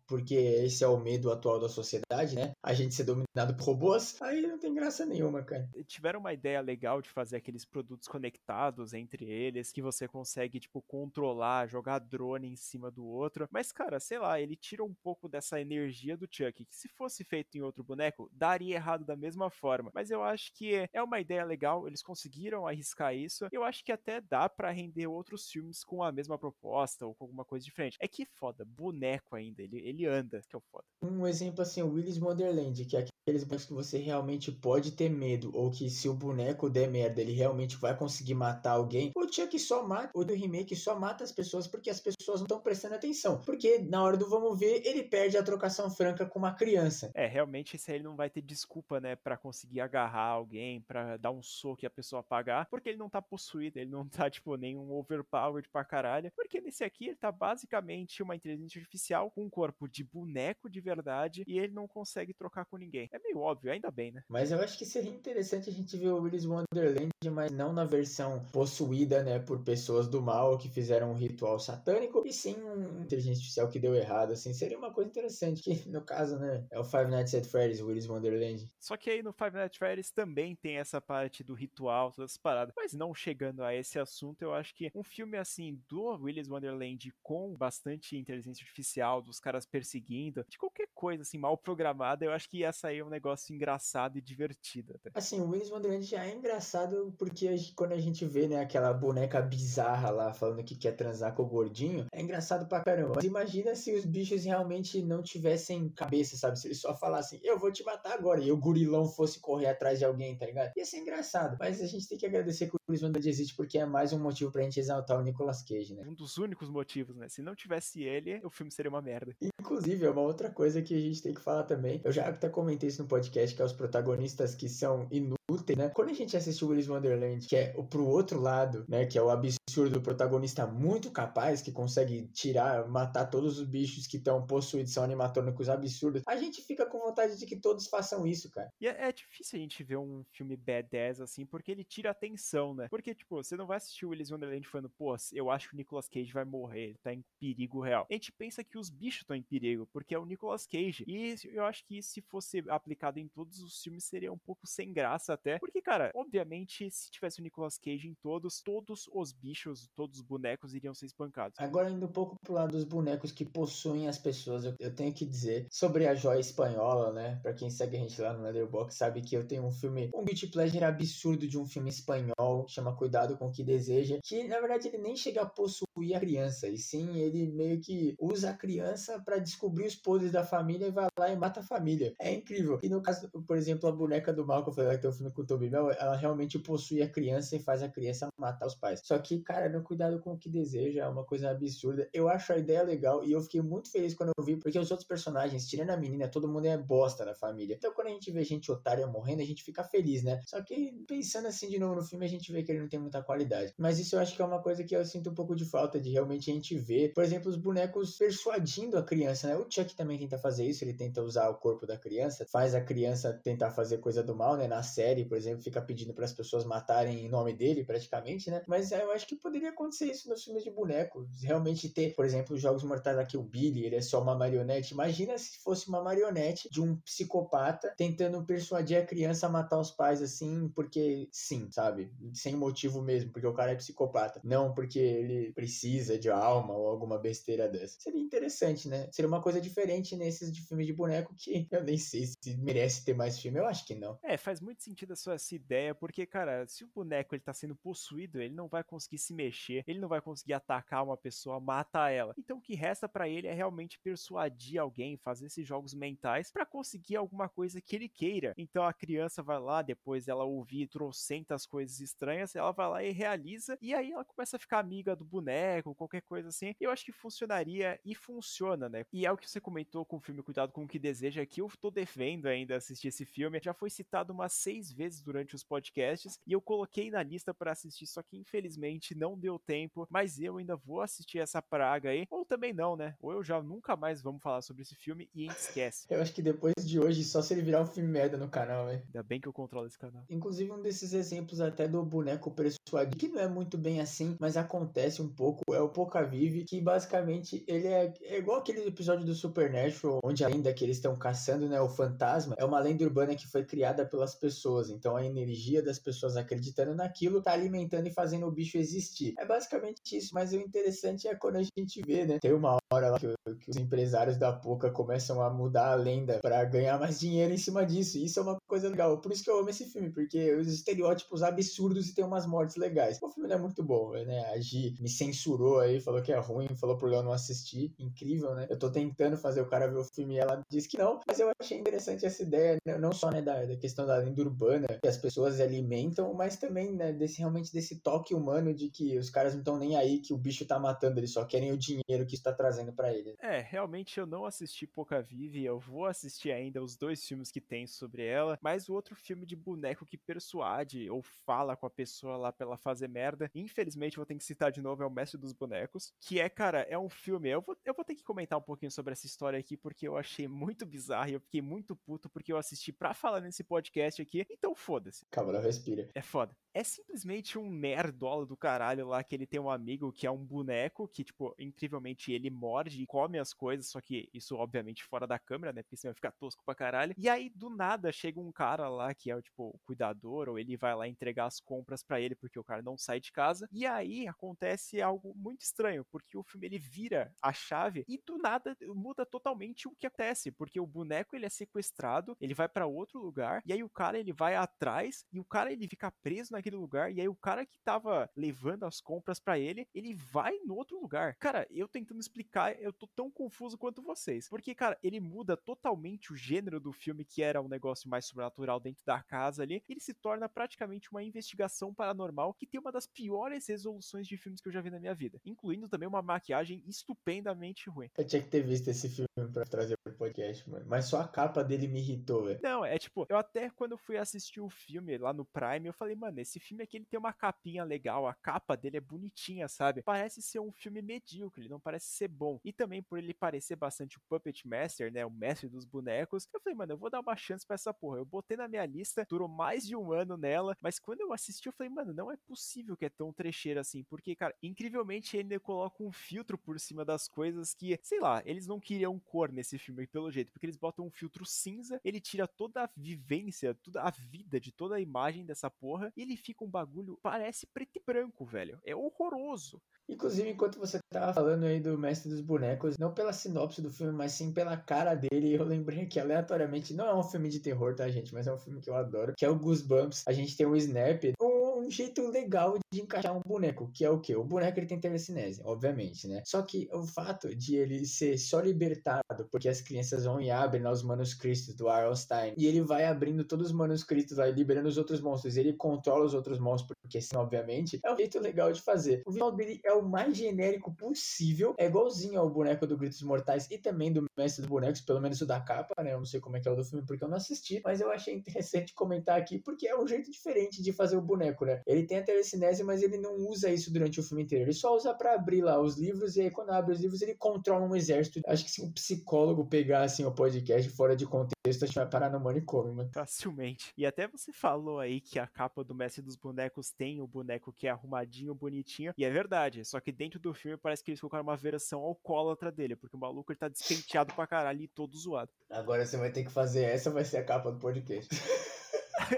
porque 0.07 0.35
esse 0.35 0.83
é 0.83 0.87
o 0.87 0.99
medo 0.99 1.31
atual 1.31 1.59
da 1.59 1.69
sociedade, 1.69 2.35
né? 2.35 2.51
A 2.63 2.73
gente 2.73 2.95
ser 2.95 3.03
dominado 3.03 3.55
por 3.57 3.65
robôs, 3.65 4.21
aí 4.21 4.41
não 4.41 4.59
tem 4.59 4.73
graça 4.73 5.05
nenhuma, 5.05 5.43
cara. 5.43 5.69
Tiveram 5.87 6.19
uma 6.19 6.33
ideia 6.33 6.61
legal 6.61 7.01
de 7.01 7.09
fazer 7.09 7.37
aqueles 7.37 7.65
produtos 7.65 8.07
conectados 8.07 8.93
entre 8.93 9.25
eles, 9.25 9.71
que 9.71 9.81
você 9.81 10.07
consegue, 10.07 10.59
tipo, 10.59 10.81
controlar, 10.81 11.67
jogar 11.67 11.99
drone 11.99 12.47
em 12.47 12.55
cima 12.55 12.89
do 12.91 13.05
outro. 13.05 13.47
Mas, 13.51 13.71
cara, 13.71 13.99
sei 13.99 14.19
lá, 14.19 14.39
ele 14.39 14.55
tira 14.55 14.83
um 14.83 14.93
pouco 14.93 15.27
dessa 15.27 15.59
energia 15.59 16.17
do 16.17 16.27
Chuck, 16.29 16.65
que 16.65 16.75
se 16.75 16.87
fosse 16.89 17.23
feito 17.23 17.57
em 17.57 17.61
outro 17.61 17.83
boneco, 17.83 18.29
daria 18.33 18.75
errado 18.75 19.05
da 19.05 19.15
mesma 19.15 19.49
forma. 19.49 19.91
Mas 19.93 20.11
eu 20.11 20.23
acho 20.23 20.53
que 20.53 20.87
é 20.91 21.01
uma 21.01 21.19
ideia 21.19 21.43
legal, 21.43 21.87
eles 21.87 22.01
conseguiram 22.01 22.67
arriscar 22.67 23.15
isso. 23.15 23.47
Eu 23.51 23.63
acho 23.63 23.83
que 23.83 23.91
até 23.91 24.21
dá 24.21 24.47
para 24.49 24.71
render 24.71 25.07
outros 25.07 25.49
filmes 25.49 25.83
com 25.83 26.03
a 26.03 26.11
mesma 26.11 26.37
proposta 26.37 27.05
ou 27.05 27.13
com 27.15 27.25
alguma 27.25 27.45
coisa 27.45 27.65
diferente. 27.65 27.97
É 27.99 28.07
que 28.07 28.25
foda, 28.25 28.65
boneco 28.65 29.35
ainda 29.35 29.54
ainda, 29.55 29.63
ele, 29.63 29.87
ele 29.87 30.05
anda, 30.05 30.41
que 30.47 30.55
é 30.55 30.59
o 30.59 30.61
foda. 30.61 30.85
Um 31.01 31.25
exemplo 31.25 31.61
assim, 31.61 31.81
o 31.81 31.93
Willis 31.93 32.21
Wonderland, 32.21 32.85
que 32.85 32.97
é 32.97 33.05
aqueles 33.27 33.43
bonecos 33.43 33.65
que 33.65 33.73
você 33.73 33.97
realmente 33.97 34.51
pode 34.51 34.91
ter 34.91 35.09
medo, 35.09 35.49
ou 35.53 35.71
que 35.71 35.89
se 35.89 36.07
o 36.09 36.13
boneco 36.13 36.69
der 36.69 36.89
merda, 36.89 37.21
ele 37.21 37.31
realmente 37.31 37.77
vai 37.77 37.97
conseguir 37.97 38.33
matar 38.33 38.71
alguém. 38.71 39.11
O 39.15 39.31
Chuck 39.31 39.57
só 39.57 39.85
mata, 39.87 40.11
o 40.13 40.23
do 40.23 40.33
remake 40.33 40.75
só 40.75 40.99
mata 40.99 41.23
as 41.23 41.31
pessoas 41.31 41.67
porque 41.67 41.89
as 41.89 41.99
pessoas 41.99 42.39
não 42.39 42.45
estão 42.45 42.61
prestando 42.61 42.95
atenção. 42.95 43.41
Porque 43.41 43.79
na 43.79 44.03
hora 44.03 44.17
do 44.17 44.29
vamos 44.29 44.59
ver, 44.59 44.85
ele 44.85 45.03
perde 45.03 45.37
a 45.37 45.43
trocação 45.43 45.89
franca 45.89 46.25
com 46.25 46.39
uma 46.39 46.53
criança. 46.53 47.11
É, 47.13 47.25
realmente 47.25 47.75
esse 47.75 47.91
aí 47.91 47.97
ele 47.97 48.03
não 48.03 48.15
vai 48.15 48.29
ter 48.29 48.41
desculpa, 48.41 48.99
né, 48.99 49.15
para 49.15 49.37
conseguir 49.37 49.81
agarrar 49.81 50.27
alguém, 50.27 50.81
para 50.81 51.17
dar 51.17 51.31
um 51.31 51.41
soco 51.41 51.83
e 51.83 51.87
a 51.87 51.89
pessoa 51.89 52.19
apagar, 52.19 52.67
porque 52.69 52.89
ele 52.89 52.97
não 52.97 53.09
tá 53.09 53.21
possuído, 53.21 53.79
ele 53.79 53.89
não 53.89 54.07
tá, 54.27 54.29
tipo, 54.29 54.55
nenhum 54.55 54.91
overpowered 54.91 55.67
pra 55.69 55.83
caralho. 55.83 56.31
Porque 56.35 56.61
nesse 56.61 56.83
aqui 56.83 57.07
ele 57.07 57.15
tá 57.15 57.31
basicamente 57.31 58.21
uma 58.21 58.35
inteligência 58.35 58.79
artificial 58.79 59.31
com 59.31 59.44
um 59.45 59.49
corpo 59.49 59.87
de 59.87 60.03
boneco 60.03 60.69
de 60.69 60.81
verdade 60.81 61.43
e 61.47 61.59
ele 61.59 61.73
não 61.73 61.87
consegue 61.87 62.33
trocar 62.33 62.65
com 62.65 62.77
ninguém. 62.77 63.09
É 63.11 63.19
meio 63.19 63.39
óbvio, 63.39 63.71
ainda 63.71 63.91
bem, 63.91 64.11
né? 64.11 64.23
Mas 64.27 64.51
eu 64.51 64.59
acho 64.59 64.77
que 64.77 64.85
seria 64.85 65.11
interessante 65.11 65.69
a 65.69 65.73
gente 65.73 65.95
ver 65.97 66.09
o 66.09 66.21
Willis 66.21 66.45
Wonderland, 66.45 67.11
mas 67.31 67.51
não 67.51 67.73
na 67.73 67.85
versão 67.85 68.45
possuída, 68.51 69.23
né, 69.23 69.39
por 69.39 69.63
pessoas 69.63 70.07
do 70.07 70.21
mal 70.21 70.57
que 70.57 70.69
fizeram 70.69 71.11
um 71.11 71.15
ritual 71.15 71.59
satânico, 71.59 72.23
e 72.25 72.33
sim 72.33 72.55
um 72.55 73.01
inteligência 73.01 73.39
artificial 73.39 73.69
que 73.69 73.79
deu 73.79 73.93
errado, 73.95 74.31
assim. 74.31 74.53
Seria 74.53 74.77
uma 74.77 74.91
coisa 74.91 75.09
interessante, 75.09 75.61
que 75.61 75.89
no 75.89 76.01
caso, 76.01 76.37
né, 76.39 76.65
é 76.71 76.79
o 76.79 76.83
Five 76.83 77.09
Nights 77.09 77.33
at 77.35 77.45
Freddy's, 77.45 77.81
Willis 77.81 78.07
Wonderland. 78.07 78.67
Só 78.79 78.97
que 78.97 79.09
aí 79.09 79.21
no 79.21 79.33
Five 79.33 79.51
Nights 79.51 79.65
at 79.65 79.77
Freddy's 79.77 80.11
também 80.11 80.55
tem 80.55 80.77
essa 80.77 80.99
parte 80.99 81.43
do 81.43 81.53
ritual, 81.53 82.11
todas 82.11 82.31
as 82.31 82.37
paradas. 82.37 82.73
Mas 82.75 82.93
não 82.93 83.13
chegando 83.13 83.63
a 83.63 83.73
esse 83.73 83.99
assunto, 83.99 84.41
eu 84.41 84.53
acho 84.53 84.73
que 84.73 84.91
um 84.95 85.03
filme 85.03 85.37
assim 85.37 85.81
do 85.87 86.05
Willis 86.21 86.49
Wonderland 86.49 87.13
com 87.21 87.55
bastante 87.55 88.17
inteligência 88.17 88.63
artificial, 88.63 89.21
dos 89.35 89.39
caras 89.39 89.65
perseguindo, 89.65 90.45
de 90.47 90.57
qualquer 90.57 90.87
coisa 90.93 91.23
assim 91.23 91.37
mal 91.37 91.57
programada, 91.57 92.25
eu 92.25 92.31
acho 92.31 92.49
que 92.49 92.59
ia 92.59 92.71
sair 92.71 93.03
um 93.03 93.09
negócio 93.09 93.53
engraçado 93.53 94.17
e 94.17 94.21
divertido 94.21 94.93
até. 94.95 95.11
Assim, 95.13 95.41
o 95.41 95.49
Willis 95.49 95.69
Wonderland 95.69 96.05
já 96.05 96.25
é 96.25 96.33
engraçado 96.33 97.13
porque 97.17 97.47
a 97.47 97.55
gente, 97.55 97.73
quando 97.73 97.91
a 97.91 97.99
gente 97.99 98.25
vê, 98.25 98.47
né, 98.47 98.59
aquela 98.59 98.93
boneca 98.93 99.41
bizarra 99.41 100.09
lá 100.09 100.33
falando 100.33 100.63
que 100.63 100.75
quer 100.75 100.93
transar 100.93 101.35
com 101.35 101.43
o 101.43 101.47
gordinho, 101.47 102.05
é 102.11 102.21
engraçado 102.21 102.67
pra 102.67 102.81
caramba. 102.81 103.13
Mas 103.15 103.25
imagina 103.25 103.75
se 103.75 103.93
os 103.93 104.05
bichos 104.05 104.45
realmente 104.45 105.01
não 105.01 105.21
tivessem 105.21 105.89
cabeça, 105.89 106.37
sabe? 106.37 106.59
Se 106.59 106.67
eles 106.67 106.79
só 106.79 106.95
falassem, 106.95 107.39
eu 107.43 107.59
vou 107.59 107.71
te 107.71 107.83
matar 107.83 108.13
agora, 108.13 108.41
e 108.41 108.51
o 108.51 108.57
gorilão 108.57 109.05
fosse 109.05 109.39
correr 109.39 109.67
atrás 109.67 109.99
de 109.99 110.05
alguém, 110.05 110.37
tá 110.37 110.45
ligado? 110.45 110.71
Ia 110.75 110.85
ser 110.85 110.99
engraçado. 110.99 111.57
Mas 111.59 111.81
a 111.81 111.87
gente 111.87 112.07
tem 112.07 112.17
que 112.17 112.25
agradecer 112.25 112.69
que 112.69 112.75
o 112.75 112.79
Willis 112.87 113.03
Wonderland 113.03 113.29
existe 113.29 113.55
porque 113.55 113.77
é 113.77 113.85
mais 113.85 114.13
um 114.13 114.19
motivo 114.19 114.51
pra 114.51 114.63
gente 114.63 114.79
exaltar 114.79 115.19
o 115.19 115.23
Nicolas 115.23 115.61
Cage, 115.61 115.93
né? 115.93 116.03
Um 116.07 116.13
dos 116.13 116.37
únicos 116.37 116.69
motivos, 116.69 117.15
né? 117.17 117.27
Se 117.27 117.41
não 117.41 117.55
tivesse 117.55 118.03
ele, 118.03 118.39
o 118.43 118.49
filme 118.49 118.71
seria 118.71 118.89
uma 118.89 119.01
merda. 119.01 119.24
Inclusive, 119.59 120.05
é 120.05 120.09
uma 120.09 120.21
outra 120.21 120.49
coisa 120.49 120.81
que 120.81 120.93
a 120.93 120.99
gente 120.99 121.21
tem 121.21 121.33
que 121.33 121.41
falar 121.41 121.63
também. 121.63 122.01
Eu 122.03 122.11
já 122.11 122.27
até 122.27 122.49
comentei 122.49 122.89
isso 122.89 123.01
no 123.01 123.07
podcast, 123.07 123.55
que 123.55 123.61
é 123.61 123.65
os 123.65 123.73
protagonistas 123.73 124.55
que 124.55 124.69
são 124.69 125.07
inúteis, 125.11 125.44
né? 125.73 125.89
Quando 125.89 126.09
a 126.09 126.13
gente 126.13 126.35
assistiu 126.35 126.67
Willis 126.67 126.89
Wonderland, 126.89 127.47
que 127.47 127.55
é 127.55 127.67
pro 127.89 128.05
outro 128.05 128.39
lado, 128.41 128.85
né? 128.87 129.05
Que 129.05 129.17
é 129.17 129.21
o 129.21 129.29
absurdo 129.29 129.91
do 129.91 130.01
protagonista 130.01 130.67
muito 130.67 131.09
capaz, 131.11 131.61
que 131.61 131.71
consegue 131.71 132.27
tirar, 132.33 132.87
matar 132.87 133.25
todos 133.25 133.59
os 133.59 133.67
bichos 133.67 134.07
que 134.07 134.17
estão 134.17 134.45
possuídos, 134.45 134.93
são 134.93 135.03
animatrônicos 135.03 135.69
absurdos. 135.69 136.23
A 136.27 136.35
gente 136.35 136.61
fica 136.61 136.85
com 136.85 136.99
vontade 136.99 137.37
de 137.37 137.45
que 137.45 137.55
todos 137.55 137.87
façam 137.87 138.27
isso, 138.27 138.51
cara. 138.51 138.69
E 138.79 138.87
é, 138.87 139.07
é 139.07 139.11
difícil 139.11 139.57
a 139.57 139.61
gente 139.61 139.83
ver 139.83 139.97
um 139.97 140.23
filme 140.31 140.55
badass 140.55 141.21
assim, 141.21 141.45
porque 141.45 141.71
ele 141.71 141.83
tira 141.83 142.11
atenção, 142.11 142.73
né? 142.73 142.87
Porque, 142.89 143.13
tipo, 143.13 143.35
você 143.35 143.55
não 143.55 143.67
vai 143.67 143.77
assistir 143.77 144.05
o 144.05 144.09
Willis 144.09 144.31
Wonderland 144.31 144.67
falando, 144.67 144.89
pô, 144.89 145.15
eu 145.33 145.49
acho 145.49 145.69
que 145.69 145.75
o 145.75 145.77
Nicolas 145.77 146.09
Cage 146.09 146.33
vai 146.33 146.45
morrer, 146.45 146.89
ele 146.89 146.99
tá 147.01 147.13
em 147.13 147.23
perigo 147.39 147.81
real. 147.81 148.05
A 148.09 148.13
gente 148.13 148.31
pensa 148.31 148.63
que 148.63 148.77
os 148.77 148.89
bichos 148.89 149.21
estão 149.21 149.35
em 149.35 149.43
perigo, 149.43 149.87
porque 149.91 150.15
é 150.15 150.19
o 150.19 150.25
Nicolas 150.25 150.65
Cage. 150.65 151.05
E 151.07 151.35
eu 151.51 151.63
acho 151.65 151.85
que 151.85 152.01
se 152.01 152.21
fosse 152.21 152.63
aplicado 152.67 153.19
em 153.19 153.27
todos 153.27 153.59
os 153.59 153.81
filmes, 153.81 154.03
seria 154.03 154.31
um 154.31 154.37
pouco 154.37 154.67
sem 154.67 154.91
graça 154.91 155.33
até. 155.33 155.54
Porque, 155.59 155.81
cara, 155.81 156.11
obviamente, 156.15 156.89
se 156.91 157.11
tivesse 157.11 157.39
o 157.39 157.43
Nicolas 157.43 157.77
Cage 157.77 158.07
em 158.07 158.13
todos, 158.15 158.61
todos 158.61 159.09
os 159.13 159.31
bichos, 159.31 159.89
todos 159.95 160.19
os 160.19 160.25
bonecos 160.25 160.73
iriam 160.73 160.93
ser 160.93 161.05
espancados. 161.05 161.55
Agora, 161.59 161.89
indo 161.89 162.05
um 162.05 162.11
pouco 162.11 162.35
pro 162.43 162.53
lado 162.53 162.71
dos 162.71 162.83
bonecos 162.83 163.31
que 163.31 163.45
possuem 163.45 164.07
as 164.07 164.17
pessoas, 164.17 164.65
eu, 164.65 164.75
eu 164.79 164.93
tenho 164.93 165.13
que 165.13 165.25
dizer 165.25 165.67
sobre 165.71 166.07
a 166.07 166.15
joia 166.15 166.39
espanhola, 166.39 167.11
né? 167.13 167.39
Pra 167.41 167.53
quem 167.53 167.69
segue 167.69 167.97
a 167.97 167.99
gente 167.99 168.19
lá 168.21 168.33
no 168.33 168.43
Letterboxd, 168.43 168.95
sabe 168.97 169.21
que 169.21 169.35
eu 169.35 169.47
tenho 169.47 169.65
um 169.65 169.71
filme, 169.71 170.09
um 170.13 170.23
beat 170.23 170.51
pleasure 170.51 170.83
absurdo 170.83 171.47
de 171.47 171.57
um 171.57 171.65
filme 171.65 171.89
espanhol, 171.89 172.67
chama 172.67 172.95
Cuidado 172.95 173.37
com 173.37 173.47
o 173.47 173.51
que 173.51 173.63
Deseja, 173.63 174.19
que 174.23 174.47
na 174.47 174.59
verdade 174.59 174.87
ele 174.87 174.99
nem 174.99 175.15
chega 175.15 175.41
a 175.41 175.45
possuir 175.45 176.15
a 176.15 176.19
criança, 176.19 176.67
e 176.67 176.77
sim 176.77 177.17
ele 177.17 177.47
meio 177.47 177.81
que 177.81 178.15
usa 178.19 178.51
a 178.51 178.53
criança 178.53 179.19
para 179.23 179.39
descobrir 179.39 179.85
os 179.87 179.95
podres 179.95 180.31
da 180.31 180.43
família 180.43 180.87
e 180.87 180.91
vai 180.91 181.07
lá 181.17 181.29
e 181.29 181.35
mata 181.35 181.61
a 181.61 181.63
família. 181.63 182.13
É 182.19 182.31
incrível. 182.33 182.79
E 182.83 182.89
no 182.89 183.01
caso, 183.01 183.29
por 183.47 183.57
exemplo, 183.57 183.89
a 183.89 183.91
boneca 183.91 184.31
do 184.31 184.45
mal 184.45 184.63
que 184.63 184.69
eu 184.69 184.73
falei 184.73 184.95
que 184.95 185.01
tem 185.01 185.09
um 185.09 185.13
filme 185.13 185.31
com 185.31 185.44
Mel, 185.69 185.91
ela 185.91 186.15
realmente 186.15 186.59
possui 186.59 187.01
a 187.01 187.09
criança 187.09 187.55
e 187.55 187.59
faz 187.59 187.81
a 187.81 187.89
criança 187.89 188.27
matar 188.37 188.65
os 188.65 188.75
pais. 188.75 189.01
Só 189.03 189.17
que, 189.19 189.39
cara, 189.39 189.69
no 189.69 189.83
cuidado 189.83 190.19
com 190.19 190.33
o 190.33 190.37
que 190.37 190.49
deseja 190.49 191.03
é 191.03 191.07
uma 191.07 191.23
coisa 191.23 191.49
absurda. 191.51 192.09
Eu 192.13 192.27
acho 192.27 192.53
a 192.53 192.57
ideia 192.57 192.83
legal 192.83 193.23
e 193.23 193.31
eu 193.31 193.41
fiquei 193.41 193.61
muito 193.61 193.91
feliz 193.91 194.13
quando 194.13 194.31
eu 194.37 194.43
vi, 194.43 194.57
porque 194.57 194.77
os 194.77 194.91
outros 194.91 195.07
personagens, 195.07 195.67
tirando 195.67 195.91
a 195.91 195.97
menina, 195.97 196.27
todo 196.27 196.47
mundo 196.47 196.65
é 196.65 196.77
bosta 196.77 197.25
na 197.25 197.33
família. 197.33 197.75
Então, 197.75 197.93
quando 197.93 198.07
a 198.07 198.11
gente 198.11 198.31
vê 198.31 198.43
gente 198.43 198.71
otária 198.71 199.05
morrendo, 199.07 199.41
a 199.41 199.45
gente 199.45 199.63
fica 199.63 199.83
feliz, 199.83 200.23
né? 200.23 200.41
Só 200.45 200.61
que 200.61 200.93
pensando 201.07 201.47
assim 201.47 201.69
de 201.69 201.79
novo 201.79 201.95
no 201.95 202.03
filme, 202.03 202.25
a 202.25 202.29
gente 202.29 202.51
vê 202.51 202.63
que 202.63 202.71
ele 202.71 202.81
não 202.81 202.89
tem 202.89 202.99
muita 202.99 203.21
qualidade. 203.21 203.73
Mas 203.77 203.99
isso 203.99 204.15
eu 204.15 204.19
acho 204.19 204.35
que 204.35 204.41
é 204.41 204.45
uma 204.45 204.61
coisa 204.61 204.83
que 204.83 204.95
eu 204.95 205.05
sinto 205.05 205.29
um 205.29 205.33
pouco 205.33 205.55
de 205.55 205.65
falta 205.65 205.99
de 205.99 206.09
realmente 206.11 206.49
a 206.49 206.53
gente 206.53 206.75
ver, 206.77 207.13
por 207.13 207.23
exemplo, 207.23 207.49
os 207.49 207.57
bonecos 207.57 208.17
persuadindo 208.17 208.97
a 208.97 209.03
criança, 209.03 209.47
né? 209.47 209.57
O 209.57 209.65
Chuck 209.69 209.95
também 209.95 210.17
tenta 210.17 210.37
fazer 210.37 210.65
isso, 210.65 210.83
ele 210.83 210.93
tenta 210.93 211.21
usar 211.21 211.49
o 211.49 211.55
corpo 211.55 211.85
da 211.85 211.97
criança, 211.97 212.45
faz 212.51 212.73
a 212.75 212.81
criança 212.81 213.33
tentar 213.33 213.71
fazer 213.71 213.97
coisa 213.97 214.23
do 214.23 214.35
mal, 214.35 214.55
né? 214.57 214.67
Na 214.67 214.83
série, 214.83 215.25
por 215.25 215.34
exemplo, 215.35 215.63
fica 215.63 215.81
pedindo 215.81 216.13
para 216.13 216.25
as 216.25 216.33
pessoas 216.33 216.65
matarem 216.65 217.25
em 217.25 217.29
nome 217.29 217.53
dele, 217.53 217.83
praticamente, 217.83 218.49
né? 218.49 218.63
Mas 218.67 218.91
eu 218.91 219.11
acho 219.11 219.27
que 219.27 219.35
poderia 219.35 219.69
acontecer 219.69 220.05
isso 220.05 220.29
nos 220.29 220.43
filmes 220.43 220.63
de 220.63 220.71
boneco. 220.71 221.27
Realmente 221.41 221.89
ter, 221.89 222.13
por 222.15 222.25
exemplo, 222.25 222.57
Jogos 222.57 222.83
Mortais 222.83 223.17
aqui, 223.17 223.37
o 223.37 223.43
Billy, 223.43 223.85
ele 223.85 223.95
é 223.95 224.01
só 224.01 224.21
uma 224.21 224.35
marionete. 224.35 224.93
Imagina 224.93 225.37
se 225.37 225.59
fosse 225.59 225.87
uma 225.87 226.01
marionete 226.01 226.69
de 226.69 226.81
um 226.81 226.97
psicopata 226.97 227.93
tentando 227.97 228.43
persuadir 228.45 228.97
a 228.97 229.05
criança 229.05 229.47
a 229.47 229.49
matar 229.49 229.79
os 229.79 229.91
pais, 229.91 230.21
assim, 230.21 230.69
porque 230.69 231.27
sim, 231.31 231.69
sabe? 231.71 232.11
Sem 232.33 232.55
motivo 232.55 233.01
mesmo, 233.01 233.31
porque 233.31 233.47
o 233.47 233.53
cara 233.53 233.71
é 233.71 233.75
psicopata. 233.75 234.41
Não 234.43 234.73
porque 234.73 234.99
ele 234.99 235.51
precisa 235.53 236.17
de 236.17 236.29
alma 236.29 236.75
ou 236.75 236.87
alguma 236.87 237.17
besteira 237.17 237.67
dessa. 237.67 237.99
Seria 237.99 238.21
interessante, 238.21 238.87
né? 238.87 239.09
Seria 239.11 239.27
uma 239.27 239.41
coisa 239.41 239.59
diferente 239.61 240.15
nesses 240.15 240.51
de 240.51 240.61
filmes 240.61 240.87
de 240.87 240.93
boneco 240.93 241.33
que 241.35 241.67
eu 241.71 241.83
nem 241.83 241.97
sei 241.97 242.27
se 242.27 242.57
merece 242.57 243.03
ter 243.03 243.13
mais 243.13 243.39
filme. 243.39 243.59
Eu 243.59 243.65
acho 243.65 243.85
que 243.85 243.95
não. 243.95 244.17
É, 244.23 244.37
faz 244.37 244.59
muito 244.59 244.83
sentido 244.83 245.13
a 245.13 245.15
sua 245.25 245.33
essa 245.33 245.55
ideia, 245.55 245.95
porque, 245.95 246.25
cara, 246.25 246.67
se 246.67 246.83
o 246.83 246.89
boneco 246.93 247.33
ele 247.33 247.41
tá 247.41 247.53
sendo 247.53 247.75
possuído, 247.75 248.39
ele 248.39 248.53
não 248.53 248.67
vai 248.67 248.83
conseguir 248.83 249.17
se 249.17 249.33
mexer, 249.33 249.83
ele 249.87 249.99
não 249.99 250.07
vai 250.07 250.21
conseguir 250.21 250.53
atacar 250.53 251.03
uma 251.03 251.17
pessoa, 251.17 251.59
matar 251.59 252.11
ela. 252.11 252.33
Então 252.37 252.57
o 252.57 252.61
que 252.61 252.75
resta 252.75 253.09
para 253.09 253.27
ele 253.27 253.47
é 253.47 253.53
realmente 253.53 253.99
persuadir 253.99 254.79
alguém, 254.79 255.17
fazer 255.17 255.47
esses 255.47 255.65
jogos 255.67 255.93
mentais 255.93 256.51
para 256.51 256.65
conseguir 256.65 257.15
alguma 257.15 257.49
coisa 257.49 257.81
que 257.81 257.95
ele 257.95 258.07
queira. 258.07 258.53
Então 258.57 258.83
a 258.83 258.93
criança 258.93 259.41
vai 259.41 259.59
lá, 259.59 259.81
depois 259.81 260.27
ela 260.27 260.43
ouvir 260.43 260.87
trocentas 260.87 261.65
coisas 261.65 261.99
estranhas, 261.99 262.55
ela 262.55 262.71
vai 262.71 262.89
lá 262.89 263.03
e 263.03 263.11
realiza, 263.11 263.77
e 263.81 263.93
aí 263.93 264.11
ela 264.11 264.23
começa 264.23 264.57
a 264.57 264.59
ficar 264.59 264.79
amiga 264.79 265.15
do 265.15 265.25
boneco, 265.25 265.95
qualquer 265.95 266.21
coisa 266.21 266.49
assim. 266.49 266.75
Eu 266.79 266.91
acho 266.91 267.03
que 267.03 267.11
funcionaria 267.11 267.99
e 268.05 268.13
funciona, 268.13 268.87
né? 268.87 269.05
E 269.11 269.25
é 269.25 269.31
o 269.31 269.37
que 269.37 269.49
você 269.49 269.59
comentou 269.59 270.05
com 270.05 270.17
o 270.17 270.21
filme 270.21 270.43
Cuidado 270.43 270.71
com 270.71 270.83
o 270.83 270.87
que 270.87 270.99
Deseja, 270.99 271.45
que 271.45 271.61
eu 271.61 271.69
tô 271.81 271.89
devendo 271.89 272.47
ainda 272.47 272.75
assistir 272.75 273.07
esse 273.07 273.25
filme. 273.25 273.59
Já 273.61 273.73
foi 273.73 273.89
citado 273.89 274.33
umas 274.33 274.53
seis 274.53 274.91
vezes 274.91 275.04
durante 275.21 275.55
os 275.55 275.63
podcasts 275.63 276.39
e 276.45 276.53
eu 276.53 276.61
coloquei 276.61 277.09
na 277.09 277.23
lista 277.23 277.53
para 277.53 277.71
assistir, 277.71 278.07
só 278.07 278.21
que 278.21 278.37
infelizmente 278.37 279.15
não 279.15 279.37
deu 279.37 279.59
tempo, 279.59 280.07
mas 280.09 280.39
eu 280.39 280.57
ainda 280.57 280.75
vou 280.75 281.01
assistir 281.01 281.39
essa 281.39 281.61
praga 281.61 282.09
aí, 282.09 282.25
ou 282.29 282.45
também 282.45 282.73
não, 282.73 282.95
né? 282.95 283.15
Ou 283.21 283.33
eu 283.33 283.43
já 283.43 283.61
nunca 283.61 283.95
mais 283.95 284.21
vamos 284.21 284.41
falar 284.41 284.61
sobre 284.61 284.83
esse 284.83 284.95
filme 284.95 285.29
e 285.33 285.47
a 285.47 285.51
gente 285.51 285.59
esquece. 285.59 286.07
Eu 286.15 286.21
acho 286.21 286.33
que 286.33 286.41
depois 286.41 286.73
de 286.81 286.99
hoje, 286.99 287.23
só 287.23 287.41
se 287.41 287.53
ele 287.53 287.61
virar 287.61 287.81
um 287.81 287.85
filme 287.85 288.09
merda 288.09 288.37
no 288.37 288.47
canal, 288.47 288.85
velho. 288.85 289.01
Ainda 289.05 289.23
bem 289.23 289.39
que 289.39 289.47
eu 289.47 289.53
controlo 289.53 289.87
esse 289.87 289.97
canal. 289.97 290.23
Inclusive, 290.29 290.71
um 290.71 290.81
desses 290.81 291.13
exemplos 291.13 291.59
até 291.59 291.87
do 291.87 292.03
boneco 292.03 292.51
persuadido, 292.51 293.17
que 293.17 293.27
não 293.27 293.41
é 293.41 293.47
muito 293.47 293.77
bem 293.77 293.99
assim, 293.99 294.37
mas 294.39 294.55
acontece 294.55 295.21
um 295.21 295.27
pouco, 295.27 295.61
é 295.73 295.79
o 295.79 295.89
Poca 295.89 296.23
Vive, 296.23 296.63
que 296.63 296.79
basicamente 296.79 297.63
ele 297.67 297.87
é, 297.87 298.13
é 298.21 298.37
igual 298.37 298.59
aquele 298.59 298.87
episódio 298.87 299.25
do 299.25 299.33
Supernatural, 299.33 300.19
onde 300.23 300.43
a 300.43 300.47
lenda 300.47 300.73
que 300.73 300.83
eles 300.83 300.97
estão 300.97 301.15
caçando, 301.15 301.67
né, 301.67 301.81
o 301.81 301.89
fantasma, 301.89 302.55
é 302.57 302.63
uma 302.63 302.79
lenda 302.79 303.03
urbana 303.03 303.35
que 303.35 303.47
foi 303.47 303.65
criada 303.65 304.05
pelas 304.05 304.35
pessoas. 304.35 304.89
Então 304.95 305.15
a 305.15 305.25
energia 305.25 305.81
das 305.81 305.99
pessoas 305.99 306.37
acreditando 306.37 306.95
naquilo 306.95 307.41
tá 307.41 307.51
alimentando 307.51 308.07
e 308.07 308.13
fazendo 308.13 308.47
o 308.47 308.51
bicho 308.51 308.77
existir. 308.77 309.33
É 309.37 309.45
basicamente 309.45 310.17
isso, 310.17 310.33
mas 310.33 310.53
o 310.53 310.57
interessante 310.57 311.27
é 311.27 311.35
quando 311.35 311.57
a 311.57 311.63
gente 311.63 312.01
vê, 312.01 312.25
né? 312.25 312.39
Tem 312.39 312.53
uma 312.53 312.77
hora 312.91 313.11
lá 313.11 313.19
que, 313.19 313.27
que 313.59 313.69
os 313.69 313.77
empresários 313.77 314.37
da 314.37 314.53
Poca 314.53 314.89
começam 314.89 315.41
a 315.41 315.49
mudar 315.49 315.91
a 315.91 315.95
lenda 315.95 316.39
para 316.41 316.63
ganhar 316.65 316.99
mais 316.99 317.19
dinheiro 317.19 317.53
em 317.53 317.57
cima 317.57 317.85
disso. 317.85 318.17
E 318.17 318.25
isso 318.25 318.39
é 318.39 318.43
uma 318.43 318.57
coisa 318.67 318.89
legal. 318.89 319.19
Por 319.19 319.31
isso 319.31 319.43
que 319.43 319.49
eu 319.49 319.59
amo 319.59 319.69
esse 319.69 319.85
filme, 319.85 320.09
porque 320.09 320.53
os 320.55 320.67
estereótipos 320.67 321.43
absurdos 321.43 322.09
e 322.09 322.15
tem 322.15 322.25
umas 322.25 322.45
mortes 322.45 322.75
legais. 322.75 323.19
O 323.21 323.29
filme 323.29 323.51
é 323.51 323.57
muito 323.57 323.83
bom, 323.83 324.11
né? 324.11 324.45
A 324.53 324.59
Gi 324.59 324.95
me 324.99 325.09
censurou 325.09 325.79
aí, 325.79 325.99
falou 325.99 326.21
que 326.21 326.31
é 326.31 326.39
ruim, 326.39 326.67
falou 326.75 326.97
pro 326.97 327.07
Léo 327.07 327.23
não 327.23 327.31
assistir. 327.31 327.93
Incrível, 327.99 328.55
né? 328.55 328.67
Eu 328.69 328.77
tô 328.77 328.89
tentando 328.89 329.37
fazer 329.37 329.61
o 329.61 329.67
cara 329.67 329.87
ver 329.87 329.97
o 329.97 330.03
filme 330.03 330.35
e 330.35 330.39
ela 330.39 330.61
disse 330.69 330.87
que 330.87 330.97
não, 330.97 331.19
mas 331.27 331.39
eu 331.39 331.49
achei 331.59 331.77
interessante 331.77 332.25
essa 332.25 332.43
ideia, 332.43 332.77
né? 332.85 332.97
não 332.97 333.11
só 333.11 333.29
né, 333.29 333.41
da, 333.41 333.65
da 333.65 333.75
questão 333.75 334.05
da 334.05 334.17
lenda 334.17 334.41
urbana 334.41 334.84
que 334.87 335.07
as 335.07 335.17
pessoas 335.17 335.59
alimentam, 335.59 336.33
mas 336.33 336.57
também 336.57 336.91
né, 336.91 337.11
desse, 337.11 337.39
realmente 337.39 337.71
desse 337.71 337.99
toque 337.99 338.33
humano 338.33 338.73
de 338.73 338.89
que 338.89 339.17
os 339.17 339.29
caras 339.29 339.53
não 339.53 339.59
estão 339.61 339.77
nem 339.77 339.95
aí 339.95 340.19
que 340.19 340.33
o 340.33 340.37
bicho 340.37 340.65
tá 340.65 340.79
matando, 340.79 341.19
eles 341.19 341.31
só 341.31 341.45
querem 341.45 341.71
o 341.71 341.77
dinheiro 341.77 342.25
que 342.25 342.35
está 342.35 342.53
trazendo 342.53 342.93
para 342.93 343.13
eles. 343.13 343.35
É, 343.39 343.59
realmente 343.59 344.19
eu 344.19 344.25
não 344.25 344.45
assisti 344.45 344.85
Pouca 344.85 345.21
Vive, 345.21 345.63
eu 345.63 345.79
vou 345.79 346.05
assistir 346.05 346.51
ainda 346.51 346.83
os 346.83 346.95
dois 346.95 347.23
filmes 347.23 347.51
que 347.51 347.61
tem 347.61 347.87
sobre 347.87 348.25
ela, 348.25 348.57
mas 348.61 348.87
o 348.89 348.93
outro 348.93 349.15
filme 349.15 349.45
de 349.45 349.55
boneco 349.55 350.05
que 350.05 350.17
persuade 350.17 351.09
ou 351.09 351.21
fala 351.21 351.75
com 351.75 351.85
a 351.85 351.89
pessoa 351.89 352.37
lá 352.37 352.51
pra 352.51 352.67
ela 352.67 352.77
fazer 352.77 353.07
merda, 353.07 353.49
infelizmente 353.55 354.17
vou 354.17 354.25
ter 354.25 354.35
que 354.35 354.43
citar 354.43 354.71
de 354.71 354.81
novo, 354.81 355.03
é 355.03 355.05
o 355.05 355.11
Mestre 355.11 355.39
dos 355.39 355.53
Bonecos, 355.53 356.13
que 356.19 356.39
é, 356.39 356.49
cara, 356.49 356.81
é 356.89 356.97
um 356.97 357.09
filme, 357.09 357.49
eu 357.49 357.61
vou, 357.61 357.77
eu 357.85 357.93
vou 357.93 358.05
ter 358.05 358.15
que 358.15 358.23
comentar 358.23 358.59
um 358.59 358.61
pouquinho 358.61 358.91
sobre 358.91 359.13
essa 359.13 359.25
história 359.25 359.59
aqui, 359.59 359.77
porque 359.77 360.07
eu 360.07 360.17
achei 360.17 360.47
muito 360.47 360.85
bizarro 360.85 361.29
e 361.29 361.33
eu 361.33 361.39
fiquei 361.39 361.61
muito 361.61 361.95
puto 361.95 362.29
porque 362.29 362.51
eu 362.51 362.57
assisti 362.57 362.91
pra 362.91 363.13
falar 363.13 363.41
nesse 363.41 363.63
podcast 363.63 364.21
aqui, 364.21 364.45
então 364.49 364.74
foda-se. 364.75 365.25
Calma, 365.31 365.59
respira. 365.59 366.09
É 366.13 366.21
foda. 366.21 366.55
É 366.73 366.83
simplesmente 366.83 367.57
um 367.57 367.71
nerdola 367.71 368.45
do 368.45 368.57
caralho 368.57 369.07
lá 369.07 369.23
que 369.23 369.33
ele 369.33 369.47
tem 369.47 369.61
um 369.61 369.69
amigo 369.69 370.11
que 370.11 370.27
é 370.27 370.31
um 370.31 370.45
boneco 370.45 371.07
que, 371.07 371.23
tipo, 371.23 371.55
incrivelmente 371.57 372.33
ele 372.33 372.49
morde 372.49 373.01
e 373.01 373.05
come 373.05 373.39
as 373.39 373.53
coisas, 373.53 373.87
só 373.87 374.01
que 374.01 374.29
isso 374.33 374.57
obviamente 374.57 375.01
fora 375.05 375.25
da 375.25 375.39
câmera, 375.39 375.71
né? 375.71 375.83
Porque 375.83 375.95
senão 375.95 376.11
vai 376.11 376.15
ficar 376.15 376.33
tosco 376.33 376.63
pra 376.65 376.75
caralho. 376.75 377.13
E 377.17 377.29
aí 377.29 377.49
do 377.49 377.69
nada 377.69 378.11
chega 378.11 378.41
um 378.41 378.51
cara 378.51 378.89
lá 378.89 379.13
que 379.13 379.31
é 379.31 379.35
o 379.37 379.41
tipo 379.41 379.69
o 379.69 379.79
cuidador, 379.85 380.49
ou 380.49 380.59
ele 380.59 380.75
vai 380.75 380.93
lá 380.93 381.07
entregar 381.07 381.45
as 381.45 381.61
compras 381.61 382.03
para 382.03 382.19
ele 382.19 382.35
porque 382.35 382.59
o 382.59 382.63
cara 382.63 382.81
não 382.81 382.97
sai 382.97 383.21
de 383.21 383.31
casa. 383.31 383.69
E 383.71 383.85
aí 383.85 384.27
acontece 384.27 385.01
algo 385.01 385.33
muito 385.33 385.61
estranho, 385.61 386.05
porque 386.11 386.37
o 386.37 386.43
filme 386.43 386.67
ele 386.67 386.77
vira 386.77 387.33
a 387.41 387.53
chave 387.53 388.03
e 388.05 388.21
do 388.25 388.37
nada 388.37 388.75
muda 388.87 389.25
totalmente 389.25 389.87
o 389.87 389.95
que 389.95 390.07
acontece, 390.07 390.51
porque 390.51 390.79
o 390.79 390.85
boneco 390.87 391.35
ele 391.35 391.45
é 391.45 391.49
sequestrado, 391.49 392.35
ele 392.39 392.53
vai 392.53 392.67
para 392.67 392.85
outro 392.85 393.19
lugar 393.19 393.61
e 393.65 393.73
aí 393.73 393.83
o 393.83 393.89
cara 393.89 394.19
ele 394.19 394.33
vai 394.33 394.55
atrás 394.65 395.25
e 395.31 395.39
o 395.39 395.45
cara 395.45 395.71
ele 395.71 395.87
fica 395.87 396.11
preso 396.11 396.51
naquele 396.51 396.75
lugar 396.75 397.11
e 397.11 397.21
aí 397.21 397.27
o 397.27 397.35
cara 397.35 397.65
que 397.65 397.79
tava 397.79 398.29
levando 398.35 398.83
as 398.83 398.99
compras 398.99 399.39
para 399.39 399.57
ele, 399.57 399.87
ele 399.93 400.13
vai 400.13 400.59
no 400.65 400.75
outro 400.75 400.99
lugar. 400.99 401.35
Cara, 401.35 401.65
eu 401.71 401.87
tentando 401.87 402.19
explicar, 402.19 402.79
eu 402.81 402.91
tô 402.91 403.07
tão 403.07 403.31
confuso 403.31 403.77
quanto 403.77 404.01
vocês, 404.01 404.49
porque 404.49 404.75
cara, 404.75 404.97
ele 405.01 405.19
muda 405.19 405.55
totalmente 405.55 406.33
o 406.33 406.35
gênero 406.35 406.79
do 406.79 406.91
filme 406.91 407.25
que 407.25 407.41
era 407.41 407.61
um 407.61 407.67
negócio 407.67 408.09
mais 408.09 408.25
sobrenatural 408.25 408.79
dentro 408.79 409.03
da 409.05 409.21
casa 409.21 409.63
ali, 409.63 409.83
ele 409.87 409.99
se 409.99 410.13
torna 410.13 410.49
praticamente 410.49 411.09
uma 411.11 411.23
investigação 411.23 411.93
paranormal 411.93 412.53
que 412.53 412.67
tem 412.67 412.79
uma 412.79 412.91
das 412.91 413.07
piores 413.07 413.67
resoluções 413.67 414.27
de 414.27 414.37
filmes 414.37 414.61
que 414.61 414.67
eu 414.67 414.73
já 414.73 414.81
vi 414.81 414.89
na 414.89 414.99
minha 414.99 415.15
vida, 415.15 415.39
incluindo 415.45 415.87
também 415.87 416.07
uma 416.07 416.21
maquiagem 416.21 416.83
estupendamente 416.87 417.89
ruim. 417.89 418.09
Eu 418.17 418.25
tinha 418.25 418.41
que 418.41 418.47
ter 418.47 418.61
visto 418.61 418.87
esse 418.89 419.09
filme 419.09 419.29
pra 419.51 419.65
trazer 419.65 419.97
pro 419.97 420.13
podcast, 420.13 420.69
mano. 420.69 420.85
Mas 420.87 421.05
só 421.05 421.21
a 421.21 421.27
capa 421.27 421.63
dele 421.63 421.87
me 421.87 421.99
irritou, 421.99 422.45
velho. 422.45 422.59
Não, 422.61 422.83
é 422.83 422.97
tipo, 422.97 423.25
eu 423.29 423.37
até 423.37 423.69
quando 423.69 423.97
fui 423.97 424.17
assistir 424.17 424.54
o 424.59 424.69
filme 424.69 425.17
lá 425.17 425.33
no 425.33 425.45
Prime, 425.45 425.87
eu 425.87 425.93
falei, 425.93 426.15
mano, 426.15 426.39
esse 426.39 426.59
filme 426.59 426.83
aqui 426.83 426.97
ele 426.97 427.05
tem 427.05 427.19
uma 427.19 427.33
capinha 427.33 427.83
legal, 427.83 428.27
a 428.27 428.33
capa 428.33 428.75
dele 428.75 428.97
é 428.97 429.01
bonitinha, 429.01 429.67
sabe? 429.67 430.01
Parece 430.01 430.41
ser 430.41 430.59
um 430.59 430.71
filme 430.71 431.01
medíocre, 431.01 431.61
ele 431.61 431.69
não 431.69 431.79
parece 431.79 432.07
ser 432.07 432.27
bom. 432.27 432.59
E 432.63 432.71
também 432.71 433.01
por 433.01 433.17
ele 433.17 433.33
parecer 433.33 433.75
bastante 433.75 434.17
o 434.17 434.21
Puppet 434.27 434.67
Master, 434.67 435.11
né? 435.11 435.25
O 435.25 435.31
mestre 435.31 435.69
dos 435.69 435.85
bonecos. 435.85 436.47
Eu 436.53 436.59
falei, 436.59 436.75
mano, 436.75 436.93
eu 436.93 436.97
vou 436.97 437.09
dar 437.09 437.19
uma 437.19 437.35
chance 437.35 437.65
pra 437.65 437.75
essa 437.75 437.93
porra. 437.93 438.17
Eu 438.17 438.25
botei 438.25 438.57
na 438.57 438.67
minha 438.67 438.85
lista, 438.85 439.25
durou 439.29 439.47
mais 439.47 439.85
de 439.85 439.95
um 439.95 440.11
ano 440.11 440.37
nela, 440.37 440.75
mas 440.81 440.99
quando 440.99 441.21
eu 441.21 441.33
assisti, 441.33 441.67
eu 441.67 441.73
falei, 441.73 441.91
mano, 441.91 442.13
não 442.13 442.31
é 442.31 442.37
possível 442.37 442.95
que 442.95 443.05
é 443.05 443.09
tão 443.09 443.31
trecheiro 443.33 443.79
assim, 443.79 444.03
porque, 444.03 444.35
cara, 444.35 444.55
incrivelmente 444.61 445.37
ele 445.37 445.59
coloca 445.59 446.03
um 446.03 446.11
filtro 446.11 446.57
por 446.57 446.79
cima 446.79 447.03
das 447.03 447.27
coisas 447.27 447.73
que, 447.73 447.97
sei 448.01 448.19
lá, 448.19 448.41
eles 448.45 448.67
não 448.67 448.79
queriam 448.79 449.19
cor 449.19 449.51
nesse 449.51 449.77
filme, 449.77 450.07
pelo 450.07 450.31
jeito, 450.31 450.51
porque 450.51 450.65
eles 450.65 450.77
botam 450.77 451.05
um 451.05 451.11
filtro 451.11 451.45
cinza, 451.45 451.99
ele 452.03 452.19
tira 452.19 452.47
toda 452.47 452.83
a 452.83 452.89
vivência, 452.95 453.73
toda 453.75 454.01
a 454.01 454.09
vida 454.09 454.44
de 454.59 454.71
toda 454.71 454.95
a 454.95 455.01
imagem 455.01 455.45
dessa 455.45 455.69
porra, 455.69 456.11
e 456.15 456.21
ele 456.21 456.37
fica 456.37 456.63
um 456.63 456.69
bagulho, 456.69 457.19
parece 457.21 457.67
preto 457.67 457.97
e 457.97 458.01
branco, 458.05 458.45
velho. 458.45 458.79
É 458.83 458.95
horroroso. 458.95 459.81
Inclusive, 460.07 460.49
enquanto 460.49 460.79
você 460.79 460.99
tava 461.11 461.33
falando 461.33 461.63
aí 461.63 461.79
do 461.79 461.97
Mestre 461.97 462.29
dos 462.29 462.41
Bonecos, 462.41 462.95
não 462.97 463.13
pela 463.13 463.33
sinopse 463.33 463.81
do 463.81 463.89
filme, 463.89 464.13
mas 464.13 464.33
sim 464.33 464.53
pela 464.53 464.77
cara 464.77 465.15
dele, 465.15 465.53
eu 465.55 465.63
lembrei 465.63 466.05
que 466.05 466.19
aleatoriamente 466.19 466.93
não 466.93 467.07
é 467.07 467.15
um 467.15 467.23
filme 467.23 467.49
de 467.49 467.59
terror, 467.59 467.95
tá, 467.95 468.07
gente? 468.07 468.33
Mas 468.33 468.47
é 468.47 468.53
um 468.53 468.57
filme 468.57 468.81
que 468.81 468.89
eu 468.89 468.95
adoro, 468.95 469.33
que 469.35 469.45
é 469.45 469.49
o 469.49 469.57
Goosebumps. 469.57 470.23
A 470.27 470.31
gente 470.31 470.55
tem 470.55 470.65
o 470.65 470.75
Snap, 470.75 471.23
um 471.41 471.64
jeito 471.89 472.27
legal 472.29 472.77
de 472.91 473.01
encaixar 473.01 473.35
um 473.35 473.41
boneco, 473.45 473.89
que 473.93 474.03
é 474.05 474.09
o 474.09 474.19
quê? 474.19 474.35
O 474.35 474.43
boneco 474.43 474.79
ele 474.79 474.87
tem 474.87 474.99
telecinese, 474.99 475.61
obviamente, 475.63 476.27
né? 476.27 476.41
Só 476.45 476.61
que 476.61 476.89
o 476.93 477.05
fato 477.05 477.55
de 477.55 477.75
ele 477.75 478.05
ser 478.05 478.37
só 478.37 478.59
libertado, 478.59 479.47
porque 479.51 479.69
as 479.69 479.81
crianças 479.81 480.25
vão 480.25 480.39
e 480.41 480.49
abrem 480.49 480.85
os 480.87 481.03
manuscritos 481.03 481.73
do 481.75 481.89
Arlstein, 481.89 482.53
e 482.57 482.65
ele 482.65 482.81
vai 482.81 483.05
abrindo 483.05 483.43
todos 483.43 483.67
os 483.67 483.73
manuscritos 483.73 484.37
lá, 484.37 484.47
liberando 484.47 484.87
os 484.87 484.97
outros 484.97 485.21
monstros, 485.21 485.57
ele 485.57 485.73
controla 485.73 486.25
os 486.25 486.33
outros 486.33 486.59
monstros, 486.59 486.95
porque 487.01 487.21
sim, 487.21 487.35
obviamente, 487.35 487.99
é 488.03 488.11
um 488.11 488.15
jeito 488.15 488.39
legal 488.39 488.71
de 488.71 488.81
fazer. 488.81 489.23
O 489.25 489.31
visual 489.31 489.51
dele 489.51 489.79
é 489.83 489.93
o 489.93 490.01
mais 490.01 490.35
genérico 490.37 490.93
possível, 490.93 491.75
é 491.77 491.85
igualzinho 491.85 492.39
ao 492.39 492.49
boneco 492.49 492.87
do 492.87 492.97
Gritos 492.97 493.21
Mortais 493.21 493.67
e 493.69 493.77
também 493.77 494.11
do 494.11 494.25
Mestre 494.37 494.61
dos 494.61 494.69
Bonecos, 494.69 495.01
pelo 495.01 495.21
menos 495.21 495.41
o 495.41 495.45
da 495.45 495.59
capa, 495.59 496.01
né? 496.03 496.13
Eu 496.13 496.19
não 496.19 496.25
sei 496.25 496.39
como 496.39 496.57
é 496.57 496.59
que 496.59 496.67
é 496.67 496.71
o 496.71 496.75
do 496.75 496.83
filme, 496.83 497.05
porque 497.05 497.23
eu 497.23 497.27
não 497.27 497.37
assisti, 497.37 497.81
mas 497.83 498.01
eu 498.01 498.11
achei 498.11 498.33
interessante 498.33 498.93
comentar 498.93 499.39
aqui, 499.39 499.59
porque 499.59 499.87
é 499.87 499.97
um 499.97 500.07
jeito 500.07 500.31
diferente 500.31 500.81
de 500.81 500.93
fazer 500.93 501.17
o 501.17 501.21
boneco, 501.21 501.65
né? 501.65 501.74
Ele 501.85 502.05
tem 502.05 502.19
a 502.19 502.23
telecinese, 502.23 502.83
mas 502.83 503.01
ele 503.01 503.17
não 503.17 503.35
usa 503.37 503.71
isso 503.71 503.91
durante 503.91 504.19
o 504.19 504.23
filme 504.23 504.43
inteiro. 504.43 504.65
Ele 504.65 504.73
só 504.73 504.95
usa 504.95 505.13
para 505.13 505.33
abrir 505.33 505.61
lá 505.61 505.79
os 505.79 505.97
livros 505.97 506.35
e 506.35 506.41
aí 506.41 506.51
quando 506.51 506.71
abre 506.71 506.93
os 506.93 507.01
livros 507.01 507.21
ele 507.21 507.35
controla 507.35 507.85
um 507.85 507.95
exército. 507.95 508.41
Acho 508.45 508.63
que 508.63 508.71
se 508.71 508.81
um 508.81 508.91
psicólogo 508.91 509.65
pegar 509.65 510.03
assim 510.03 510.25
o 510.25 510.31
podcast 510.31 510.89
fora 510.91 511.15
de 511.15 511.25
contexto, 511.25 511.83
a 511.83 511.85
gente 511.85 511.95
vai 511.95 512.09
parar 512.09 512.29
no 512.29 512.39
manicômio, 512.39 512.93
mano. 512.93 513.09
Facilmente. 513.13 513.91
E 513.97 514.05
até 514.05 514.27
você 514.27 514.51
falou 514.51 514.99
aí 514.99 515.21
que 515.21 515.39
a 515.39 515.47
capa 515.47 515.83
do 515.83 515.95
Mestre 515.95 516.21
dos 516.21 516.35
Bonecos 516.35 516.91
tem 516.91 517.21
o 517.21 517.27
boneco 517.27 517.73
que 517.73 517.87
é 517.87 517.89
arrumadinho, 517.89 518.53
bonitinho, 518.53 519.13
e 519.17 519.25
é 519.25 519.29
verdade. 519.29 519.83
Só 519.85 519.99
que 519.99 520.11
dentro 520.11 520.39
do 520.39 520.53
filme 520.53 520.77
parece 520.77 521.03
que 521.03 521.11
eles 521.11 521.19
colocaram 521.19 521.43
uma 521.43 521.57
versão 521.57 522.01
alcoólatra 522.01 522.71
dele, 522.71 522.95
porque 522.95 523.15
o 523.15 523.19
maluco 523.19 523.51
ele 523.51 523.59
tá 523.59 523.67
despenteado 523.67 524.33
pra 524.33 524.47
caralho 524.47 524.81
e 524.81 524.87
todo 524.87 525.17
zoado. 525.17 525.51
Agora 525.69 526.05
você 526.05 526.17
vai 526.17 526.31
ter 526.31 526.43
que 526.43 526.51
fazer 526.51 526.83
essa, 526.83 527.09
vai 527.09 527.25
ser 527.25 527.37
a 527.37 527.43
capa 527.43 527.71
do 527.71 527.79
podcast. 527.79 528.29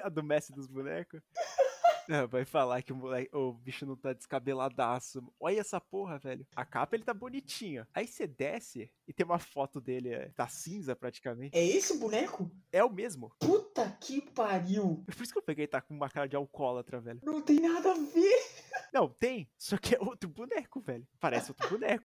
a 0.04 0.10
do 0.10 0.24
Mestre 0.24 0.56
dos 0.56 0.68
Bonecos? 0.68 1.22
Não, 2.08 2.28
vai 2.28 2.46
falar 2.46 2.82
que 2.82 2.94
o, 2.94 2.96
moleque, 2.96 3.36
o 3.36 3.54
bicho 3.54 3.86
não 3.86 3.96
tá 3.96 4.14
descabeladaço. 4.14 5.22
Olha 5.40 5.60
essa 5.60 5.80
porra, 5.80 6.18
velho. 6.18 6.46
A 6.56 6.66
capa 6.66 6.96
ele 6.96 7.04
tá 7.04 7.14
bonitinha. 7.14 7.88
Aí 7.94 8.08
você 8.08 8.26
desce 8.26 8.90
e 9.08 9.14
tem 9.14 9.26
uma 9.26 9.40
foto 9.40 9.82
dele, 9.82 10.10
é, 10.10 10.30
tá 10.30 10.48
cinza 10.48 10.96
praticamente. 10.96 11.58
É 11.58 11.64
esse 11.64 11.94
o 11.94 12.00
boneco? 12.00 12.50
É 12.72 12.84
o 12.84 12.90
mesmo. 12.90 13.32
Puta 13.40 13.90
que 14.00 14.22
pariu. 14.22 15.04
É 15.08 15.14
por 15.14 15.24
isso 15.24 15.34
que 15.34 15.40
eu 15.40 15.44
peguei 15.44 15.68
tá 15.68 15.82
com 15.82 15.94
uma 15.94 16.10
cara 16.10 16.28
de 16.28 16.36
alcoólatra, 16.36 17.00
velho. 17.00 17.20
Não 17.24 17.42
tem 17.42 17.60
nada 17.60 17.92
a 17.92 17.96
ver. 17.96 18.38
Não, 18.94 19.10
tem. 19.10 19.50
Só 19.58 19.78
que 19.78 19.96
é 19.96 20.00
outro 20.00 20.30
boneco, 20.30 20.80
velho. 20.80 21.06
Parece 21.20 21.52
outro 21.52 21.70
boneco. 21.70 22.06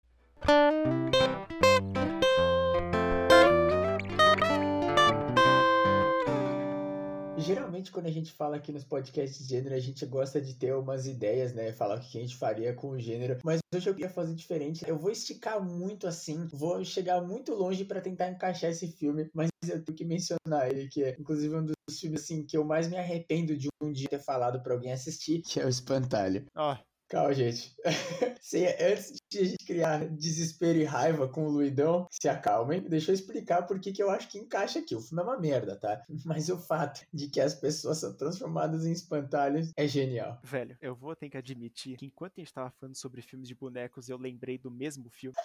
Geralmente, 7.38 7.92
quando 7.92 8.06
a 8.06 8.10
gente 8.10 8.32
fala 8.32 8.56
aqui 8.56 8.72
nos 8.72 8.84
podcasts 8.84 9.46
de 9.46 9.54
gênero, 9.54 9.74
a 9.74 9.78
gente 9.78 10.04
gosta 10.04 10.40
de 10.40 10.54
ter 10.54 10.74
umas 10.74 11.06
ideias, 11.06 11.54
né? 11.54 11.72
Falar 11.72 11.96
o 11.96 12.00
que 12.00 12.18
a 12.18 12.20
gente 12.20 12.36
faria 12.36 12.74
com 12.74 12.90
o 12.90 12.98
gênero. 12.98 13.38
Mas 13.44 13.60
hoje 13.74 13.88
eu 13.88 13.94
queria 13.94 14.10
fazer 14.10 14.34
diferente. 14.34 14.84
Eu 14.88 14.98
vou 14.98 15.10
esticar 15.10 15.62
muito 15.62 16.06
assim, 16.06 16.46
vou 16.48 16.84
chegar 16.84 17.20
muito 17.20 17.54
longe 17.54 17.84
para 17.84 18.00
tentar 18.00 18.28
encaixar 18.28 18.70
esse 18.70 18.88
filme, 18.88 19.30
mas 19.32 19.48
eu 19.68 19.82
tenho 19.84 19.96
que 19.96 20.04
mencionar 20.04 20.68
ele, 20.68 20.88
que 20.88 21.04
é 21.04 21.16
inclusive 21.18 21.54
um 21.54 21.64
dos 21.64 22.00
filmes 22.00 22.22
assim 22.22 22.44
que 22.44 22.56
eu 22.56 22.64
mais 22.64 22.88
me 22.88 22.96
arrependo 22.96 23.56
de 23.56 23.68
um 23.82 23.92
dia 23.92 24.08
ter 24.08 24.18
falado 24.18 24.62
para 24.62 24.74
alguém 24.74 24.92
assistir, 24.92 25.42
que 25.42 25.60
é 25.60 25.64
o 25.64 25.68
Espantalho. 25.68 26.44
Ó, 26.56 26.76
Calma, 27.08 27.32
gente. 27.32 27.74
Se, 28.40 28.66
antes 28.66 29.22
de 29.30 29.38
a 29.38 29.44
gente 29.44 29.64
criar 29.64 30.06
desespero 30.08 30.78
e 30.78 30.84
raiva 30.84 31.26
com 31.26 31.46
o 31.46 31.50
Luidão, 31.50 32.06
se 32.10 32.28
acalmem. 32.28 32.82
Deixa 32.82 33.10
eu 33.10 33.14
explicar 33.14 33.62
por 33.62 33.80
que 33.80 34.02
eu 34.02 34.10
acho 34.10 34.28
que 34.28 34.38
encaixa 34.38 34.78
aqui. 34.78 34.94
O 34.94 35.00
filme 35.00 35.22
é 35.22 35.24
uma 35.24 35.38
merda, 35.38 35.74
tá? 35.74 36.04
Mas 36.26 36.50
o 36.50 36.58
fato 36.58 37.06
de 37.12 37.28
que 37.28 37.40
as 37.40 37.54
pessoas 37.54 37.98
são 37.98 38.14
transformadas 38.14 38.84
em 38.84 38.92
espantalhos 38.92 39.72
é 39.74 39.88
genial. 39.88 40.38
velho, 40.42 40.76
eu 40.82 40.94
vou 40.94 41.16
ter 41.16 41.30
que 41.30 41.38
admitir 41.38 41.96
que 41.96 42.06
enquanto 42.06 42.34
a 42.36 42.40
gente 42.40 42.52
tava 42.52 42.70
falando 42.70 42.94
sobre 42.94 43.22
filmes 43.22 43.48
de 43.48 43.54
bonecos, 43.54 44.08
eu 44.08 44.18
lembrei 44.18 44.58
do 44.58 44.70
mesmo 44.70 45.08
filme. 45.08 45.36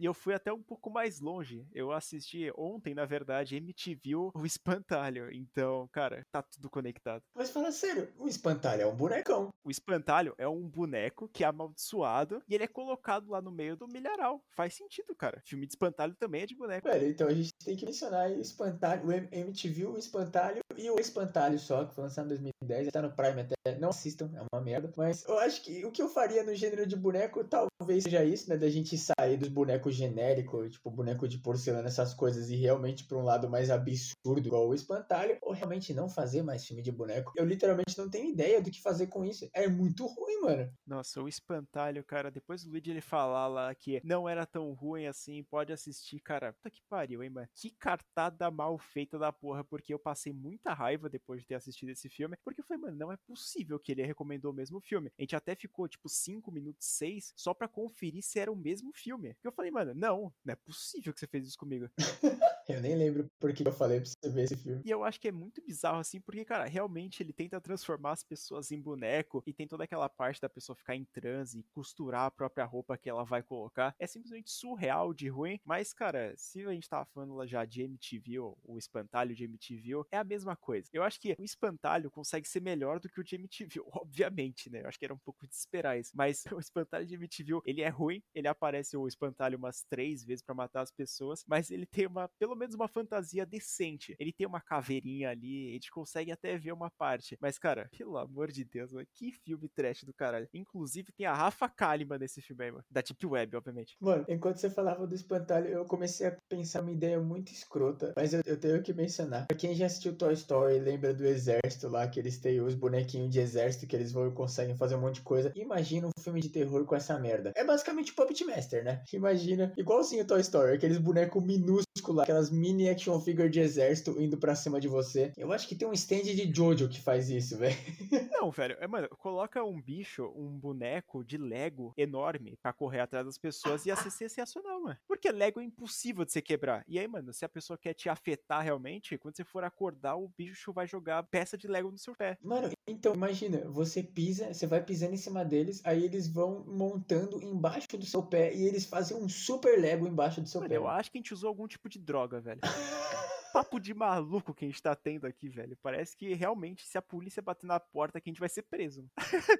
E 0.00 0.04
eu 0.04 0.14
fui 0.14 0.34
até 0.34 0.52
um 0.52 0.62
pouco 0.62 0.90
mais 0.90 1.20
longe. 1.20 1.66
Eu 1.72 1.92
assisti 1.92 2.50
ontem, 2.56 2.94
na 2.94 3.04
verdade, 3.04 3.56
MTV 3.56 4.16
o 4.34 4.44
Espantalho. 4.44 5.32
Então, 5.32 5.88
cara, 5.92 6.24
tá 6.30 6.42
tudo 6.42 6.70
conectado. 6.70 7.22
Mas 7.34 7.50
fala 7.50 7.72
sério, 7.72 8.08
o 8.18 8.28
espantalho 8.28 8.82
é 8.82 8.86
um 8.86 8.94
bonecão. 8.94 9.52
O 9.64 9.70
Espantalho 9.70 10.34
é 10.38 10.46
um 10.46 10.68
boneco 10.68 11.28
que 11.28 11.42
é 11.42 11.46
amaldiçoado 11.46 12.42
e 12.48 12.54
ele 12.54 12.64
é 12.64 12.68
colocado 12.68 13.30
lá 13.30 13.40
no 13.40 13.50
meio 13.50 13.76
do 13.76 13.88
milharal. 13.88 14.42
Faz 14.50 14.74
sentido, 14.74 15.14
cara. 15.14 15.42
Filme 15.44 15.66
de 15.66 15.72
espantalho 15.72 16.14
também 16.14 16.42
é 16.42 16.46
de 16.46 16.54
boneco. 16.54 16.88
Velho, 16.88 17.08
então 17.08 17.26
a 17.26 17.34
gente 17.34 17.52
tem 17.54 17.76
que 17.76 17.84
mencionar 17.84 18.30
o 18.30 18.40
espantalho, 18.40 19.06
o 19.06 19.12
MTV, 19.12 19.86
o 19.86 19.98
espantalho 19.98 20.60
e 20.76 20.90
o 20.90 20.98
espantalho 21.00 21.58
só, 21.58 21.84
que 21.84 21.94
foi 21.94 22.04
lançado 22.04 22.32
em 22.34 22.50
2010, 22.66 22.92
tá 22.92 23.02
no 23.02 23.14
Prime 23.14 23.40
até. 23.40 23.78
Não 23.78 23.90
assistam, 23.90 24.30
é 24.34 24.42
uma 24.52 24.62
merda. 24.62 24.90
Mas 24.96 25.24
eu 25.24 25.38
acho 25.38 25.62
que 25.62 25.84
o 25.84 25.90
que 25.90 26.02
eu 26.02 26.08
faria 26.08 26.42
no 26.42 26.54
gênero 26.54 26.86
de 26.86 26.96
boneco 26.96 27.44
talvez 27.44 28.04
seja 28.04 28.24
isso, 28.24 28.48
né? 28.48 28.56
Da 28.56 28.68
gente 28.68 28.96
sair 28.96 29.36
dos 29.36 29.48
bonecos 29.48 29.94
genéricos, 29.94 30.72
tipo 30.72 30.90
boneco 30.90 31.28
de 31.28 31.38
porcelana, 31.38 31.88
essas 31.88 32.14
coisas, 32.14 32.50
e 32.50 32.56
realmente 32.56 33.04
pra 33.04 33.18
um 33.18 33.24
lado 33.24 33.48
mais 33.48 33.70
absurdo, 33.70 34.46
igual 34.46 34.68
o 34.68 34.74
espantalho, 34.74 35.38
ou 35.42 35.52
realmente 35.52 35.92
não 35.94 36.08
fazer 36.08 36.42
mais 36.42 36.64
filme 36.64 36.82
de 36.82 36.92
boneco. 36.92 37.32
Eu 37.36 37.44
literalmente 37.44 37.96
não 37.98 38.08
tenho 38.08 38.30
ideia 38.30 38.60
do 38.60 38.70
que 38.70 38.80
fazer 38.80 39.06
com 39.08 39.24
isso. 39.24 39.48
É 39.52 39.68
muito 39.68 40.06
ruim, 40.06 40.40
mano. 40.42 40.72
Nossa, 40.86 41.22
o 41.22 41.28
espantalho, 41.28 42.04
cara, 42.04 42.30
depois 42.30 42.64
do 42.64 42.70
Luigi 42.70 42.90
ele 42.90 43.00
falar 43.00 43.46
lá 43.48 43.74
que 43.74 44.00
não 44.04 44.28
era 44.28 44.46
tão 44.46 44.72
ruim 44.72 45.06
assim, 45.06 45.44
pode 45.44 45.72
assistir, 45.72 46.20
cara. 46.20 46.52
Puta 46.52 46.70
que 46.70 46.82
pariu, 46.88 47.22
hein, 47.22 47.30
mano. 47.30 47.48
Que 47.54 47.70
cartada 47.70 48.50
mal 48.50 48.78
feita 48.78 49.18
da 49.18 49.32
porra, 49.32 49.64
porque 49.64 49.92
eu 49.92 49.98
passei 49.98 50.32
muita 50.32 50.72
raiva 50.72 51.08
depois 51.08 51.40
de 51.40 51.46
ter 51.46 51.54
assistido 51.54 51.90
esse 51.90 52.08
filme, 52.08 52.36
porque 52.44 52.55
eu 52.60 52.64
falei, 52.64 52.82
mano, 52.82 52.96
não 52.96 53.12
é 53.12 53.16
possível 53.16 53.78
que 53.78 53.92
ele 53.92 54.04
recomendou 54.04 54.52
o 54.52 54.54
mesmo 54.54 54.80
filme. 54.80 55.10
A 55.18 55.22
gente 55.22 55.36
até 55.36 55.54
ficou, 55.54 55.88
tipo, 55.88 56.08
5 56.08 56.50
minutos, 56.50 56.86
6, 56.86 57.32
só 57.36 57.54
pra 57.54 57.68
conferir 57.68 58.22
se 58.22 58.38
era 58.38 58.50
o 58.50 58.56
mesmo 58.56 58.92
filme. 58.92 59.34
Porque 59.34 59.48
eu 59.48 59.52
falei, 59.52 59.70
mano, 59.70 59.94
não, 59.94 60.32
não 60.44 60.52
é 60.52 60.56
possível 60.56 61.12
que 61.12 61.20
você 61.20 61.26
fez 61.26 61.46
isso 61.46 61.58
comigo. 61.58 61.88
Eu 62.68 62.80
nem 62.80 62.96
lembro 62.96 63.30
por 63.38 63.52
que 63.52 63.66
eu 63.66 63.72
falei 63.72 64.00
pra 64.00 64.08
você 64.08 64.28
ver 64.28 64.42
esse 64.42 64.56
filme. 64.56 64.82
E 64.84 64.90
eu 64.90 65.04
acho 65.04 65.20
que 65.20 65.28
é 65.28 65.32
muito 65.32 65.62
bizarro 65.64 66.00
assim, 66.00 66.20
porque, 66.20 66.44
cara, 66.44 66.64
realmente 66.64 67.22
ele 67.22 67.32
tenta 67.32 67.60
transformar 67.60 68.10
as 68.10 68.24
pessoas 68.24 68.72
em 68.72 68.80
boneco 68.80 69.40
e 69.46 69.52
tem 69.52 69.68
toda 69.68 69.84
aquela 69.84 70.08
parte 70.08 70.40
da 70.40 70.48
pessoa 70.48 70.74
ficar 70.74 70.96
em 70.96 71.04
transe 71.04 71.60
e 71.60 71.62
costurar 71.62 72.26
a 72.26 72.30
própria 72.30 72.64
roupa 72.64 72.98
que 72.98 73.08
ela 73.08 73.22
vai 73.22 73.40
colocar. 73.40 73.94
É 74.00 74.06
simplesmente 74.06 74.50
surreal 74.50 75.14
de 75.14 75.28
ruim, 75.28 75.60
mas, 75.64 75.92
cara, 75.92 76.34
se 76.36 76.64
a 76.66 76.72
gente 76.72 76.88
tava 76.88 77.04
falando 77.06 77.36
lá 77.36 77.46
já 77.46 77.64
de 77.64 77.82
MTV, 77.82 78.40
ou 78.40 78.58
o 78.64 78.78
espantalho 78.78 79.32
de 79.32 79.44
MTV, 79.44 80.04
é 80.10 80.18
a 80.18 80.24
mesma 80.24 80.56
coisa. 80.56 80.88
Eu 80.92 81.04
acho 81.04 81.20
que 81.20 81.36
o 81.38 81.44
espantalho 81.44 82.10
consegue 82.10 82.45
ser 82.48 82.60
melhor 82.60 83.00
do 83.00 83.08
que 83.08 83.20
o 83.20 83.24
de 83.24 83.36
MTV, 83.36 83.80
obviamente, 83.92 84.70
né? 84.70 84.82
Eu 84.82 84.88
acho 84.88 84.98
que 84.98 85.04
era 85.04 85.14
um 85.14 85.18
pouco 85.18 85.46
de 85.46 85.54
esperar 85.54 85.98
isso, 85.98 86.12
mas 86.14 86.44
o 86.52 86.58
espantalho 86.58 87.06
de 87.06 87.14
MTV, 87.14 87.60
ele 87.64 87.82
é 87.82 87.88
ruim, 87.88 88.22
ele 88.34 88.48
aparece 88.48 88.96
o 88.96 89.06
espantalho 89.06 89.58
umas 89.58 89.84
três 89.88 90.24
vezes 90.24 90.42
pra 90.42 90.54
matar 90.54 90.82
as 90.82 90.90
pessoas, 90.90 91.44
mas 91.46 91.70
ele 91.70 91.86
tem 91.86 92.06
uma, 92.06 92.28
pelo 92.38 92.54
menos 92.54 92.74
uma 92.74 92.88
fantasia 92.88 93.46
decente. 93.46 94.14
Ele 94.18 94.32
tem 94.32 94.46
uma 94.46 94.60
caveirinha 94.60 95.30
ali, 95.30 95.70
a 95.70 95.72
gente 95.72 95.90
consegue 95.90 96.32
até 96.32 96.56
ver 96.56 96.72
uma 96.72 96.90
parte. 96.90 97.36
Mas, 97.40 97.58
cara, 97.58 97.88
pelo 97.96 98.18
amor 98.18 98.50
de 98.50 98.64
Deus, 98.64 98.92
mano, 98.92 99.06
que 99.14 99.32
filme 99.32 99.68
trash 99.68 100.04
do 100.04 100.14
caralho. 100.14 100.48
Inclusive, 100.52 101.12
tem 101.12 101.26
a 101.26 101.34
Rafa 101.34 101.68
Kalimann 101.68 102.18
nesse 102.18 102.40
filme 102.40 102.64
aí, 102.64 102.70
mano. 102.70 102.84
Da 102.90 103.00
Deep 103.00 103.26
Web, 103.26 103.56
obviamente. 103.56 103.96
Mano, 104.00 104.24
enquanto 104.28 104.58
você 104.58 104.70
falava 104.70 105.06
do 105.06 105.14
espantalho, 105.14 105.68
eu 105.68 105.84
comecei 105.84 106.28
a 106.28 106.36
pensar 106.48 106.82
uma 106.82 106.92
ideia 106.92 107.20
muito 107.20 107.52
escrota, 107.52 108.12
mas 108.16 108.32
eu, 108.32 108.42
eu 108.44 108.58
tenho 108.58 108.82
que 108.82 108.92
mencionar. 108.92 109.46
Pra 109.46 109.56
quem 109.56 109.74
já 109.74 109.86
assistiu 109.86 110.16
Toy 110.16 110.34
Story, 110.34 110.78
lembra 110.78 111.14
do 111.14 111.24
exército 111.24 111.88
lá, 111.88 112.08
que 112.08 112.18
eles 112.18 112.35
têm 112.38 112.60
os 112.60 112.74
bonequinhos 112.74 113.30
de 113.30 113.40
exército, 113.40 113.86
que 113.86 113.96
eles 113.96 114.12
vão 114.12 114.28
e 114.28 114.32
conseguem 114.32 114.76
fazer 114.76 114.94
um 114.96 115.00
monte 115.00 115.16
de 115.16 115.22
coisa. 115.22 115.52
Imagina 115.54 116.08
um 116.08 116.20
filme 116.20 116.40
de 116.40 116.48
terror 116.48 116.84
com 116.84 116.94
essa 116.94 117.18
merda. 117.18 117.52
É 117.54 117.64
basicamente 117.64 118.14
Puppet 118.14 118.44
Master, 118.44 118.84
né? 118.84 119.02
Imagina, 119.12 119.72
igualzinho 119.76 120.26
Toy 120.26 120.40
Story, 120.40 120.74
aqueles 120.74 120.98
bonecos 120.98 121.42
minúsculos, 121.42 122.22
aquelas 122.22 122.50
mini 122.50 122.88
action 122.88 123.20
figure 123.20 123.48
de 123.48 123.60
exército 123.60 124.20
indo 124.20 124.36
pra 124.36 124.54
cima 124.54 124.80
de 124.80 124.88
você. 124.88 125.32
Eu 125.36 125.52
acho 125.52 125.68
que 125.68 125.74
tem 125.74 125.88
um 125.88 125.92
stand 125.92 126.22
de 126.22 126.52
Jojo 126.52 126.88
que 126.88 127.00
faz 127.00 127.30
isso, 127.30 127.56
velho. 127.56 127.76
Não, 128.30 128.50
velho, 128.50 128.76
é, 128.80 128.86
mano, 128.86 129.08
coloca 129.18 129.62
um 129.64 129.80
bicho, 129.80 130.32
um 130.36 130.58
boneco 130.58 131.24
de 131.24 131.36
Lego 131.38 131.92
enorme 131.96 132.58
pra 132.62 132.72
correr 132.72 133.00
atrás 133.00 133.24
das 133.24 133.38
pessoas 133.38 133.84
e 133.84 133.88
ia 133.88 133.96
ser 133.96 134.10
sensacional, 134.10 134.80
mano. 134.80 134.98
Porque 135.06 135.30
Lego 135.30 135.60
é 135.60 135.64
impossível 135.64 136.24
de 136.24 136.32
você 136.32 136.42
quebrar. 136.42 136.84
E 136.88 136.98
aí, 136.98 137.06
mano, 137.06 137.32
se 137.32 137.44
a 137.44 137.48
pessoa 137.48 137.78
quer 137.78 137.94
te 137.94 138.08
afetar 138.08 138.62
realmente, 138.62 139.18
quando 139.18 139.36
você 139.36 139.44
for 139.44 139.64
acordar, 139.64 140.16
o 140.16 140.28
bicho 140.36 140.72
vai 140.72 140.86
jogar 140.86 141.22
peça 141.24 141.56
de 141.56 141.66
Lego 141.66 141.90
no 141.90 141.98
seu 141.98 142.14
pé. 142.14 142.25
Mano, 142.42 142.70
então 142.86 143.14
imagina, 143.14 143.68
você 143.68 144.02
pisa, 144.02 144.52
você 144.52 144.66
vai 144.66 144.82
pisando 144.82 145.14
em 145.14 145.18
cima 145.18 145.44
deles, 145.44 145.80
aí 145.84 146.04
eles 146.04 146.26
vão 146.28 146.64
montando 146.66 147.42
embaixo 147.42 147.96
do 147.96 148.06
seu 148.06 148.22
pé 148.22 148.54
e 148.54 148.66
eles 148.66 148.84
fazem 148.84 149.16
um 149.16 149.28
super 149.28 149.78
Lego 149.78 150.06
embaixo 150.06 150.40
do 150.40 150.48
seu 150.48 150.60
Mano, 150.60 150.70
pé. 150.70 150.76
eu 150.76 150.86
acho 150.88 151.10
que 151.10 151.18
a 151.18 151.20
gente 151.20 151.34
usou 151.34 151.48
algum 151.48 151.66
tipo 151.66 151.88
de 151.88 151.98
droga, 151.98 152.40
velho. 152.40 152.60
Papo 153.52 153.80
de 153.80 153.94
maluco 153.94 154.52
que 154.52 154.66
a 154.66 154.68
gente 154.68 154.82
tá 154.82 154.94
tendo 154.94 155.26
aqui, 155.26 155.48
velho. 155.48 155.78
Parece 155.82 156.14
que 156.14 156.34
realmente, 156.34 156.86
se 156.86 156.98
a 156.98 157.02
polícia 157.02 157.40
bater 157.40 157.66
na 157.66 157.80
porta, 157.80 158.20
que 158.20 158.28
a 158.28 158.30
gente 158.30 158.40
vai 158.40 158.50
ser 158.50 158.60
preso. 158.60 159.06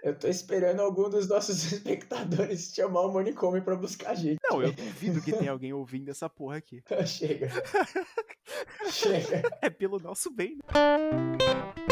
Eu 0.02 0.18
tô 0.18 0.28
esperando 0.28 0.80
algum 0.80 1.08
dos 1.08 1.26
nossos 1.26 1.64
espectadores 1.72 2.74
chamar 2.74 3.02
o 3.02 3.14
manicômio 3.14 3.62
pra 3.62 3.74
buscar 3.74 4.10
a 4.10 4.14
gente. 4.14 4.38
Não, 4.50 4.60
eu 4.62 4.70
duvido 4.74 5.22
que 5.22 5.32
tenha 5.32 5.50
alguém 5.50 5.72
ouvindo 5.72 6.10
essa 6.10 6.28
porra 6.28 6.58
aqui. 6.58 6.82
Chega. 7.06 7.48
Chega. 8.90 9.42
É 9.62 9.70
pelo 9.70 9.98
nosso 9.98 10.30
bem, 10.30 10.56
né? 10.56 11.85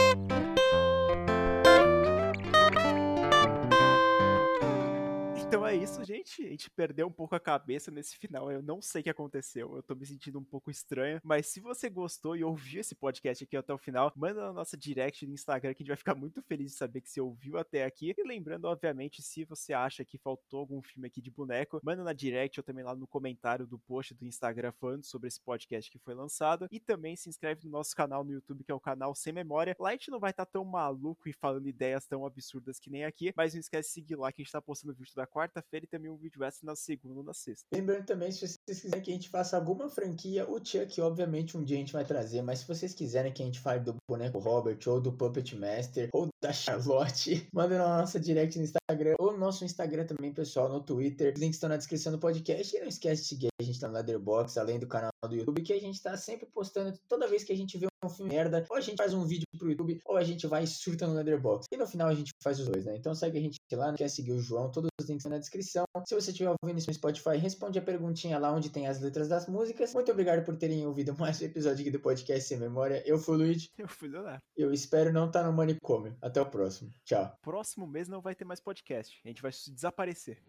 É 5.74 5.76
isso, 5.76 6.04
gente. 6.04 6.42
A 6.42 6.50
gente 6.50 6.70
perdeu 6.70 7.08
um 7.08 7.12
pouco 7.12 7.34
a 7.34 7.40
cabeça 7.40 7.90
nesse 7.90 8.16
final. 8.16 8.50
Eu 8.50 8.62
não 8.62 8.80
sei 8.80 9.00
o 9.00 9.04
que 9.04 9.10
aconteceu. 9.10 9.74
Eu 9.74 9.82
tô 9.82 9.94
me 9.96 10.06
sentindo 10.06 10.38
um 10.38 10.44
pouco 10.44 10.70
estranho. 10.70 11.20
Mas 11.24 11.48
se 11.48 11.60
você 11.60 11.90
gostou 11.90 12.36
e 12.36 12.44
ouviu 12.44 12.80
esse 12.80 12.94
podcast 12.94 13.42
aqui 13.42 13.56
até 13.56 13.74
o 13.74 13.78
final, 13.78 14.12
manda 14.14 14.40
na 14.40 14.52
nossa 14.52 14.76
direct 14.76 15.26
no 15.26 15.34
Instagram 15.34 15.74
que 15.74 15.82
a 15.82 15.84
gente 15.84 15.88
vai 15.88 15.96
ficar 15.96 16.14
muito 16.14 16.40
feliz 16.42 16.72
de 16.72 16.78
saber 16.78 17.00
que 17.00 17.10
você 17.10 17.20
ouviu 17.20 17.58
até 17.58 17.84
aqui. 17.84 18.14
E 18.16 18.22
lembrando, 18.22 18.66
obviamente, 18.66 19.20
se 19.20 19.44
você 19.44 19.72
acha 19.72 20.04
que 20.04 20.16
faltou 20.16 20.60
algum 20.60 20.80
filme 20.80 21.08
aqui 21.08 21.20
de 21.20 21.30
boneco, 21.30 21.80
manda 21.82 22.04
na 22.04 22.12
direct 22.12 22.60
ou 22.60 22.64
também 22.64 22.84
lá 22.84 22.94
no 22.94 23.06
comentário 23.06 23.66
do 23.66 23.78
post 23.78 24.14
do 24.14 24.24
Instagram 24.24 24.72
falando 24.80 25.04
sobre 25.04 25.26
esse 25.26 25.40
podcast 25.40 25.90
que 25.90 25.98
foi 25.98 26.14
lançado. 26.14 26.68
E 26.70 26.78
também 26.78 27.16
se 27.16 27.28
inscreve 27.28 27.64
no 27.64 27.72
nosso 27.72 27.96
canal 27.96 28.22
no 28.22 28.32
YouTube, 28.32 28.62
que 28.62 28.70
é 28.70 28.74
o 28.74 28.80
canal 28.80 29.12
Sem 29.14 29.32
Memória. 29.32 29.74
Lá 29.80 29.88
a 29.88 29.92
gente 29.92 30.10
não 30.10 30.20
vai 30.20 30.30
estar 30.30 30.46
tão 30.46 30.64
maluco 30.64 31.28
e 31.28 31.32
falando 31.32 31.68
ideias 31.68 32.06
tão 32.06 32.24
absurdas 32.24 32.78
que 32.78 32.90
nem 32.90 33.04
aqui, 33.04 33.32
mas 33.36 33.54
não 33.54 33.60
esquece 33.60 33.88
de 33.88 33.94
seguir 33.94 34.14
lá 34.14 34.30
que 34.30 34.40
a 34.40 34.44
gente 34.44 34.52
tá 34.52 34.62
postando 34.62 34.94
vídeo 34.94 35.14
da 35.16 35.26
quarta-feira 35.64 35.84
e 35.84 35.88
também 35.88 36.10
um 36.10 36.16
vídeo 36.16 36.42
extra 36.44 36.66
na 36.66 36.76
segunda 36.76 37.18
ou 37.18 37.24
na 37.24 37.32
sexta. 37.32 37.64
Lembrando 37.72 38.04
também, 38.04 38.30
se 38.30 38.40
vocês 38.40 38.80
quiserem 38.80 39.02
que 39.02 39.10
a 39.10 39.14
gente 39.14 39.28
faça 39.28 39.56
alguma 39.56 39.88
franquia, 39.88 40.48
o 40.48 40.64
Chuck, 40.64 41.00
obviamente, 41.00 41.56
um 41.56 41.64
dia 41.64 41.76
a 41.76 41.80
gente 41.80 41.92
vai 41.92 42.04
trazer, 42.04 42.42
mas 42.42 42.60
se 42.60 42.68
vocês 42.68 42.94
quiserem 42.94 43.32
que 43.32 43.42
a 43.42 43.46
gente 43.46 43.60
fale 43.60 43.80
do 43.80 43.96
boneco 44.08 44.38
Robert, 44.38 44.78
ou 44.86 45.00
do 45.00 45.12
Puppet 45.12 45.56
Master, 45.56 46.08
ou 46.12 46.28
da 46.42 46.52
Charlotte, 46.52 47.48
manda 47.52 47.78
na 47.78 48.00
nossa 48.00 48.20
direct 48.20 48.58
no 48.58 48.64
Instagram, 48.64 49.14
ou 49.18 49.32
no 49.32 49.38
nosso 49.38 49.64
Instagram 49.64 50.06
também, 50.06 50.32
pessoal, 50.32 50.68
no 50.68 50.80
Twitter. 50.80 51.32
Os 51.34 51.40
links 51.40 51.56
estão 51.56 51.68
na 51.68 51.76
descrição 51.76 52.12
do 52.12 52.18
podcast. 52.18 52.76
E 52.76 52.80
não 52.80 52.88
esquece 52.88 53.22
de 53.22 53.28
seguir 53.28 53.48
a 53.60 53.62
gente 53.62 53.80
tá 53.80 53.88
no 53.88 53.94
Leatherbox, 53.94 54.56
além 54.58 54.78
do 54.78 54.86
canal 54.86 55.10
do 55.28 55.34
YouTube, 55.34 55.62
que 55.62 55.72
a 55.72 55.80
gente 55.80 56.00
tá 56.02 56.16
sempre 56.16 56.46
postando 56.46 56.96
toda 57.08 57.28
vez 57.28 57.44
que 57.44 57.52
a 57.52 57.56
gente 57.56 57.78
vê 57.78 57.86
um 58.06 58.10
filme 58.10 58.32
merda, 58.32 58.64
ou 58.68 58.76
a 58.76 58.80
gente 58.80 58.96
faz 58.96 59.14
um 59.14 59.24
vídeo 59.24 59.44
pro 59.58 59.68
YouTube, 59.68 59.98
ou 60.04 60.16
a 60.16 60.24
gente 60.24 60.46
vai 60.46 60.64
e 60.64 60.66
surta 60.66 61.06
no 61.06 61.14
Leatherbox. 61.14 61.66
E 61.70 61.76
no 61.76 61.86
final 61.86 62.08
a 62.08 62.14
gente 62.14 62.32
faz 62.42 62.58
os 62.60 62.68
dois, 62.68 62.84
né? 62.84 62.96
Então 62.96 63.14
segue 63.14 63.38
a 63.38 63.40
gente 63.40 63.58
lá, 63.72 63.88
não 63.88 63.96
quer 63.96 64.08
seguir 64.08 64.32
o 64.32 64.40
João, 64.40 64.70
todos 64.70 64.90
os 65.00 65.08
links 65.08 65.22
estão 65.22 65.32
na 65.32 65.38
descrição. 65.38 65.84
Se 66.06 66.14
você 66.14 66.30
estiver 66.30 66.54
ouvindo 66.62 66.78
isso 66.78 66.88
no 66.88 66.94
Spotify, 66.94 67.36
responde 67.36 67.78
a 67.78 67.82
perguntinha 67.82 68.38
lá 68.38 68.52
onde 68.52 68.70
tem 68.70 68.86
as 68.86 69.00
letras 69.00 69.28
das 69.28 69.46
músicas. 69.48 69.92
Muito 69.94 70.10
obrigado 70.10 70.44
por 70.44 70.56
terem 70.56 70.86
ouvido 70.86 71.14
mais 71.18 71.40
um 71.40 71.44
episódio 71.44 71.80
aqui 71.80 71.90
do 71.90 72.00
podcast 72.00 72.48
Sem 72.48 72.58
Memória. 72.58 73.02
Eu 73.06 73.18
fui 73.18 73.34
o 73.34 73.38
Luigi. 73.38 73.70
Eu 73.78 73.88
fui 73.88 74.08
Leonardo. 74.08 74.42
Eu 74.56 74.72
espero 74.72 75.12
não 75.12 75.26
estar 75.26 75.44
no 75.44 75.52
manicômio. 75.52 76.16
Até 76.20 76.40
o 76.40 76.46
próximo. 76.46 76.90
Tchau. 77.04 77.32
Próximo 77.42 77.86
mês 77.86 78.08
não 78.08 78.20
vai 78.20 78.34
ter 78.34 78.44
mais 78.44 78.60
podcast. 78.60 79.20
A 79.24 79.28
gente 79.28 79.42
vai 79.42 79.50
desaparecer. 79.50 80.42